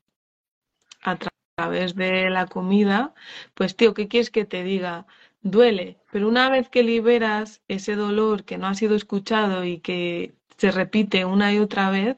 a 1.01 1.15
tra- 1.17 1.29
través 1.55 1.95
de 1.95 2.29
la 2.29 2.45
comida, 2.47 3.13
pues 3.53 3.75
tío, 3.75 3.93
¿qué 3.93 4.07
quieres 4.07 4.31
que 4.31 4.45
te 4.45 4.63
diga? 4.63 5.05
Duele, 5.41 5.97
pero 6.11 6.27
una 6.27 6.49
vez 6.49 6.69
que 6.69 6.83
liberas 6.83 7.61
ese 7.67 7.95
dolor 7.95 8.43
que 8.43 8.57
no 8.57 8.67
ha 8.67 8.73
sido 8.75 8.95
escuchado 8.95 9.63
y 9.63 9.79
que 9.79 10.35
se 10.57 10.71
repite 10.71 11.25
una 11.25 11.53
y 11.53 11.59
otra 11.59 11.89
vez, 11.89 12.17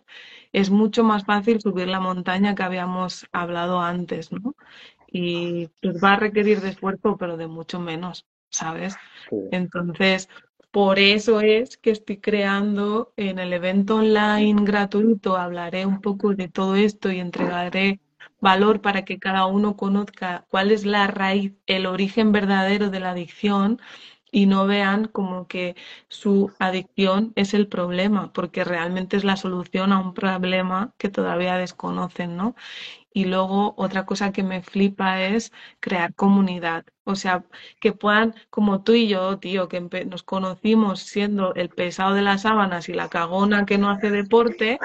es 0.54 0.70
mucho 0.70 1.04
más 1.04 1.26
fácil 1.26 1.62
subir 1.62 1.88
la 1.88 2.00
montaña 2.00 2.56
que 2.56 2.64
habíamos 2.64 3.28
hablado 3.32 3.80
antes, 3.80 4.32
¿no? 4.32 4.56
y 5.12 5.68
pues 5.82 6.02
va 6.02 6.14
a 6.14 6.20
requerir 6.20 6.62
de 6.62 6.70
esfuerzo, 6.70 7.18
pero 7.18 7.36
de 7.36 7.48
mucho 7.48 7.80
menos, 7.80 8.26
¿sabes? 8.50 8.96
Sí. 9.30 9.38
Entonces, 9.52 10.30
por 10.72 11.00
eso 11.00 11.42
es 11.42 11.78
que 11.78 11.92
estoy 11.92 12.18
creando 12.18 13.14
en 13.18 13.38
el 13.38 13.52
evento 13.52 13.98
online 13.98 14.64
gratuito, 14.64 15.36
hablaré 15.36 15.86
un 15.86 16.00
poco 16.00 16.34
de 16.34 16.48
todo 16.48 16.76
esto 16.76 17.12
y 17.12 17.20
entregaré 17.20 18.00
valor 18.42 18.82
para 18.82 19.06
que 19.06 19.20
cada 19.20 19.46
uno 19.46 19.78
conozca 19.78 20.46
cuál 20.50 20.72
es 20.72 20.86
la 20.86 21.08
raíz, 21.08 21.54
el 21.68 21.86
origen 21.86 22.32
verdadero 22.32 22.90
de 22.90 23.00
la 23.00 23.12
adicción 23.12 23.80
y 24.32 24.46
no 24.46 24.66
vean 24.66 25.06
como 25.06 25.48
que 25.48 25.76
su 26.08 26.52
adicción 26.60 27.34
es 27.36 27.54
el 27.54 27.68
problema, 27.68 28.32
porque 28.34 28.64
realmente 28.64 29.18
es 29.18 29.24
la 29.26 29.36
solución 29.38 29.92
a 29.94 30.00
un 30.00 30.14
problema 30.14 30.94
que 30.98 31.10
todavía 31.10 31.58
desconocen, 31.58 32.38
¿no? 32.38 32.56
Y 33.14 33.26
luego 33.26 33.74
otra 33.78 34.06
cosa 34.06 34.32
que 34.32 34.44
me 34.44 34.62
flipa 34.64 35.22
es 35.22 35.52
crear 35.82 36.14
comunidad. 36.16 36.86
O 37.04 37.16
sea, 37.16 37.44
que 37.82 37.92
puedan, 37.94 38.36
como 38.50 38.84
tú 38.84 38.94
y 38.94 39.08
yo, 39.10 39.38
tío, 39.40 39.68
que 39.68 39.82
nos 40.06 40.24
conocimos 40.24 41.02
siendo 41.02 41.54
el 41.56 41.70
pesado 41.70 42.14
de 42.16 42.22
las 42.22 42.44
sábanas 42.44 42.88
y 42.90 42.94
la 42.94 43.10
cagona 43.10 43.66
que 43.66 43.78
no 43.78 43.90
hace 43.90 44.12
deporte, 44.12 44.80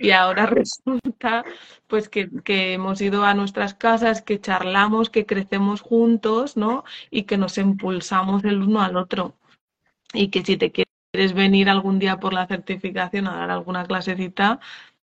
y 0.00 0.12
ahora 0.12 0.46
resulta 0.46 1.44
pues 1.86 2.08
que, 2.08 2.28
hemos 2.46 3.00
ido 3.00 3.24
a 3.24 3.34
nuestras 3.34 3.74
casas, 3.74 4.22
que 4.22 4.40
charlamos, 4.40 5.10
que 5.10 5.26
crecemos 5.26 5.82
juntos, 5.82 6.56
¿no? 6.56 6.84
Y 7.10 7.24
que 7.24 7.36
nos 7.36 7.58
impulsamos 7.58 8.42
el 8.44 8.62
uno 8.62 8.82
al 8.82 8.96
otro. 8.96 9.34
Y 10.12 10.30
que 10.30 10.42
si 10.42 10.56
te 10.56 10.72
quieres 10.72 11.34
venir 11.34 11.68
algún 11.68 11.98
día 11.98 12.18
por 12.18 12.32
la 12.32 12.46
certificación 12.46 13.26
a 13.26 13.36
dar 13.36 13.50
alguna 13.50 13.84
clasecita, 13.84 14.58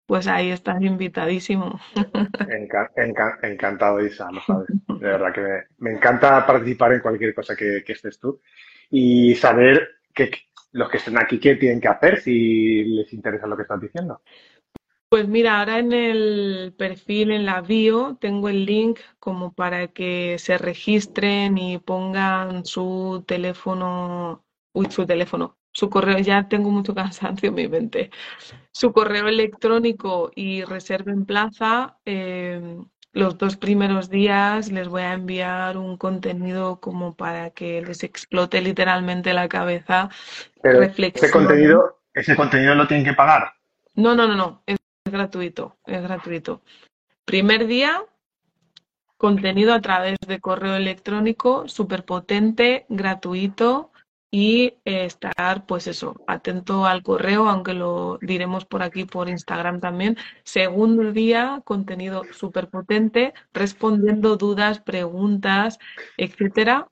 pues 0.06 0.28
ahí 0.28 0.52
estás 0.52 0.82
invitadísimo. 0.82 1.80
Enca- 2.50 2.92
enca- 2.96 3.40
encantado, 3.44 4.04
Isa, 4.04 4.32
lo 4.32 4.42
sabes. 4.42 4.70
De 4.70 5.06
verdad 5.06 5.34
que 5.34 5.64
me, 5.80 5.92
encanta 5.92 6.46
participar 6.46 6.94
en 6.94 7.02
cualquier 7.02 7.34
cosa 7.36 7.56
que, 7.56 7.84
que 7.86 7.94
estés 7.94 8.20
tú 8.20 8.40
y 8.90 9.36
saber 9.36 9.86
que 10.14 10.32
los 10.72 10.90
que 10.90 10.98
estén 10.98 11.18
aquí 11.18 11.40
qué 11.40 11.56
tienen 11.56 11.82
que 11.82 11.88
hacer 11.88 12.22
si 12.22 12.84
les 12.86 13.12
interesa 13.14 13.48
lo 13.48 13.56
que 13.58 13.64
estás 13.64 13.82
diciendo. 13.82 14.22
Pues 15.10 15.28
mira, 15.30 15.60
ahora 15.60 15.80
en 15.80 15.94
el 15.94 16.74
perfil, 16.78 17.32
en 17.32 17.46
la 17.46 17.62
bio, 17.62 18.18
tengo 18.20 18.50
el 18.50 18.66
link 18.66 19.00
como 19.20 19.54
para 19.54 19.88
que 19.88 20.38
se 20.38 20.58
registren 20.58 21.58
y 21.58 21.78
pongan 21.78 22.66
su 22.66 23.24
teléfono, 23.26 24.44
uy, 24.74 24.88
su 24.92 25.06
teléfono, 25.06 25.58
su 25.72 25.90
correo, 25.90 26.18
ya 26.20 26.50
tengo 26.50 26.72
mucho 26.72 26.94
cansancio 26.96 27.50
en 27.50 27.56
mi 27.56 27.68
mente, 27.70 28.10
su 28.72 28.94
correo 28.94 29.28
electrónico 29.30 30.32
y 30.36 30.64
reserven 30.64 31.26
plaza. 31.26 32.00
eh, 32.06 32.78
los 33.14 33.38
dos 33.40 33.58
primeros 33.58 34.10
días 34.12 34.72
les 34.72 34.90
voy 34.90 35.02
a 35.02 35.14
enviar 35.14 35.78
un 35.78 35.98
contenido 35.98 36.80
como 36.80 37.16
para 37.16 37.50
que 37.50 37.82
les 37.82 38.04
explote 38.04 38.62
literalmente 38.62 39.34
la 39.34 39.48
cabeza, 39.48 40.10
Pero 40.62 40.84
ese 40.84 41.32
contenido, 41.32 42.02
ese 42.14 42.36
contenido 42.36 42.76
lo 42.76 42.88
tienen 42.88 43.06
que 43.06 43.14
pagar. 43.14 43.54
No, 43.96 44.16
no, 44.16 44.28
no, 44.28 44.36
no, 44.36 44.64
gratuito, 45.12 45.78
es 45.86 46.02
gratuito. 46.02 46.62
Primer 47.26 47.68
día, 47.68 48.04
contenido 49.18 49.74
a 49.74 49.82
través 49.82 50.18
de 50.26 50.40
correo 50.40 50.76
electrónico, 50.76 51.68
súper 51.68 52.06
potente, 52.06 52.86
gratuito 52.90 53.92
y 54.32 54.76
eh, 54.86 55.06
estar, 55.06 55.66
pues 55.66 55.88
eso, 55.88 56.16
atento 56.28 56.86
al 56.86 57.02
correo, 57.04 57.50
aunque 57.50 57.74
lo 57.74 58.18
diremos 58.22 58.66
por 58.66 58.84
aquí 58.84 59.06
por 59.06 59.30
Instagram 59.30 59.80
también. 59.80 60.18
Segundo 60.44 61.12
día, 61.12 61.62
contenido 61.66 62.24
súper 62.32 62.70
potente, 62.70 63.34
respondiendo 63.54 64.38
dudas, 64.38 64.80
preguntas, 64.80 65.80
etcétera. 66.18 66.88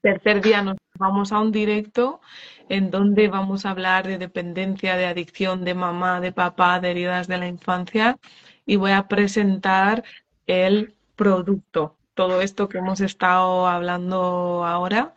Tercer 0.00 0.42
día 0.42 0.62
nos 0.62 0.76
vamos 0.98 1.32
a 1.32 1.40
un 1.40 1.52
directo 1.52 2.20
en 2.68 2.90
donde 2.90 3.28
vamos 3.28 3.64
a 3.64 3.70
hablar 3.70 4.06
de 4.06 4.18
dependencia, 4.18 4.96
de 4.96 5.06
adicción, 5.06 5.64
de 5.64 5.74
mamá, 5.74 6.20
de 6.20 6.32
papá, 6.32 6.80
de 6.80 6.90
heridas 6.90 7.28
de 7.28 7.38
la 7.38 7.46
infancia 7.46 8.18
y 8.66 8.76
voy 8.76 8.92
a 8.92 9.08
presentar 9.08 10.04
el 10.46 10.94
producto, 11.16 11.96
todo 12.14 12.40
esto 12.42 12.68
que 12.68 12.78
hemos 12.78 13.00
estado 13.00 13.66
hablando 13.66 14.64
ahora. 14.64 15.14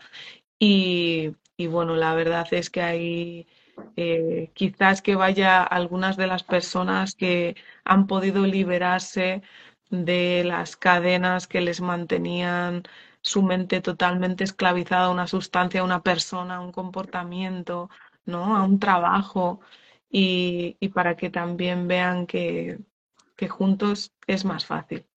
Y, 0.59 1.35
bueno, 1.57 1.95
la 1.95 2.13
verdad 2.13 2.47
es 2.51 2.69
que 2.69 2.81
ahí 2.81 3.47
eh, 3.95 4.51
quizás 4.53 5.01
que 5.01 5.15
vaya 5.15 5.63
algunas 5.63 6.17
de 6.17 6.27
las 6.27 6.43
personas 6.43 7.15
que 7.15 7.55
han 7.83 8.07
podido 8.07 8.45
liberarse 8.45 9.41
de 9.89 10.43
las 10.45 10.75
cadenas 10.75 11.47
que 11.47 11.61
les 11.61 11.81
mantenían 11.81 12.83
su 13.25 13.41
mente 13.41 13.81
totalmente 13.81 14.43
esclavizada 14.43 15.05
a 15.05 15.09
una 15.09 15.25
sustancia, 15.25 15.81
a 15.81 15.83
una 15.83 16.03
persona, 16.03 16.57
a 16.57 16.61
un 16.61 16.71
comportamiento, 16.71 17.89
¿no? 18.25 18.55
A 18.55 18.63
un 18.63 18.79
trabajo 18.79 19.61
y, 20.11 20.77
y 20.79 20.89
para 20.89 21.15
que 21.15 21.31
también 21.31 21.87
vean 21.87 22.27
que, 22.27 22.77
que 23.35 23.49
juntos 23.49 24.13
es 24.27 24.45
más 24.45 24.67
fácil. 24.67 25.07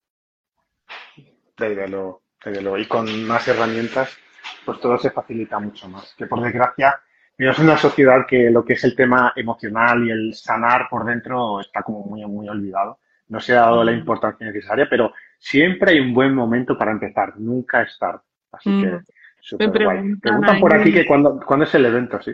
Desde 1.58 1.86
luego, 1.86 2.22
desde 2.42 2.62
luego. 2.62 2.78
Y 2.78 2.86
con 2.86 3.26
más 3.26 3.46
herramientas, 3.46 4.16
pues 4.64 4.80
todo 4.80 4.96
se 4.96 5.10
facilita 5.10 5.58
mucho 5.58 5.86
más. 5.90 6.14
Que 6.16 6.26
por 6.26 6.40
desgracia, 6.40 6.98
vivimos 7.36 7.58
en 7.58 7.66
una 7.66 7.76
sociedad 7.76 8.26
que 8.26 8.50
lo 8.50 8.64
que 8.64 8.72
es 8.72 8.84
el 8.84 8.96
tema 8.96 9.34
emocional 9.36 10.02
y 10.06 10.10
el 10.10 10.34
sanar 10.34 10.88
por 10.88 11.04
dentro 11.04 11.60
está 11.60 11.82
como 11.82 12.04
muy, 12.04 12.24
muy 12.24 12.48
olvidado. 12.48 13.00
No 13.28 13.38
se 13.38 13.52
ha 13.52 13.60
dado 13.60 13.84
la 13.84 13.92
importancia 13.92 14.46
necesaria, 14.46 14.86
pero 14.88 15.12
siempre 15.38 15.92
hay 15.92 16.00
un 16.00 16.12
buen 16.12 16.34
momento 16.34 16.76
para 16.76 16.90
empezar. 16.90 17.38
Nunca 17.38 17.82
es 17.82 17.96
tarde. 17.98 18.20
Así 18.52 18.68
mm. 18.68 18.82
que 18.82 18.90
Me 18.90 19.02
súper 19.40 19.84
guay. 19.84 20.14
preguntan 20.16 20.60
por 20.60 20.74
aquí 20.74 20.92
que 20.92 21.06
cuándo, 21.06 21.40
cuándo 21.46 21.64
es 21.64 21.74
el 21.74 21.86
evento, 21.86 22.20
sí. 22.20 22.32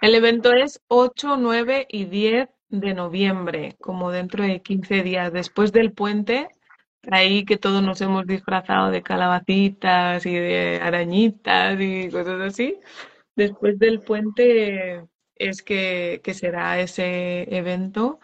El 0.00 0.14
evento 0.14 0.52
es 0.52 0.80
8, 0.88 1.36
9 1.38 1.86
y 1.88 2.04
10 2.04 2.48
de 2.68 2.94
noviembre, 2.94 3.76
como 3.80 4.10
dentro 4.10 4.44
de 4.44 4.60
15 4.62 5.02
días, 5.02 5.32
después 5.32 5.72
del 5.72 5.92
puente, 5.92 6.48
ahí 7.10 7.44
que 7.44 7.56
todos 7.56 7.82
nos 7.82 8.00
hemos 8.00 8.26
disfrazado 8.26 8.90
de 8.90 9.02
calabacitas 9.02 10.24
y 10.26 10.34
de 10.34 10.80
arañitas 10.82 11.80
y 11.80 12.10
cosas 12.10 12.40
así. 12.40 12.78
Después 13.34 13.78
del 13.78 14.00
puente 14.00 15.04
es 15.34 15.62
que, 15.62 16.20
que 16.22 16.34
será 16.34 16.78
ese 16.80 17.42
evento 17.56 18.20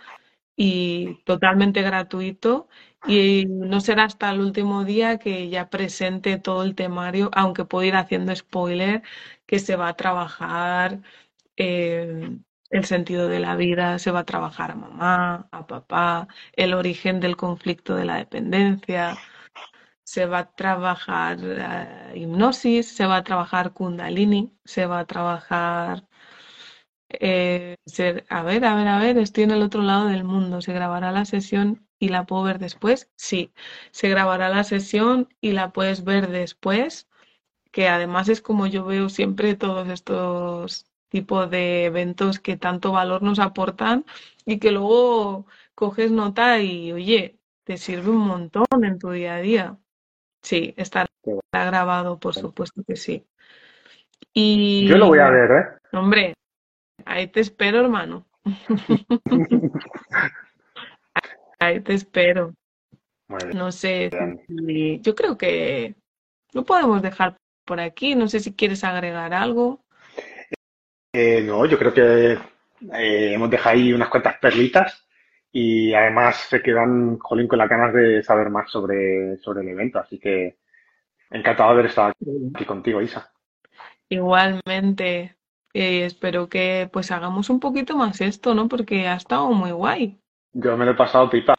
y 0.56 1.22
totalmente 1.24 1.82
gratuito 1.82 2.68
y 3.06 3.46
no 3.46 3.80
será 3.80 4.04
hasta 4.04 4.30
el 4.30 4.40
último 4.40 4.84
día 4.84 5.18
que 5.18 5.48
ya 5.48 5.68
presente 5.70 6.38
todo 6.38 6.62
el 6.62 6.74
temario, 6.74 7.30
aunque 7.34 7.64
puedo 7.64 7.84
ir 7.86 7.96
haciendo 7.96 8.34
spoiler, 8.34 9.02
que 9.46 9.58
se 9.58 9.76
va 9.76 9.88
a 9.88 9.96
trabajar 9.96 11.00
eh, 11.56 12.38
el 12.70 12.84
sentido 12.84 13.28
de 13.28 13.40
la 13.40 13.56
vida, 13.56 13.98
se 13.98 14.10
va 14.10 14.20
a 14.20 14.24
trabajar 14.24 14.72
a 14.72 14.74
mamá, 14.74 15.48
a 15.52 15.66
papá, 15.66 16.28
el 16.54 16.74
origen 16.74 17.20
del 17.20 17.36
conflicto 17.36 17.94
de 17.94 18.04
la 18.06 18.16
dependencia, 18.16 19.16
se 20.04 20.26
va 20.26 20.38
a 20.40 20.54
trabajar 20.54 21.38
eh, 21.42 22.12
hipnosis, 22.16 22.88
se 22.88 23.06
va 23.06 23.16
a 23.18 23.24
trabajar 23.24 23.72
kundalini, 23.72 24.52
se 24.64 24.86
va 24.86 25.00
a 25.00 25.06
trabajar... 25.06 26.06
Eh, 27.08 27.76
a 28.28 28.42
ver, 28.42 28.64
a 28.64 28.74
ver, 28.74 28.88
a 28.88 28.98
ver, 28.98 29.18
estoy 29.18 29.44
en 29.44 29.52
el 29.52 29.62
otro 29.62 29.82
lado 29.82 30.06
del 30.08 30.24
mundo. 30.24 30.60
¿Se 30.60 30.72
grabará 30.72 31.12
la 31.12 31.24
sesión 31.24 31.86
y 32.04 32.08
la 32.08 32.26
puedo 32.26 32.42
ver 32.42 32.58
después? 32.58 33.10
Sí, 33.16 33.50
se 33.90 34.10
grabará 34.10 34.50
la 34.50 34.62
sesión 34.62 35.28
y 35.40 35.52
la 35.52 35.72
puedes 35.72 36.04
ver 36.04 36.28
después, 36.28 37.08
que 37.72 37.88
además 37.88 38.28
es 38.28 38.42
como 38.42 38.66
yo 38.66 38.84
veo 38.84 39.08
siempre 39.08 39.54
todos 39.54 39.88
estos 39.88 40.86
tipo 41.08 41.46
de 41.46 41.86
eventos 41.86 42.40
que 42.40 42.58
tanto 42.58 42.92
valor 42.92 43.22
nos 43.22 43.38
aportan 43.38 44.04
y 44.44 44.58
que 44.58 44.70
luego 44.70 45.46
coges 45.74 46.10
nota 46.10 46.60
y, 46.60 46.92
oye, 46.92 47.38
te 47.64 47.78
sirve 47.78 48.10
un 48.10 48.26
montón 48.26 48.66
en 48.82 48.98
tu 48.98 49.10
día 49.10 49.36
a 49.36 49.40
día. 49.40 49.78
Sí, 50.42 50.74
está 50.76 51.06
grabado, 51.52 52.18
por 52.18 52.34
supuesto 52.34 52.82
que 52.86 52.96
sí. 52.96 53.24
Y, 54.34 54.88
Yo 54.88 54.98
lo 54.98 55.06
voy 55.06 55.20
a 55.20 55.30
ver, 55.30 55.50
¿eh? 55.50 55.96
Hombre, 55.96 56.34
ahí 57.06 57.28
te 57.28 57.40
espero, 57.40 57.80
hermano. 57.80 58.26
ahí 61.66 61.80
te 61.80 61.94
espero. 61.94 62.54
No 63.54 63.72
sé, 63.72 64.10
yo 65.00 65.14
creo 65.14 65.36
que 65.36 65.94
lo 66.52 66.64
podemos 66.64 67.02
dejar 67.02 67.36
por 67.64 67.80
aquí. 67.80 68.14
No 68.14 68.28
sé 68.28 68.40
si 68.40 68.54
quieres 68.54 68.84
agregar 68.84 69.32
algo. 69.32 69.80
Eh, 71.12 71.42
no, 71.42 71.64
yo 71.66 71.78
creo 71.78 71.94
que 71.94 72.32
eh, 72.32 73.34
hemos 73.34 73.50
dejado 73.50 73.76
ahí 73.76 73.92
unas 73.92 74.08
cuantas 74.08 74.38
perlitas 74.38 75.06
y 75.52 75.94
además 75.94 76.36
se 76.48 76.60
quedan, 76.60 77.18
jolín, 77.18 77.46
con 77.46 77.58
las 77.58 77.68
ganas 77.68 77.94
de 77.94 78.22
saber 78.22 78.50
más 78.50 78.70
sobre, 78.70 79.38
sobre 79.38 79.62
el 79.62 79.68
evento. 79.68 80.00
Así 80.00 80.18
que 80.18 80.58
encantado 81.30 81.70
de 81.70 81.74
haber 81.74 81.86
estado 81.86 82.12
aquí 82.54 82.64
contigo, 82.64 83.00
Isa. 83.00 83.32
Igualmente, 84.08 85.36
eh, 85.72 86.04
espero 86.04 86.48
que 86.48 86.88
pues 86.92 87.10
hagamos 87.10 87.50
un 87.50 87.60
poquito 87.60 87.96
más 87.96 88.20
esto, 88.20 88.54
¿no? 88.54 88.68
Porque 88.68 89.06
ha 89.06 89.14
estado 89.14 89.50
muy 89.52 89.70
guay. 89.70 90.20
Yo 90.54 90.76
me 90.76 90.84
lo 90.84 90.92
he 90.92 90.94
pasado 90.94 91.28
pipa. 91.28 91.54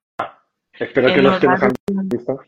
Espero 0.73 1.13
que 1.13 1.21
los 1.21 1.39
que 1.39 1.47
nos 1.47 1.63
han 1.63 1.71
visto. 2.05 2.39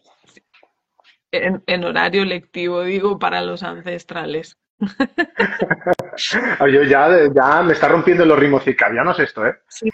en 1.31 1.83
horario 1.83 2.25
lectivo, 2.25 2.81
digo, 2.83 3.19
para 3.19 3.41
los 3.41 3.63
ancestrales. 3.63 4.57
Yo 6.71 6.83
ya, 6.83 7.09
ya 7.33 7.63
me 7.63 7.73
está 7.73 7.87
rompiendo 7.87 8.25
los 8.25 8.37
ritmos 8.37 8.63
circadianos 8.63 9.19
esto, 9.19 9.45
¿eh? 9.45 9.55
Sí, 9.67 9.89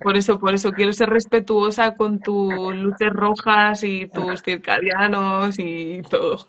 por 0.00 0.16
eso, 0.16 0.38
por 0.38 0.54
eso 0.54 0.72
quiero 0.72 0.92
ser 0.92 1.10
respetuosa 1.10 1.96
con 1.96 2.20
tus 2.20 2.74
luces 2.74 3.10
rojas 3.10 3.82
y 3.82 4.06
tus 4.08 4.42
circadianos 4.42 5.58
y 5.58 6.02
todo. 6.08 6.46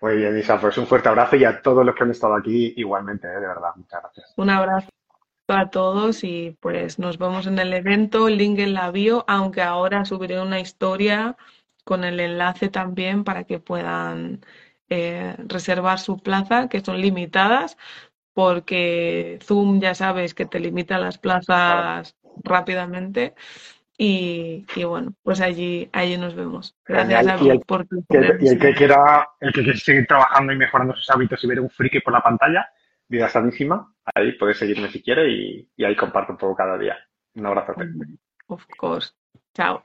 Muy 0.00 0.16
bien, 0.16 0.38
Isa, 0.38 0.60
pues 0.60 0.76
un 0.78 0.86
fuerte 0.86 1.08
abrazo 1.08 1.36
y 1.36 1.44
a 1.44 1.62
todos 1.62 1.84
los 1.84 1.94
que 1.94 2.04
han 2.04 2.10
estado 2.10 2.34
aquí 2.34 2.74
igualmente, 2.76 3.28
¿eh? 3.28 3.40
de 3.40 3.46
verdad, 3.46 3.70
muchas 3.76 4.02
gracias. 4.02 4.34
Un 4.36 4.50
abrazo 4.50 4.88
a 5.52 5.70
todos 5.70 6.24
y 6.24 6.56
pues 6.60 6.98
nos 6.98 7.18
vemos 7.18 7.46
en 7.46 7.58
el 7.58 7.72
evento, 7.72 8.28
link 8.28 8.58
en 8.58 8.74
la 8.74 8.90
bio, 8.90 9.24
aunque 9.28 9.62
ahora 9.62 10.04
subiré 10.04 10.40
una 10.40 10.60
historia 10.60 11.36
con 11.84 12.04
el 12.04 12.20
enlace 12.20 12.68
también 12.68 13.24
para 13.24 13.44
que 13.44 13.58
puedan 13.58 14.44
eh, 14.88 15.36
reservar 15.46 15.98
su 15.98 16.18
plaza, 16.18 16.68
que 16.68 16.80
son 16.80 17.00
limitadas, 17.00 17.76
porque 18.32 19.38
Zoom 19.42 19.80
ya 19.80 19.94
sabes 19.94 20.34
que 20.34 20.46
te 20.46 20.60
limita 20.60 20.98
las 20.98 21.18
plazas 21.18 22.16
rápidamente. 22.42 23.34
Y, 24.02 24.64
bueno, 24.82 25.12
pues 25.22 25.42
allí, 25.42 25.90
allí 25.92 26.16
nos 26.16 26.34
vemos. 26.34 26.74
Gracias 26.86 27.26
a 27.26 27.36
y 27.36 27.58
por 27.58 27.86
tu 27.86 28.02
y 28.40 28.48
el 28.48 28.58
que 28.58 28.72
quiera, 28.72 29.28
el 29.40 29.52
que 29.52 29.62
quiera 29.62 29.78
seguir 29.78 30.06
trabajando 30.06 30.54
y 30.54 30.56
mejorando 30.56 30.94
sus 30.94 31.10
hábitos 31.10 31.44
y 31.44 31.46
ver 31.46 31.60
un 31.60 31.68
friki 31.68 32.00
por 32.00 32.14
la 32.14 32.22
pantalla, 32.22 32.66
vida 33.10 33.28
sanísima, 33.28 33.92
ahí 34.14 34.32
puedes 34.38 34.58
seguirme 34.58 34.88
si 34.88 35.02
quiere 35.02 35.28
y, 35.28 35.84
ahí 35.84 35.96
comparto 35.96 36.32
un 36.32 36.38
poco 36.38 36.56
cada 36.56 36.78
día. 36.78 36.96
Un 37.34 37.46
abrazo. 37.46 37.74
Of 38.46 38.64
course. 38.78 39.12
Chao. 39.54 39.84